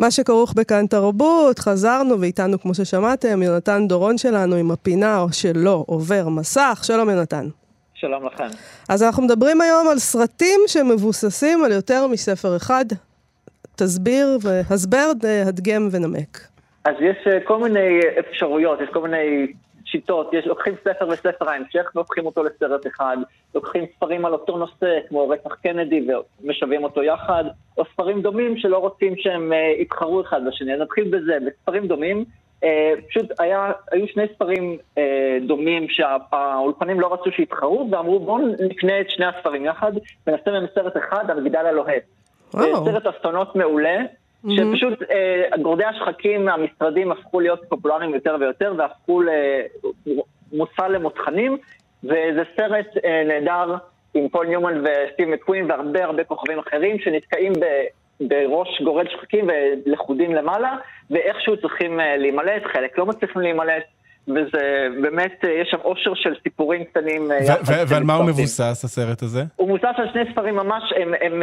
מה 0.00 0.10
שכרוך 0.10 0.52
בכאן 0.56 0.86
תרבות, 0.86 1.58
חזרנו 1.58 2.20
ואיתנו, 2.20 2.60
כמו 2.60 2.74
ששמעתם, 2.74 3.42
יונתן 3.42 3.88
דורון 3.88 4.18
שלנו 4.18 4.56
עם 4.56 4.70
הפינה 4.70 5.20
או 5.20 5.32
שלא 5.32 5.84
עובר 5.86 6.28
מסך. 6.28 6.80
שלום 6.82 7.10
יונתן. 7.10 7.48
שלום 7.94 8.26
לכם. 8.26 8.46
אז 8.88 9.02
אנחנו 9.02 9.22
מדברים 9.22 9.60
היום 9.60 9.88
על 9.88 9.98
סרטים 9.98 10.60
שמבוססים 10.66 11.64
על 11.64 11.72
יותר 11.72 12.06
מספר 12.06 12.56
אחד. 12.56 12.84
תסביר 13.76 14.38
והסבר, 14.42 15.12
ד- 15.20 15.26
הדגם 15.46 15.88
ונמק. 15.90 16.40
אז 16.84 16.94
יש 17.00 17.26
אה, 17.26 17.38
כל 17.44 17.58
מיני 17.62 18.00
אפשרויות, 18.20 18.78
יש 18.80 18.88
כל 18.92 19.02
מיני 19.02 19.46
שיטות, 19.90 20.32
יש, 20.32 20.46
לוקחים 20.46 20.74
ספר 20.84 21.08
וספר 21.08 21.50
ההמשך 21.50 21.90
והופכים 21.94 22.26
אותו 22.26 22.42
לסרט 22.42 22.86
אחד, 22.86 23.16
לוקחים 23.54 23.84
ספרים 23.96 24.24
על 24.24 24.32
אותו 24.32 24.58
נושא, 24.58 24.98
כמו 25.08 25.28
רצח 25.28 25.54
קנדי, 25.54 26.06
ומשווים 26.42 26.84
אותו 26.84 27.02
יחד, 27.02 27.44
או 27.78 27.84
ספרים 27.92 28.22
דומים 28.22 28.56
שלא 28.56 28.78
רוצים 28.78 29.14
שהם 29.16 29.52
אה, 29.52 29.72
יתחרו 29.78 30.20
אחד 30.20 30.40
בשני. 30.46 30.74
אז 30.74 30.80
נתחיל 30.80 31.04
בזה, 31.04 31.38
בספרים 31.46 31.86
דומים, 31.86 32.24
אה, 32.64 32.92
פשוט 33.08 33.40
היה, 33.40 33.72
היו 33.92 34.08
שני 34.08 34.22
ספרים 34.34 34.78
אה, 34.98 35.38
דומים 35.46 35.86
שהאולפנים 35.88 37.00
לא 37.00 37.12
רצו 37.12 37.30
שיתחרו, 37.30 37.88
ואמרו 37.90 38.20
בואו 38.20 38.38
נקנה 38.70 39.00
את 39.00 39.10
שני 39.10 39.26
הספרים 39.26 39.64
יחד, 39.64 39.92
ונעשה 40.26 40.50
מהם 40.50 40.66
סרט 40.74 40.96
אחד, 40.96 41.30
המגדל 41.30 41.66
הלוהט. 41.66 42.02
סרט 42.84 43.06
אסטרונוט 43.06 43.56
מעולה, 43.56 43.98
שפשוט 44.48 45.02
אה, 45.02 45.56
גורדי 45.62 45.84
השחקים 45.84 46.44
מהמשרדים 46.44 47.12
הפכו 47.12 47.40
להיות 47.40 47.60
פופולריים 47.68 48.14
יותר 48.14 48.36
ויותר, 48.40 48.74
והפכו 48.78 49.22
למושא 50.52 50.82
למותחנים, 50.82 51.58
וזה 52.04 52.42
סרט 52.56 52.86
אה, 53.04 53.22
נהדר 53.26 53.74
עם 54.14 54.28
פול 54.28 54.46
ניומן 54.46 54.80
וסטיב 54.80 55.28
מקווין 55.28 55.70
והרבה 55.70 56.04
הרבה 56.04 56.24
כוכבים 56.24 56.58
אחרים 56.58 56.98
שנתקעים 56.98 57.52
ב... 57.52 57.64
בראש 58.20 58.82
גורד 58.84 59.06
שחקים 59.10 59.48
ולכודים 59.86 60.34
למעלה, 60.34 60.76
ואיכשהו 61.10 61.56
צריכים 61.56 62.00
אה, 62.00 62.16
להימלט, 62.16 62.62
חלק 62.72 62.98
לא 62.98 63.06
מצליחים 63.06 63.42
להימלט, 63.42 63.82
וזה 64.28 64.88
באמת, 65.02 65.44
אה, 65.44 65.50
יש 65.50 65.68
שם 65.70 65.76
אושר 65.84 66.14
של 66.14 66.34
סיפורים 66.42 66.84
קטנים. 66.84 67.32
אה, 67.32 67.36
ו- 67.40 67.44
יחד 67.44 67.62
ו- 67.66 67.88
ועל 67.88 68.02
מה 68.02 68.14
הוא. 68.14 68.26
מבוסס, 68.26 68.84
הסרט 68.84 69.22
הזה? 69.22 69.42
הוא 69.56 69.68
מבוסס 69.68 69.94
על 69.96 70.08
שני 70.12 70.22
ספרים 70.32 70.54
ממש, 70.54 70.82
הם, 70.96 71.14
הם, 71.20 71.42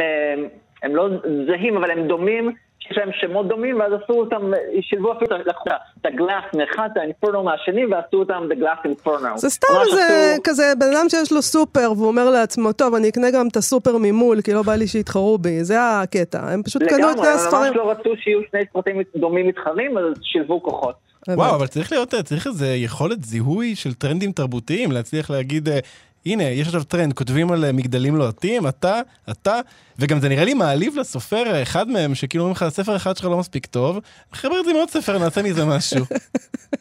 הם 0.82 0.96
לא 0.96 1.08
זהים, 1.46 1.76
אבל 1.76 1.90
הם 1.90 2.08
דומים, 2.08 2.52
יש 2.90 2.98
להם 2.98 3.10
שמות 3.20 3.48
דומים, 3.48 3.80
ואז 3.80 3.92
עשו 4.04 4.12
אותם, 4.12 4.50
שילבו 4.80 5.12
אפילו, 5.12 5.36
לקחו 5.38 5.64
את 6.00 6.06
ה 6.06 6.12
glass 6.12 6.44
מאחד, 6.56 6.88
את 6.92 6.96
ה 6.96 7.02
inferno 7.02 7.42
מהשני, 7.44 7.86
ועשו 7.86 8.16
אותם 8.16 8.42
The 8.50 8.56
Glass 8.62 8.86
Inferno. 8.86 9.36
זה 9.36 9.50
סתם 9.50 9.66
ממש 9.74 9.94
זה 9.94 10.30
עשו- 10.32 10.42
כזה 10.44 10.72
בן 10.78 10.86
אדם 10.96 11.08
שיש 11.08 11.32
לו 11.32 11.42
סופר 11.42 11.92
והוא 11.96 12.08
אומר 12.08 12.30
לעצמו, 12.30 12.72
טוב, 12.72 12.94
אני 12.94 13.08
אקנה 13.08 13.30
גם 13.30 13.48
את 13.48 13.56
הסופר 13.56 13.96
ממול, 13.98 14.40
כי 14.42 14.52
לא 14.52 14.62
בא 14.62 14.74
לי 14.74 14.86
שיתחרו 14.86 15.38
בי. 15.38 15.64
זה 15.64 15.76
הקטע. 15.80 16.40
הם 16.52 16.62
פשוט 16.62 16.82
קנו 16.82 16.96
את 16.96 16.98
לגמרי, 16.98 17.12
שני 17.16 17.26
הם 17.26 17.32
ממש 17.34 17.46
הספרים. 17.46 17.74
לא 17.74 17.90
רצו 17.90 18.10
שיהיו 18.22 18.40
שני 18.50 18.60
סרטים 18.72 19.02
דומים 19.16 19.48
מתחרים, 19.48 19.98
אז 19.98 20.04
שילבו 20.22 20.62
כוחות. 20.62 20.94
וואו, 21.28 21.54
אבל 21.56 21.66
צריך 21.66 21.92
להיות, 21.92 22.14
צריך 22.24 22.46
איזה 22.46 22.66
יכולת 22.68 23.24
זיהוי 23.24 23.74
של 23.74 23.94
טרנדים 23.94 24.32
תרבותיים, 24.32 24.92
להצליח 24.92 25.30
להגיד, 25.30 25.68
אה, 25.68 25.78
הנה, 26.26 26.42
יש 26.44 26.66
עכשיו 26.66 26.84
טרנד, 26.84 27.12
כותבים 27.12 27.52
על 27.52 27.64
אה, 27.64 27.72
מגדלים 27.72 28.16
לוהטים, 28.16 28.66
אתה, 28.68 29.00
אתה, 29.30 29.60
וגם 29.98 30.20
זה 30.20 30.28
נראה 30.28 30.44
לי 30.44 30.54
מעליב 30.54 30.96
לסופר, 30.98 31.42
אה, 31.54 31.62
אחד 31.62 31.88
מהם, 31.88 32.14
שכאילו 32.14 32.44
אומרים 32.44 32.56
לך, 32.56 32.62
הספר 32.62 32.96
אחד 32.96 33.16
שלך 33.16 33.24
לא 33.26 33.36
מספיק 33.38 33.66
טוב, 33.66 33.98
נחבר 34.32 34.60
את 34.60 34.64
זה 34.64 34.70
עם 34.70 34.76
עוד 34.76 34.90
ספר, 34.90 35.18
נעשה 35.18 35.42
מזה 35.42 35.64
משהו. 35.64 36.04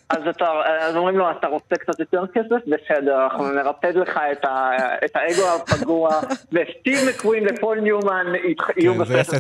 אז, 0.10 0.17
אתה, 0.30 0.45
אז 0.82 0.95
אומרים 0.95 1.17
לו, 1.17 1.26
אתה 1.39 1.47
רוצה 1.47 1.76
קצת 1.76 2.00
יותר 2.00 2.23
כסף? 2.34 2.65
בסדר, 2.67 3.23
אנחנו 3.23 3.52
נרפד 3.52 3.93
לך 3.95 4.19
את, 4.32 4.45
ה, 4.45 4.69
את 5.06 5.12
האגו 5.15 5.43
הפגוע, 5.56 6.10
וסטיב 6.52 7.00
מקווין 7.10 7.43
ופול 7.50 7.80
ניומן 7.80 8.26
יתח- 8.52 8.78
יהיו 8.78 8.93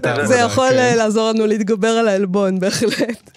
כן, 0.03 0.25
זה 0.25 0.35
יכול 0.39 0.69
כן. 0.69 0.77
אה, 0.77 0.95
לעזור 0.95 1.31
לנו 1.31 1.47
להתגבר 1.47 1.87
על 1.87 2.07
העלבון, 2.07 2.59
בהחלט. 2.59 3.29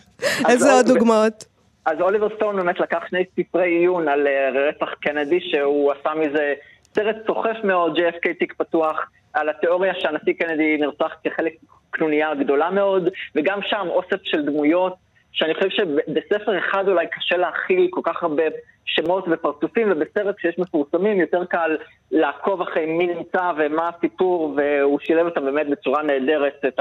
איזה 0.49 0.73
עוד- 0.73 0.87
דוגמאות? 0.87 1.44
אז 1.90 2.00
אוליבר 2.00 2.29
סטון 2.37 2.57
באמת 2.57 2.81
לקח 2.81 3.03
שני 3.09 3.24
ספרי 3.37 3.68
עיון 3.68 4.09
על 4.09 4.26
אה, 4.26 4.50
רצח 4.68 4.94
קנדי, 5.00 5.40
שהוא 5.40 5.92
עשה 5.92 6.14
מזה 6.14 6.55
סרט 6.94 7.16
סוחף 7.26 7.57
מאוד, 7.64 7.98
JFK 7.98 8.38
תיק 8.38 8.53
פתוח, 8.53 9.11
על 9.33 9.48
התיאוריה 9.48 9.94
שהנשיא 9.98 10.33
קנדי 10.33 10.76
נרצח 10.76 11.14
כחלק 11.24 11.53
קנוניה 11.90 12.35
גדולה 12.35 12.70
מאוד, 12.70 13.09
וגם 13.35 13.59
שם 13.62 13.87
אוסף 13.90 14.22
של 14.22 14.46
דמויות, 14.46 14.94
שאני 15.33 15.54
חושב 15.54 15.69
שבספר 15.71 16.58
אחד 16.58 16.88
אולי 16.88 17.06
קשה 17.06 17.37
להכיל 17.37 17.88
כל 17.90 18.00
כך 18.04 18.23
הרבה 18.23 18.42
שמות 18.85 19.25
ופרצופים, 19.31 19.92
ובסרט 19.92 20.37
כשיש 20.37 20.58
מפורסמים 20.58 21.21
יותר 21.21 21.44
קל 21.44 21.77
לעקוב 22.10 22.62
אחרי 22.62 22.87
מי 22.87 23.06
נמצא 23.06 23.52
ומה 23.58 23.90
הסיפור, 23.96 24.54
והוא 24.56 24.98
שילב 25.00 25.27
אותם 25.27 25.44
באמת 25.44 25.69
בצורה 25.69 26.02
נהדרת, 26.02 26.64
את 26.69 26.81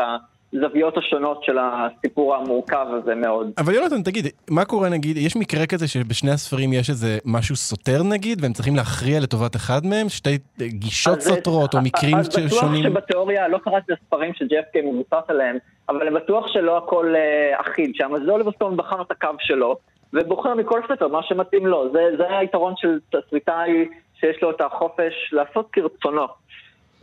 הזוויות 0.53 0.97
השונות 0.97 1.43
של 1.43 1.57
הסיפור 1.61 2.35
המורכב 2.35 2.85
הזה 2.89 3.15
מאוד. 3.15 3.51
אבל 3.57 3.73
יונתן, 3.73 4.03
תגיד, 4.03 4.27
מה 4.49 4.65
קורה 4.65 4.89
נגיד, 4.89 5.17
יש 5.17 5.35
מקרה 5.35 5.65
כזה 5.65 5.87
שבשני 5.87 6.31
הספרים 6.31 6.73
יש 6.73 6.89
איזה 6.89 7.17
משהו 7.25 7.55
סותר 7.55 8.03
נגיד, 8.03 8.41
והם 8.41 8.53
צריכים 8.53 8.75
להכריע 8.75 9.19
לטובת 9.19 9.55
אחד 9.55 9.85
מהם? 9.85 10.09
שתי 10.09 10.37
גישות 10.61 11.17
אז 11.17 11.27
סותרות 11.27 11.73
או 11.73 11.79
מקרים 11.81 12.17
אז 12.17 12.29
בטוח 12.29 12.61
שונים? 12.61 12.83
שבתיאוריה, 12.83 13.47
לא 13.47 13.57
קראתי 13.57 13.93
את 13.93 13.97
הספרים 14.03 14.33
ש-JFK 14.33 14.81
מבוסס 14.85 15.29
עליהם, 15.29 15.57
אבל 15.89 16.01
אני 16.01 16.15
בטוח 16.15 16.47
שלא 16.47 16.77
הכל 16.77 17.13
אה, 17.15 17.61
אחיד, 17.61 17.91
שהמזל 17.93 18.31
אוליברסטון 18.31 18.77
בחר 18.77 19.01
את 19.01 19.11
הקו 19.11 19.29
שלו, 19.39 19.77
ובוחר 20.13 20.53
מכל 20.53 20.81
ספר 20.93 21.07
מה 21.07 21.23
שמתאים 21.23 21.67
לו. 21.67 21.91
זה, 21.91 21.99
זה 22.17 22.37
היתרון 22.37 22.73
של 22.77 22.99
תסריטאי 23.11 23.87
שיש 24.19 24.41
לו 24.41 24.51
את 24.51 24.61
החופש 24.61 25.13
לעשות 25.31 25.67
כרצונו. 25.71 26.25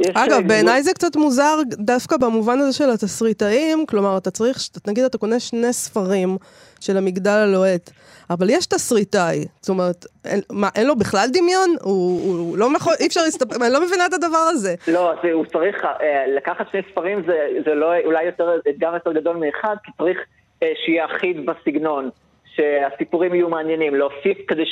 אה, 0.05 0.25
אגב, 0.25 0.49
בעיניי 0.49 0.83
זה 0.83 0.93
קצת 0.95 1.17
מוזר 1.17 1.57
דווקא 1.73 2.17
במובן 2.17 2.59
הזה 2.59 2.73
של 2.73 2.91
התסריטאים, 2.91 3.87
כלומר, 3.87 4.17
אתה 4.19 4.31
צריך, 4.31 4.61
ש- 4.61 4.71
נגיד 4.87 5.05
אתה 5.05 5.19
קונה 5.19 5.41
שני 5.41 5.73
ספרים 5.73 6.37
של 6.81 6.97
המגדל 6.97 7.31
הלוהט, 7.31 7.91
אבל 8.31 8.51
יש 8.51 8.67
תסריטאי, 8.67 9.45
זאת 9.61 9.69
אומרת, 9.69 10.07
אין, 10.25 10.41
מה, 10.53 10.69
אין 10.75 10.87
לו 10.87 10.97
בכלל 10.97 11.29
דמיון? 11.33 11.75
הוא, 11.83 12.21
הוא 12.21 12.59
לא 12.59 12.69
יכול, 12.77 12.93
אי 13.01 13.07
אפשר 13.07 13.21
להסתפק, 13.25 13.57
אני 13.63 13.73
לא 13.73 13.87
מבינה 13.87 14.07
את 14.07 14.15
הדבר 14.15 14.47
הזה. 14.51 14.75
לא, 14.89 15.13
זה, 15.23 15.33
הוא 15.33 15.45
צריך 15.45 15.85
אה, 15.85 16.25
לקחת 16.37 16.67
שני 16.73 16.81
ספרים, 16.91 17.23
זה, 17.27 17.37
זה 17.67 17.75
לא, 17.75 17.87
אולי 18.05 18.25
יותר, 18.25 18.61
אתגר 18.71 18.95
יותר 18.95 19.13
גדול 19.13 19.37
מאחד, 19.37 19.77
כי 19.85 19.93
צריך 19.99 20.19
אה, 20.63 20.73
שיהיה 20.85 21.05
אחיד 21.05 21.37
בסגנון, 21.47 22.11
שהסיפורים 22.55 23.35
יהיו 23.35 23.49
מעניינים, 23.49 23.95
להוסיף 23.95 24.39
כדי 24.49 24.65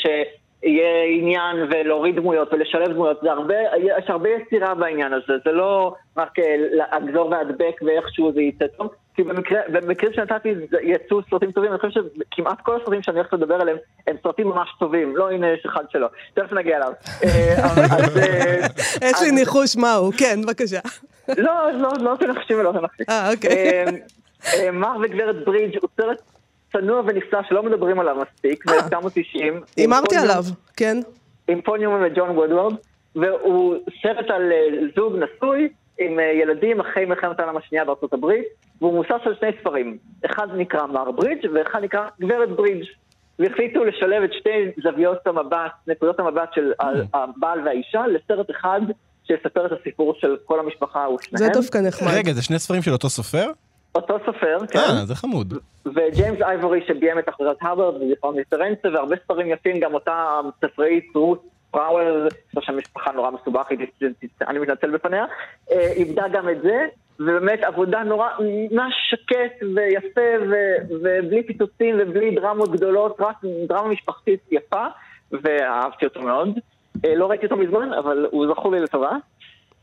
שיהיה 0.64 1.04
עניין 1.18 1.56
ולהוריד 1.70 2.16
דמויות 2.16 2.52
ולשלב 2.52 2.92
דמויות, 2.92 3.20
זה 3.22 3.30
הרבה, 3.30 3.54
יש 3.76 4.04
הרבה 4.08 4.28
יצירה 4.28 4.74
בעניין 4.74 5.12
הזה, 5.12 5.32
זה 5.44 5.52
לא 5.52 5.94
רק 6.16 6.38
אה, 6.38 6.56
לגזור 7.02 7.30
והדבק 7.30 7.82
ואיכשהו 7.82 8.32
זה 8.32 8.42
יצא 8.42 8.66
טוב, 8.66 8.88
כי 9.14 9.22
במקרה, 9.22 9.60
במקרים 9.68 10.12
שנתתי 10.12 10.54
יצאו 10.82 11.20
סרטים 11.30 11.52
טובים, 11.52 11.70
אני 11.70 11.78
חושב 11.78 12.00
שכמעט 12.30 12.60
כל 12.62 12.76
הסרטים 12.80 13.02
שאני 13.02 13.18
הולך 13.18 13.32
לדבר 13.32 13.54
עליהם 13.54 13.76
הם 14.06 14.16
סרטים 14.22 14.48
ממש 14.48 14.68
טובים, 14.78 15.16
לא 15.16 15.30
הנה 15.30 15.46
יש 15.52 15.66
אחד 15.66 15.84
שלו, 15.90 16.06
תכף 16.34 16.52
נגיע 16.52 16.76
אליו. 16.76 16.92
אה, 17.24 17.54
אה, 18.22 18.66
יש 19.10 19.22
לי 19.22 19.30
ניחוש 19.30 19.76
מהו, 19.76 20.10
כן, 20.18 20.40
בבקשה. 20.42 20.80
לא, 21.28 21.52
לא, 21.72 21.88
לא 22.00 22.16
תנחשי 22.20 22.54
ולא 22.54 22.72
תנחשי. 22.72 23.02
אה, 23.08 23.32
אוקיי. 23.32 23.84
מר 24.72 24.96
וגברת 25.02 25.44
ברידג' 25.44 25.78
הוא 25.82 25.90
סרט 25.96 26.33
צנוע 26.76 27.02
ונפלא 27.06 27.40
שלא 27.48 27.62
מדברים 27.62 28.00
עליו 28.00 28.16
מספיק, 28.16 28.64
אה. 28.68 28.88
ב-1990. 28.88 29.64
הימרתי 29.76 30.16
עליו, 30.16 30.42
כן. 30.76 30.96
עם 31.48 31.60
פול 31.60 31.78
ניומן 31.78 32.06
וג'ון 32.06 32.30
וודוורד, 32.30 32.74
והוא 33.16 33.76
סרט 34.02 34.30
על 34.30 34.52
אה, 34.52 34.86
זוג 34.96 35.16
נשוי 35.16 35.68
עם 35.98 36.20
אה, 36.20 36.24
ילדים 36.24 36.80
אחרי 36.80 37.04
מלחמת 37.04 37.40
העולם 37.40 37.56
השנייה 37.56 37.84
בארצות 37.84 38.12
הברית, 38.12 38.44
והוא 38.80 38.92
מבוסס 38.92 39.26
על 39.26 39.34
שני 39.40 39.48
ספרים. 39.60 39.98
אחד 40.26 40.46
נקרא 40.56 40.86
מר 40.86 41.10
ברידג' 41.10 41.48
ואחד 41.54 41.84
נקרא 41.84 42.08
גברת 42.20 42.48
ברידג'. 42.48 42.84
והחליטו 43.38 43.84
לשלב 43.84 44.22
את 44.22 44.30
שתי 44.32 44.82
זוויות 44.82 45.26
המבט, 45.26 45.72
נקודות 45.86 46.20
המבט 46.20 46.48
של 46.54 46.72
הבעל 47.14 47.60
והאישה 47.64 48.02
לסרט 48.06 48.50
אחד 48.50 48.80
שיספר 49.26 49.66
את 49.66 49.72
הסיפור 49.80 50.14
של 50.20 50.36
כל 50.44 50.60
המשפחה 50.60 51.06
זה 51.08 51.14
ושניהם. 51.14 51.52
דווקא 51.52 51.78
נחמד. 51.78 52.10
רגע, 52.14 52.32
זה 52.32 52.42
שני 52.42 52.58
ספרים 52.58 52.82
של 52.82 52.92
אותו 52.92 53.10
סופר? 53.10 53.46
אותו 53.94 54.18
סופר, 54.26 54.58
כן. 54.70 54.78
אה, 54.78 55.04
זה 55.04 55.14
חמוד. 55.14 55.54
וג'יימס 55.86 56.42
אייבורי 56.42 56.80
שביים 56.88 57.18
את 57.18 57.28
החזרת 57.28 57.56
הרווארד 57.62 58.02
וזיכרון 58.02 58.36
מפרנצה, 58.38 58.88
והרבה 58.88 59.16
ספרים 59.24 59.46
יפים, 59.50 59.80
גם 59.80 59.94
אותה 59.94 60.40
ספראית 60.64 61.04
רות 61.14 61.42
פראוור, 61.70 62.26
יש 62.26 62.56
לה 62.56 62.62
שם 62.62 62.78
משפחה 62.78 63.12
נורא 63.12 63.30
מסובכת, 63.30 63.76
אני 64.48 64.58
מתנצל 64.58 64.90
בפניה, 64.90 65.24
אה, 65.72 65.92
איבדה 65.92 66.28
גם 66.32 66.48
את 66.48 66.62
זה, 66.62 66.86
ובאמת 67.20 67.64
עבודה 67.64 68.02
נורא, 68.02 68.28
ממש 68.70 68.94
שקט 69.10 69.62
ויפה, 69.74 70.44
ו- 70.50 70.94
ובלי 70.94 71.42
פיצוצים 71.42 71.96
ובלי 71.98 72.34
דרמות 72.34 72.72
גדולות, 72.72 73.16
רק 73.20 73.36
דרמה 73.68 73.88
משפחתית 73.88 74.40
יפה, 74.50 74.86
ואהבתי 75.32 76.04
אותו 76.04 76.20
מאוד. 76.20 76.48
אה, 77.04 77.14
לא 77.14 77.30
ראיתי 77.30 77.44
אותו 77.46 77.56
מזמן, 77.56 77.92
אבל 77.92 78.26
הוא 78.30 78.46
זכור 78.48 78.72
לי 78.72 78.80
לטובה. 78.80 79.10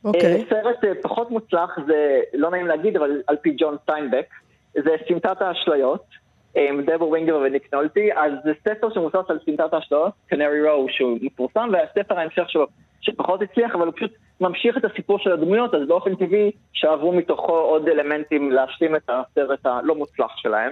אוקיי. 0.05 0.35
אה, 0.35 0.41
סרט 0.49 0.83
אה, 0.83 0.91
פחות 1.01 1.31
מוצלח, 1.31 1.77
זה 1.87 2.21
לא 2.33 2.51
נעים 2.51 2.67
להגיד, 2.67 2.97
אבל 2.97 3.21
על 3.27 3.35
פי 3.35 3.55
ג'ון 3.57 3.77
סטיינבק, 3.83 4.25
זה 4.73 4.95
סמטת 5.07 5.41
האשליות, 5.41 6.03
אה, 6.57 6.69
עם 6.69 6.81
דבור 6.81 7.09
וינגר 7.09 7.37
וניק 7.37 7.73
נולטי, 7.73 8.13
אז 8.13 8.31
זה 8.43 8.51
ספר 8.67 8.93
שמבוסס 8.93 9.29
על 9.29 9.39
סמטת 9.45 9.73
האשליות, 9.73 10.11
קנרי 10.27 10.69
רו, 10.69 10.85
שהוא 10.89 11.17
מפורסם, 11.21 11.69
והספר 11.73 12.19
ההמשך 12.19 12.49
שלו, 12.49 12.67
שפחות 13.01 13.41
הצליח, 13.41 13.75
אבל 13.75 13.85
הוא 13.85 13.93
פשוט 13.95 14.11
ממשיך 14.41 14.77
את 14.77 14.85
הסיפור 14.85 15.19
של 15.19 15.31
הדמויות, 15.31 15.73
אז 15.73 15.87
באופן 15.87 16.15
טבעי 16.15 16.51
שאבו 16.73 17.11
מתוכו 17.11 17.53
עוד 17.53 17.87
אלמנטים 17.87 18.51
להשלים 18.51 18.95
את 18.95 19.09
הסרט 19.09 19.65
הלא 19.65 19.95
מוצלח 19.95 20.37
שלהם. 20.37 20.71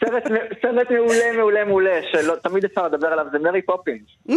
סרט, 0.00 0.22
סרט 0.62 0.90
מעולה, 0.90 1.32
מעולה, 1.36 1.64
מעולה, 1.64 2.00
שתמיד 2.12 2.64
אפשר 2.64 2.86
לדבר 2.88 3.06
עליו, 3.08 3.26
זה 3.32 3.38
מרי 3.38 3.62
פופינס. 3.62 4.02
Mm, 4.28 4.32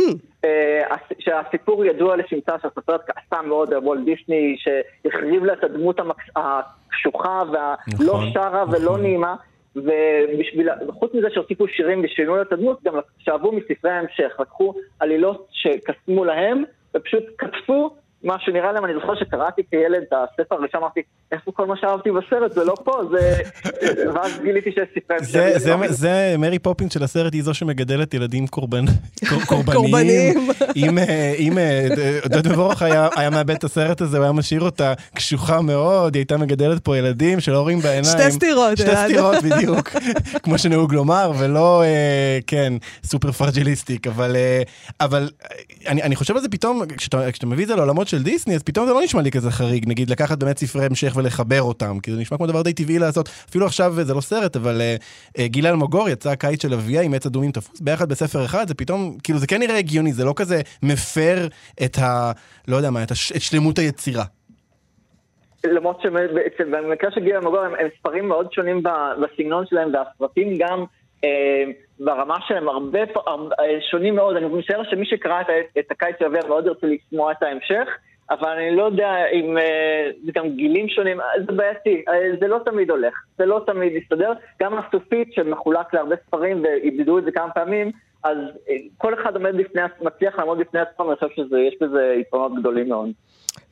אה, 0.46 0.82
הס- 0.90 1.18
שהסיפור 1.20 1.86
ידוע 1.86 2.16
לשמצה 2.18 2.56
שהסופרת 2.62 3.02
כעסה 3.08 3.42
מאוד 3.42 3.74
על 3.74 3.80
וולט 3.80 4.06
דיסני, 4.06 4.56
שהחריב 4.58 5.44
לה 5.46 5.54
את 5.54 5.64
הדמות 5.64 6.00
הקשוחה 6.36 7.44
והלא 7.52 8.14
נכון, 8.14 8.32
שרה 8.34 8.64
ולא 8.72 8.82
נכון. 8.82 9.02
נעימה. 9.02 9.36
ובשביל, 9.76 10.70
חוץ 10.90 11.14
מזה 11.14 11.28
שהוסיפו 11.34 11.68
שירים 11.68 12.02
ושינו 12.04 12.36
לה 12.36 12.42
את 12.42 12.52
הדמות, 12.52 12.84
גם 12.84 12.94
שאבו 13.20 13.52
מספרי 13.52 13.92
ההמשך, 13.92 14.32
לקחו 14.40 14.74
עלילות 15.00 15.48
שקסמו 15.52 16.26
להם, 16.26 16.64
ופשוט 16.96 17.24
כתבו 17.38 17.96
מה 18.24 18.36
שנראה 18.40 18.72
להם, 18.72 18.86
אני 18.86 18.94
זוכר 18.94 19.16
שקראתי 19.20 19.62
כילד 19.70 20.02
את 20.08 20.14
הספר 20.14 20.56
הראשון, 20.56 20.82
אמרתי, 20.82 21.00
איפה 21.32 21.52
כל 21.52 21.66
מה 21.66 21.76
שאהבתי 21.82 22.10
בסרט? 22.12 22.52
זה 22.52 22.64
לא 22.64 22.74
פה, 22.84 22.92
זה... 23.12 23.34
ואז 24.16 24.40
גיליתי 24.44 24.72
שיש 24.72 24.88
ספרי 24.96 25.18
המשך. 25.18 25.32
זה, 25.32 25.54
זה, 25.58 25.76
זה 25.90 26.36
מרי 26.38 26.60
פופינס 26.60 26.94
של 26.94 27.04
הסרט, 27.04 27.34
היא 27.34 27.44
זו 27.44 27.54
שמגדלת 27.54 28.14
ילדים 28.14 28.48
קורבן, 28.48 28.86
קור- 29.30 29.42
קורבניים. 29.46 29.74
קורבניים. 29.82 30.50
אם, 30.90 30.98
אה, 30.98 31.34
אם 31.38 31.58
אה, 31.58 31.88
דוד 32.26 32.48
מבורך 32.48 32.82
היה, 32.82 33.08
היה 33.16 33.30
מאבד 33.30 33.56
את 33.56 33.64
הסרט 33.64 34.02
הזה, 34.02 34.18
הוא 34.18 34.24
היה 34.24 34.32
משאיר 34.34 34.62
אותה 34.62 34.94
קשוחה 35.16 35.62
מאוד, 35.62 36.16
היא 36.16 36.22
הייתה 36.22 36.38
מגדלת 36.38 36.84
פה 36.84 36.98
ילדים 36.98 37.40
שלא 37.40 37.62
רואים 37.62 37.80
בעיניים. 37.80 38.04
שתי 38.20 38.32
סטירות, 38.32 38.78
שתי. 38.78 38.96
סטירות 39.06 39.36
בדיוק, 39.44 39.90
כמו 40.44 40.58
שנהוג 40.58 40.94
לומר, 40.94 41.32
ולא, 41.40 41.84
אה, 41.84 42.40
כן, 42.48 42.74
סופר 43.04 43.32
פרג'יליסטיק, 43.32 44.08
אבל, 44.08 44.36
אה, 44.36 44.62
אבל 45.02 45.30
אה, 45.44 45.56
אני, 45.92 46.04
אני 46.04 46.16
חושב 46.16 46.36
על 46.36 46.42
זה 46.42 46.50
פתאום, 46.50 46.82
כשאתה, 46.98 47.32
כשאתה 47.32 47.46
מביא 47.46 47.64
את 47.64 47.68
זה 47.68 47.76
לעולמות 47.76 48.08
של 48.12 48.24
דיסני, 48.24 48.56
אז 48.56 48.64
פתאום 48.64 48.86
זה 48.88 48.94
לא 48.94 49.02
נשמע 49.04 49.22
לי 49.22 49.32
כזה 49.32 49.52
חריג, 49.52 49.86
נגיד 49.88 50.10
לקחת 50.10 50.38
באמת 50.44 50.58
ספרי 50.58 50.86
המשך 50.86 51.14
ולחבר 51.16 51.62
אותם, 51.62 52.00
כי 52.04 52.12
זה 52.12 52.22
נשמע 52.22 52.38
כמו 52.38 52.48
דבר 52.48 52.62
די 52.62 52.74
טבעי 52.74 53.00
לעשות, 53.00 53.30
אפילו 53.50 53.66
עכשיו 53.66 53.92
זה 53.94 54.14
לא 54.14 54.22
סרט, 54.22 54.56
אבל 54.56 54.82
אה, 54.82 54.96
אה, 55.40 55.48
גילה 55.48 55.68
אלמגור 55.68 56.10
יצא 56.10 56.30
הקיץ 56.30 56.62
של 56.62 56.74
אביה 56.74 57.02
עם 57.02 57.14
עץ 57.14 57.26
הדומים 57.26 57.52
תפוס 57.52 57.82
ביחד 57.82 58.10
בספר 58.10 58.46
אחד, 58.46 58.68
זה 58.68 58.74
פתאום, 58.74 59.18
כאילו 59.24 59.40
זה 59.40 59.48
כן 59.48 59.60
נראה 59.60 59.78
הגיוני, 59.78 60.14
זה 60.14 60.26
לא 60.26 60.34
כזה 60.36 60.62
מפר 60.84 61.48
את 61.86 61.98
ה... 61.98 62.32
לא 62.68 62.76
יודע 62.76 62.90
מה, 62.90 63.04
את, 63.04 63.12
הש, 63.12 63.32
את 63.32 63.42
שלמות 63.42 63.80
היצירה. 63.80 64.24
למרות 65.64 66.02
שבמקרה 66.02 67.12
של 67.12 67.22
גיל 67.22 67.36
המגור 67.36 67.60
הם, 67.60 67.72
הם 67.80 67.88
ספרים 68.00 68.28
מאוד 68.28 68.54
שונים 68.54 68.84
בסגנון 69.22 69.66
שלהם, 69.66 69.92
והסרטים 69.94 70.58
גם 70.58 70.86
ברמה 72.00 72.38
שלהם 72.48 72.70
הרבה, 72.70 73.00
אה, 73.00 73.82
שונים 73.92 74.16
מאוד. 74.16 74.36
אני 74.36 74.46
משער 74.46 74.84
שמי 74.84 75.06
שקרא 75.06 75.42
את, 75.42 75.48
את 75.80 75.92
הקיץ 75.92 76.22
אביה 76.22 76.42
מאוד 76.48 76.66
ירצה 76.66 76.88
לשמוע 76.88 77.32
את 77.32 77.44
ההמשך, 77.44 77.88
אבל 78.32 78.50
אני 78.50 78.76
לא 78.76 78.84
יודע 78.84 79.26
אם 79.34 79.58
אה, 79.58 80.10
זה 80.26 80.32
גם 80.36 80.50
גילים 80.50 80.90
שונים, 80.90 81.22
אה, 81.22 81.26
זה 81.48 81.52
בעייתי, 81.52 82.04
אה, 82.10 82.36
זה 82.40 82.48
לא 82.48 82.60
תמיד 82.66 82.92
הולך, 82.92 83.14
זה 83.38 83.46
לא 83.46 83.64
תמיד 83.66 83.96
יסתדר. 83.96 84.32
גם 84.62 84.78
הסופית 84.78 85.34
שמחולק 85.34 85.94
להרבה 85.94 86.16
ספרים 86.28 86.64
ואיבדו 86.64 87.18
את 87.18 87.24
זה 87.24 87.32
כמה 87.32 87.50
פעמים, 87.52 87.92
אז 88.24 88.38
אה, 88.70 88.76
כל 88.98 89.14
אחד 89.14 89.36
עומד 89.36 89.56
בפני, 89.58 89.82
מצליח 90.02 90.40
לעמוד 90.40 90.58
בפני 90.60 90.80
עצמו, 90.80 91.12
אני 91.12 91.16
חושב 91.16 91.28
שיש 91.36 91.76
בזה 91.82 92.16
יתרונות 92.22 92.60
גדולים 92.60 92.90
מאוד. 92.90 93.10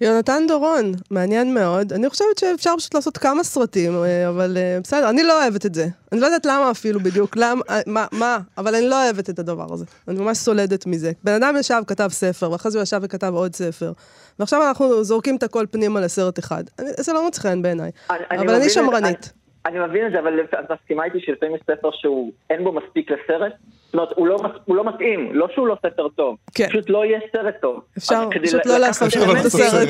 יונתן 0.02 0.44
דורון, 0.48 0.92
מעניין 1.12 1.54
מאוד. 1.54 1.94
אני 1.94 2.10
חושבת 2.10 2.38
שאפשר 2.38 2.74
פשוט 2.78 2.94
לעשות 2.94 3.18
כמה 3.18 3.44
סרטים, 3.44 3.92
אה, 4.04 4.30
אבל 4.30 4.58
אה, 4.58 4.78
בסדר, 4.84 5.10
אני 5.10 5.24
לא 5.24 5.44
אוהבת 5.44 5.66
את 5.66 5.74
זה. 5.74 5.86
אני 6.12 6.22
לא 6.22 6.26
יודעת 6.26 6.46
למה 6.46 6.72
אפילו 6.72 7.00
בדיוק, 7.00 7.38
למה, 7.38 7.62
מה, 7.88 8.06
מה, 8.12 8.38
אבל 8.58 8.76
אני 8.76 8.90
לא 8.90 9.04
אוהבת 9.04 9.30
את 9.30 9.40
הדבר 9.40 9.74
הזה. 9.74 9.86
אני 10.08 10.20
ממש 10.20 10.38
סולדת 10.38 10.86
מזה. 10.86 11.12
בן 11.24 11.32
אדם 11.32 11.56
ישב, 11.60 11.82
כתב 11.88 12.08
ספר, 12.08 12.52
ואחרי 12.52 12.72
זה 12.72 12.78
הוא 12.78 12.84
ישב 12.84 13.00
וכתב 13.04 13.32
עוד 13.34 13.56
ספר. 13.56 13.92
ועכשיו 14.40 14.68
אנחנו 14.68 15.04
זורקים 15.04 15.36
את 15.36 15.44
הכל 15.44 15.66
פנימה 15.72 16.02
לסרט 16.02 16.40
אחד. 16.40 16.64
אני, 16.80 16.90
זה 16.98 17.14
לא 17.14 17.24
מוצא 17.26 17.42
חן 17.42 17.62
בעיניי. 17.62 17.92
אבל 18.10 18.56
אני 18.56 18.70
שמרנית. 18.70 19.34
אני, 19.66 19.80
אני 19.80 19.88
מבין 19.88 20.08
את 20.08 20.12
זה, 20.12 20.20
אבל 20.20 20.40
את 20.40 20.72
מסכימה 20.72 21.06
איתי 21.06 21.20
שלפעמים 21.20 21.56
יש 21.56 21.62
ספר 21.62 21.90
שהוא, 21.94 22.32
אין 22.50 22.64
בו 22.64 22.72
מספיק 22.72 23.12
לסרט? 23.12 23.54
זאת 23.90 23.94
אומרת, 23.94 24.10
הוא 24.16 24.28
לא, 24.28 24.38
הוא 24.66 24.76
לא 24.76 24.86
מתאים, 24.86 25.30
לא 25.34 25.48
שהוא 25.54 25.68
לא 25.68 25.78
ספר 25.86 26.08
טוב, 26.08 26.36
כן. 26.54 26.68
פשוט 26.70 26.90
לא 26.90 27.06
יהיה 27.06 27.20
סרט 27.32 27.56
טוב. 27.62 27.80
אפשר 27.98 28.30
פשוט 28.44 28.66
לא 28.66 28.78
לעשות 28.78 29.10
באמת 29.18 29.46
הסרט. 29.46 29.88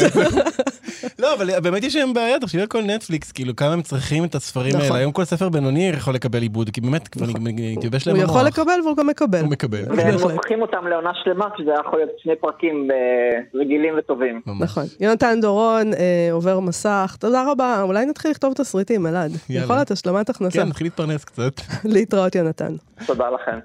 לא, 1.21 1.33
אבל 1.33 1.59
באמת 1.59 1.83
יש 1.83 1.95
להם 1.95 2.13
בעיה, 2.13 2.39
תחשבי 2.39 2.61
על 2.61 2.67
כל 2.67 2.81
נטפליקס, 2.81 3.31
כאילו, 3.31 3.55
כמה 3.55 3.73
הם 3.73 3.81
צריכים 3.81 4.23
את 4.23 4.35
הספרים 4.35 4.75
נכון. 4.75 4.81
האלה. 4.81 4.95
היום 4.95 5.11
כל 5.11 5.23
ספר 5.23 5.49
בינוני 5.49 5.89
יכול 5.89 6.13
לקבל 6.13 6.41
עיבוד, 6.41 6.69
כי 6.69 6.81
באמת 6.81 7.07
כבר 7.07 7.25
מתייבש 7.41 8.07
להם 8.07 8.15
הוא 8.15 8.23
המוח. 8.23 8.35
יכול 8.35 8.47
לקבל 8.47 8.79
והוא 8.83 8.97
גם 8.97 9.07
מקבל. 9.07 9.39
הוא 9.39 9.49
מקבל. 9.49 9.83
והם 9.87 10.11
בהחלט. 10.11 10.31
הופכים 10.31 10.61
אותם 10.61 10.87
לעונה 10.87 11.11
שלמה, 11.23 11.45
כשזה 11.55 11.71
יכול 11.79 11.99
להיות 11.99 12.11
שני 12.17 12.35
פרקים 12.35 12.87
אה, 12.91 13.59
רגילים 13.59 13.93
וטובים. 13.97 14.41
ממש. 14.45 14.61
נכון. 14.61 14.83
יונתן 14.99 15.41
דורון 15.41 15.93
אה, 15.93 16.29
עובר 16.31 16.59
מסך, 16.59 17.15
תודה 17.19 17.51
רבה. 17.51 17.81
אולי 17.81 18.05
נתחיל 18.05 18.31
לכתוב 18.31 18.53
תסריטים, 18.53 19.07
אלעד. 19.07 19.31
יאללה. 19.49 19.63
יכול 19.63 19.75
להיות 19.75 19.91
השלמת 19.91 20.29
הכנסה. 20.29 20.61
כן, 20.61 20.67
נתחיל 20.67 20.87
להתפרנס 20.87 21.25
קצת. 21.25 21.53
להתראות, 21.93 22.35
יונתן. 22.35 22.75
תודה 23.05 23.29
לכם. 23.29 23.59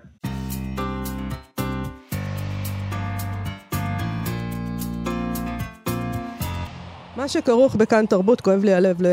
מה 7.17 7.29
שכרוך 7.29 7.75
בכאן 7.75 8.07
תרבות, 8.07 8.41
כואב 8.41 8.65
לי 8.65 8.75
הלב 8.75 9.03
ל... 9.03 9.07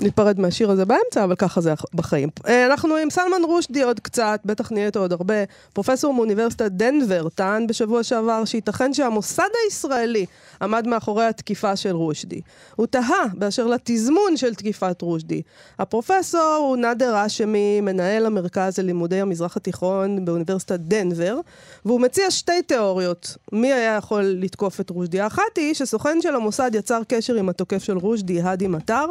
להיפרד 0.00 0.40
מהשיר 0.40 0.70
הזה 0.70 0.84
באמצע, 0.84 1.24
אבל 1.24 1.34
ככה 1.34 1.60
זה 1.60 1.74
בחיים. 1.94 2.28
אה, 2.46 2.66
אנחנו 2.66 2.96
עם 2.96 3.10
סלמן 3.10 3.44
רושדי 3.44 3.82
עוד 3.82 4.00
קצת, 4.00 4.40
בטח 4.44 4.72
נהיה 4.72 4.86
איתו 4.86 5.00
עוד 5.00 5.12
הרבה. 5.12 5.34
פרופסור 5.72 6.14
מאוניברסיטת 6.14 6.70
דנבר 6.70 7.28
טען 7.28 7.66
בשבוע 7.66 8.02
שעבר 8.02 8.44
שייתכן 8.44 8.94
שהמוסד 8.94 9.48
הישראלי 9.64 10.26
עמד 10.62 10.86
מאחורי 10.86 11.24
התקיפה 11.24 11.76
של 11.76 11.96
רושדי. 11.96 12.40
הוא 12.76 12.86
תהה 12.86 13.24
באשר 13.34 13.66
לתזמון 13.66 14.36
של 14.36 14.54
תקיפת 14.54 15.02
רושדי. 15.02 15.42
הפרופסור 15.78 16.56
הוא 16.58 16.76
נאדר 16.76 17.16
האשמי, 17.16 17.80
מנהל 17.80 18.26
המרכז 18.26 18.78
ללימודי 18.78 19.20
המזרח 19.20 19.56
התיכון 19.56 20.24
באוניברסיטת 20.24 20.80
דנבר, 20.80 21.38
והוא 21.84 22.00
מציע 22.00 22.30
שתי 22.30 22.62
תיאוריות. 22.62 23.36
מי 23.52 23.72
היה 23.72 23.96
יכול 23.96 24.22
לתקוף 24.22 24.80
את 24.80 24.90
רושדי? 24.90 25.20
האחת 25.20 25.42
היא 25.56 25.74
שסוכן 25.74 26.18
של 26.20 26.34
המוסד 26.34 26.70
יצר 26.74 27.00
קשר 27.08 27.34
עם 27.34 27.48
התוקף 27.48 27.82
של 27.82 27.98
רושדי, 27.98 28.40
האדי 28.40 28.66
מטר, 28.66 29.06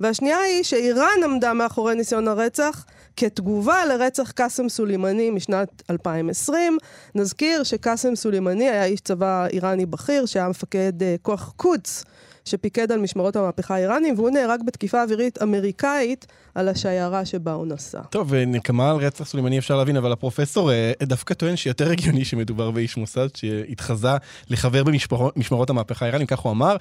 והשנייה 0.00 0.31
היא 0.38 0.62
שאיראן 0.62 1.22
עמדה 1.24 1.52
מאחורי 1.52 1.94
ניסיון 1.94 2.28
הרצח 2.28 2.84
כתגובה 3.16 3.86
לרצח 3.86 4.30
קאסם 4.30 4.68
סולימני 4.68 5.30
משנת 5.30 5.82
2020. 5.90 6.78
נזכיר 7.14 7.62
שקאסם 7.62 8.14
סולימני 8.14 8.68
היה 8.68 8.84
איש 8.84 9.00
צבא 9.00 9.46
איראני 9.46 9.86
בכיר, 9.86 10.26
שהיה 10.26 10.48
מפקד 10.48 11.02
אה, 11.02 11.14
כוח 11.22 11.52
קודס, 11.56 12.04
שפיקד 12.44 12.92
על 12.92 12.98
משמרות 12.98 13.36
המהפכה 13.36 13.74
האיראנים, 13.74 14.14
והוא 14.16 14.30
נהרג 14.30 14.62
בתקיפה 14.66 15.02
אווירית 15.02 15.42
אמריקאית 15.42 16.26
על 16.54 16.68
השיירה 16.68 17.24
שבה 17.24 17.52
הוא 17.52 17.66
נסע. 17.66 18.02
טוב, 18.10 18.34
אה, 18.34 18.44
נקמה 18.44 18.90
על 18.90 18.96
רצח 18.96 19.24
סולימני 19.24 19.58
אפשר 19.58 19.76
להבין, 19.76 19.96
אבל 19.96 20.12
הפרופסור 20.12 20.72
אה, 20.72 20.92
דווקא 21.02 21.34
טוען 21.34 21.56
שיותר 21.56 21.90
הגיוני 21.90 22.24
שמדובר 22.24 22.70
באיש 22.70 22.96
מוסד 22.96 23.28
שהתחזה 23.36 24.08
לחבר 24.50 24.82
במשמרות 24.84 25.70
המהפכה 25.70 26.04
האיראנים, 26.04 26.26
כך 26.26 26.38
הוא 26.38 26.52
אמר. 26.52 26.76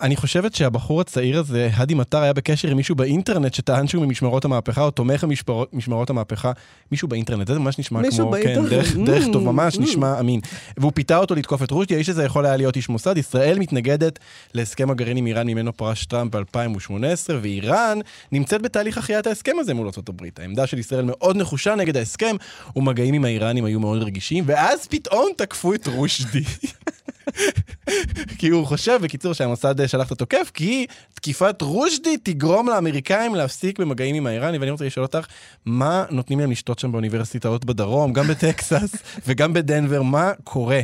אני 0.00 0.16
חושבת 0.16 0.54
שהבחור 0.54 1.00
הצעיר 1.00 1.38
הזה, 1.38 1.70
האדי 1.72 1.94
מטר, 1.94 2.18
היה 2.18 2.32
בקשר 2.32 2.68
עם 2.68 2.76
מישהו 2.76 2.94
באינטרנט 2.94 3.54
שטען 3.54 3.86
שהוא 3.86 4.06
ממשמרות 4.06 4.44
המהפכה, 4.44 4.82
או 4.82 4.90
תומך 4.90 5.26
במשמרות 5.72 6.10
המהפכה. 6.10 6.52
מישהו 6.92 7.08
באינטרנט, 7.08 7.46
זה 7.46 7.58
ממש 7.58 7.78
נשמע 7.78 8.00
כמו... 8.10 8.30
באינטרנט. 8.30 8.68
כן, 8.68 8.76
דרך, 8.76 8.96
דרך 8.96 9.26
Mm, 9.30 9.32
טוב, 9.32 9.44
ממש 9.44 9.74
mm. 9.74 9.80
נשמע 9.80 10.20
אמין. 10.20 10.40
והוא 10.76 10.92
פיתה 10.94 11.16
אותו 11.16 11.34
לתקוף 11.34 11.62
את 11.62 11.70
רושדי, 11.70 11.94
האיש 11.94 12.08
הזה 12.08 12.24
יכול 12.24 12.46
היה 12.46 12.56
להיות 12.56 12.76
איש 12.76 12.88
מוסד. 12.88 13.18
ישראל 13.18 13.58
מתנגדת 13.58 14.18
להסכם 14.54 14.90
הגרעין 14.90 15.16
עם 15.16 15.26
איראן 15.26 15.46
ממנו 15.46 15.72
פרש 15.76 16.06
טראמפ 16.06 16.34
ב-2018, 16.34 17.30
ואיראן 17.42 17.98
נמצאת 18.32 18.62
בתהליך 18.62 18.98
החייאת 18.98 19.26
ההסכם 19.26 19.52
הזה 19.60 19.74
מול 19.74 19.86
ארה"ב. 19.86 20.24
העמדה 20.38 20.66
של 20.66 20.78
ישראל 20.78 21.04
מאוד 21.04 21.36
נחושה 21.36 21.74
נגד 21.74 21.96
ההסכם, 21.96 22.36
ומגעים 22.76 23.14
עם 23.14 23.24
האיראנים 23.24 23.64
היו 23.64 23.80
מאוד 23.80 24.02
רגישים, 24.02 24.44
ואז 24.46 24.86
פתאום 24.86 25.28
תקפו 25.36 25.74
את 25.74 25.86
רושדי. 25.86 26.44
כי 28.38 28.48
הוא 28.48 28.66
חושב, 28.66 28.98
בקיצור, 29.02 29.32
שהמוסד 29.32 29.86
שלח 29.86 30.06
את 30.06 30.12
התוקף, 30.12 30.50
כי 30.54 30.86
תקיפת 31.14 31.62
רושדי 31.62 32.16
תגרום 32.16 32.68
לאמריקאים 32.68 33.34
להפסיק 33.34 33.78
במגעים 33.78 34.14
עם 34.14 34.26
האיראנים, 34.26 34.60
ואני 34.60 34.70
רוצה 34.70 34.84
לשאול 34.84 35.06
אותך, 35.06 35.26
מה 35.66 36.04
נותנים 36.10 36.40
להם 36.40 36.50
לשתות 36.50 36.78
שם 36.78 36.92
באוניברסיטאות 36.92 37.64
בדרום, 37.64 38.12
גם 38.12 38.26
בטקסס 38.26 38.96
וגם 39.26 39.52
בדנבר, 39.52 40.02
מה 40.02 40.32
קורה? 40.44 40.80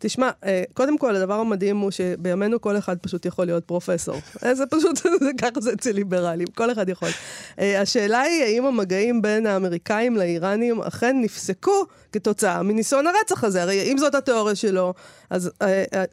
תשמע, 0.00 0.30
אה, 0.44 0.62
קודם 0.74 0.98
כל, 0.98 1.16
הדבר 1.16 1.34
המדהים 1.34 1.78
הוא 1.78 1.90
שבימינו 1.90 2.60
כל 2.60 2.76
אחד 2.76 2.98
פשוט 2.98 3.26
יכול 3.26 3.44
להיות 3.44 3.64
פרופסור. 3.64 4.16
אה, 4.44 4.54
זה 4.54 4.66
פשוט, 4.66 4.96
זה 5.24 5.30
ככה 5.38 5.60
זה 5.60 5.72
אצל 5.72 5.92
ליברלים, 5.92 6.46
כל 6.46 6.72
אחד 6.72 6.88
יכול. 6.88 7.08
אה, 7.58 7.80
השאלה 7.80 8.20
היא, 8.20 8.42
האם 8.42 8.64
המגעים 8.64 9.22
בין 9.22 9.46
האמריקאים 9.46 10.16
לאיראנים 10.16 10.82
אכן 10.82 11.16
נפסקו 11.20 11.84
כתוצאה 12.12 12.62
מניסיון 12.62 13.06
הרצח 13.06 13.44
הזה? 13.44 13.62
הרי 13.62 13.92
אם 13.92 13.98
זאת 13.98 14.14
התיאוריה 14.14 14.54
שלו, 14.54 14.94
אז 15.30 15.50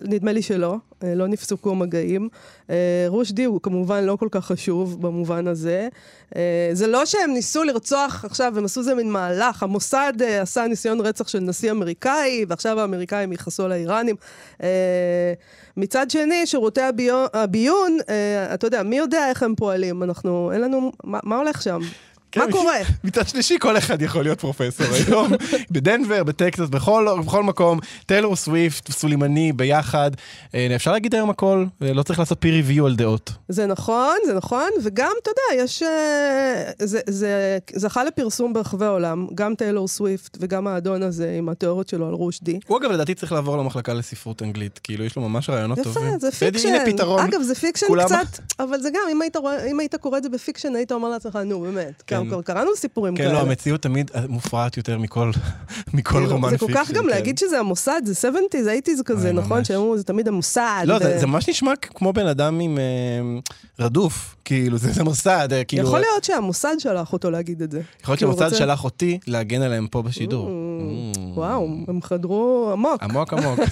נדמה 0.01 0.31
לי 0.31 0.41
שלא, 0.41 0.75
לא 1.03 1.27
נפסקו 1.27 1.75
מגעים. 1.75 2.29
אה, 2.69 3.05
רושדי 3.07 3.43
הוא 3.43 3.61
כמובן 3.61 4.03
לא 4.03 4.15
כל 4.15 4.27
כך 4.31 4.45
חשוב 4.45 5.01
במובן 5.01 5.47
הזה. 5.47 5.87
זה 6.73 6.87
לא 6.87 7.05
שהם 7.05 7.31
ניסו 7.33 7.63
לרצוח 7.63 8.25
עכשיו, 8.25 8.57
הם 8.57 8.65
עשו 8.65 8.79
איזה 8.79 8.95
מין 8.95 9.11
מהלך. 9.11 9.63
המוסד 9.63 10.13
עשה 10.41 10.67
ניסיון 10.67 11.01
רצח 11.01 11.27
של 11.27 11.39
נשיא 11.39 11.71
אמריקאי, 11.71 12.45
ועכשיו 12.47 12.79
האמריקאים 12.79 13.31
ייחסו 13.31 13.67
לאיראנים. 13.67 13.76
אה, 14.63 15.33
מצד 15.77 16.09
שני, 16.09 16.45
שירותי 16.47 16.81
הביון, 16.81 17.27
הביון 17.33 17.97
אה, 18.09 18.53
אתה 18.53 18.67
יודע, 18.67 18.83
מי 18.83 18.97
יודע 18.97 19.29
איך 19.29 19.43
הם 19.43 19.55
פועלים? 19.55 20.03
אנחנו, 20.03 20.51
אין 20.53 20.61
לנו, 20.61 20.91
מה, 21.03 21.19
מה 21.23 21.37
הולך 21.37 21.61
שם? 21.61 21.79
מה 22.35 22.45
כן, 22.45 22.51
קורה? 22.51 22.75
מצד 23.03 23.27
שלישי, 23.27 23.55
כל 23.59 23.77
אחד 23.77 24.01
יכול 24.01 24.23
להיות 24.23 24.39
פרופסור 24.39 24.85
היום. 24.93 25.31
בדנבר, 25.71 26.23
בטקסס, 26.23 26.69
בכל, 26.69 27.07
בכל 27.25 27.43
מקום, 27.43 27.79
טיילור 28.05 28.35
סוויפט, 28.35 28.91
סולימאני, 28.91 29.53
ביחד. 29.53 30.11
אה, 30.55 30.67
אפשר 30.75 30.91
להגיד 30.91 31.15
היום 31.15 31.29
הכל, 31.29 31.65
ולא 31.81 32.03
צריך 32.03 32.19
לעשות 32.19 32.45
peer 32.45 32.47
review 32.77 32.85
על 32.85 32.95
דעות. 32.95 33.31
זה 33.49 33.65
נכון, 33.65 34.15
זה 34.25 34.33
נכון, 34.33 34.69
וגם, 34.83 35.11
אתה 35.23 35.31
יודע, 35.31 35.63
יש... 35.63 35.83
אה, 35.83 36.63
זה, 36.79 36.99
זה 37.09 37.57
זכה 37.75 38.03
לפרסום 38.03 38.53
ברחבי 38.53 38.85
העולם, 38.85 39.27
גם 39.35 39.55
טיילור 39.55 39.87
סוויפט 39.87 40.37
וגם 40.41 40.67
האדון 40.67 41.03
הזה 41.03 41.35
עם 41.37 41.49
התיאוריות 41.49 41.89
שלו 41.89 42.07
על 42.07 42.13
רושדי. 42.13 42.59
הוא 42.67 42.77
אגב 42.77 42.91
לדעתי 42.91 43.13
צריך 43.15 43.31
לעבור 43.31 43.57
למחלקה 43.57 43.93
לספרות 43.93 44.41
אנגלית, 44.41 44.79
כאילו 44.83 45.03
יש 45.05 45.15
לו 45.15 45.21
ממש 45.29 45.49
רעיונות 45.49 45.79
טובים. 45.79 46.07
יפה, 46.07 46.17
זה 46.19 46.31
fiction. 46.31 46.69
אגב, 47.19 47.41
זה 47.41 47.55
fiction 47.55 47.87
כולם- 47.87 48.05
קצת, 48.07 48.39
אבל 48.59 48.81
זה 48.81 48.89
גם, 48.89 49.01
אם 49.11 49.21
היית, 49.21 49.37
אם 49.71 49.79
היית 49.79 49.95
קורא 49.95 50.17
את 50.17 50.23
זה 50.23 50.29
ב 50.29 50.34
fiction, 50.34 50.75
היית 50.75 50.91
אומר 50.91 51.09
לעצמך, 51.09 51.35
נו, 51.45 51.59
באמת. 51.59 52.03
כן. 52.23 52.29
כן. 52.29 52.29
כבר 52.29 52.41
קראנו 52.41 52.69
סיפורים 52.75 53.15
כן, 53.15 53.23
כאלה. 53.23 53.33
לא, 53.33 53.39
המציאות 53.41 53.81
תמיד 53.81 54.11
מופרעת 54.29 54.77
יותר 54.77 54.97
מכל 54.97 55.31
מכל 55.93 56.17
כאילו, 56.19 56.31
רומן 56.31 56.49
זה 56.49 56.57
fiction. 56.57 56.73
כל 56.73 56.79
כך 56.79 56.91
גם 56.91 57.03
כן. 57.03 57.09
להגיד 57.09 57.37
שזה 57.37 57.59
המוסד, 57.59 58.01
זה 58.05 58.29
70's, 58.29 58.55
80's 58.99 59.03
כזה, 59.05 59.31
נכון? 59.31 59.57
ממש. 59.57 59.67
שהם 59.67 59.79
אמרו, 59.79 59.97
זה 59.97 60.03
תמיד 60.03 60.27
המוסד. 60.27 60.83
לא, 60.85 60.93
ו- 60.95 60.99
זה, 60.99 61.19
זה 61.19 61.27
ממש 61.27 61.49
נשמע 61.49 61.71
כמו 61.81 62.13
בן 62.13 62.27
אדם 62.27 62.59
עם 62.59 62.77
אה, 62.77 62.83
רדוף, 63.85 64.35
כאילו, 64.45 64.77
זה, 64.77 64.91
זה 64.91 65.03
מוסד, 65.03 65.49
אה, 65.53 65.63
כאילו... 65.63 65.87
יכול 65.87 65.99
להיות 65.99 66.23
שהמוסד 66.23 66.75
שלח 66.79 67.13
אותו 67.13 67.31
להגיד 67.31 67.61
את 67.61 67.71
זה. 67.71 67.81
יכול 68.01 68.11
להיות 68.13 68.19
שהמוסד 68.19 68.43
רוצה- 68.43 68.55
שלח 68.55 68.83
אותי 68.83 69.19
להגן 69.27 69.61
עליהם 69.61 69.87
פה 69.87 70.01
בשידור. 70.01 70.47
Mm, 70.47 70.51
Mm. 71.17 71.19
וואו, 71.37 71.67
הם 71.87 72.01
חדרו 72.01 72.69
עמוק. 72.73 73.03
עמוק 73.03 73.33
עמוק. 73.33 73.59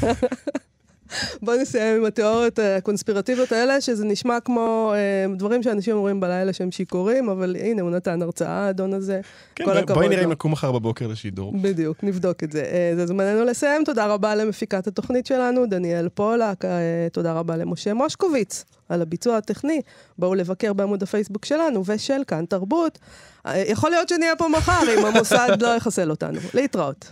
בוא 1.41 1.55
נסיים 1.55 1.95
עם 1.95 2.05
התיאוריות 2.05 2.59
הקונספירטיביות 2.59 3.51
האלה, 3.51 3.81
שזה 3.81 4.05
נשמע 4.05 4.37
כמו 4.39 4.93
אה, 4.95 5.35
דברים 5.35 5.63
שאנשים 5.63 5.95
אומרים 5.95 6.19
בלילה 6.19 6.53
שהם 6.53 6.71
שיכורים, 6.71 7.29
אבל 7.29 7.55
הנה, 7.59 7.81
הוא 7.81 7.91
נתן 7.91 8.21
הרצאה, 8.21 8.49
האדון 8.67 8.93
הזה. 8.93 9.21
כן, 9.55 9.65
כל 9.65 9.71
בואי- 9.71 9.79
הכבוד 9.83 9.97
בואי 9.97 10.09
נראה. 10.09 10.23
אם 10.23 10.31
נקום 10.31 10.51
מחר 10.51 10.71
בבוקר 10.71 11.07
לשידור. 11.07 11.53
בדיוק, 11.61 11.97
נבדוק 12.03 12.43
את 12.43 12.51
זה. 12.51 12.63
אה, 12.63 12.91
זה 12.95 13.05
זמננו 13.05 13.45
לסיים, 13.45 13.83
תודה 13.83 14.05
רבה 14.05 14.35
למפיקת 14.35 14.87
התוכנית 14.87 15.25
שלנו, 15.25 15.65
דניאל 15.65 16.09
פולק, 16.09 16.65
אה, 16.65 16.69
תודה 17.11 17.33
רבה 17.33 17.57
למשה 17.57 17.93
מושקוביץ 17.93 18.65
על 18.89 19.01
הביצוע 19.01 19.37
הטכני. 19.37 19.81
בואו 20.17 20.35
לבקר 20.35 20.73
בעמוד 20.73 21.03
הפייסבוק 21.03 21.45
שלנו 21.45 21.83
ושל 21.85 22.21
כאן 22.27 22.45
תרבות. 22.45 22.99
יכול 23.55 23.89
להיות 23.89 24.09
שנהיה 24.09 24.35
פה 24.35 24.47
מחר 24.47 24.81
אם 24.99 25.05
המוסד 25.05 25.57
לא 25.61 25.67
יחסל 25.67 26.09
אותנו. 26.09 26.39
להתראות. 26.53 27.11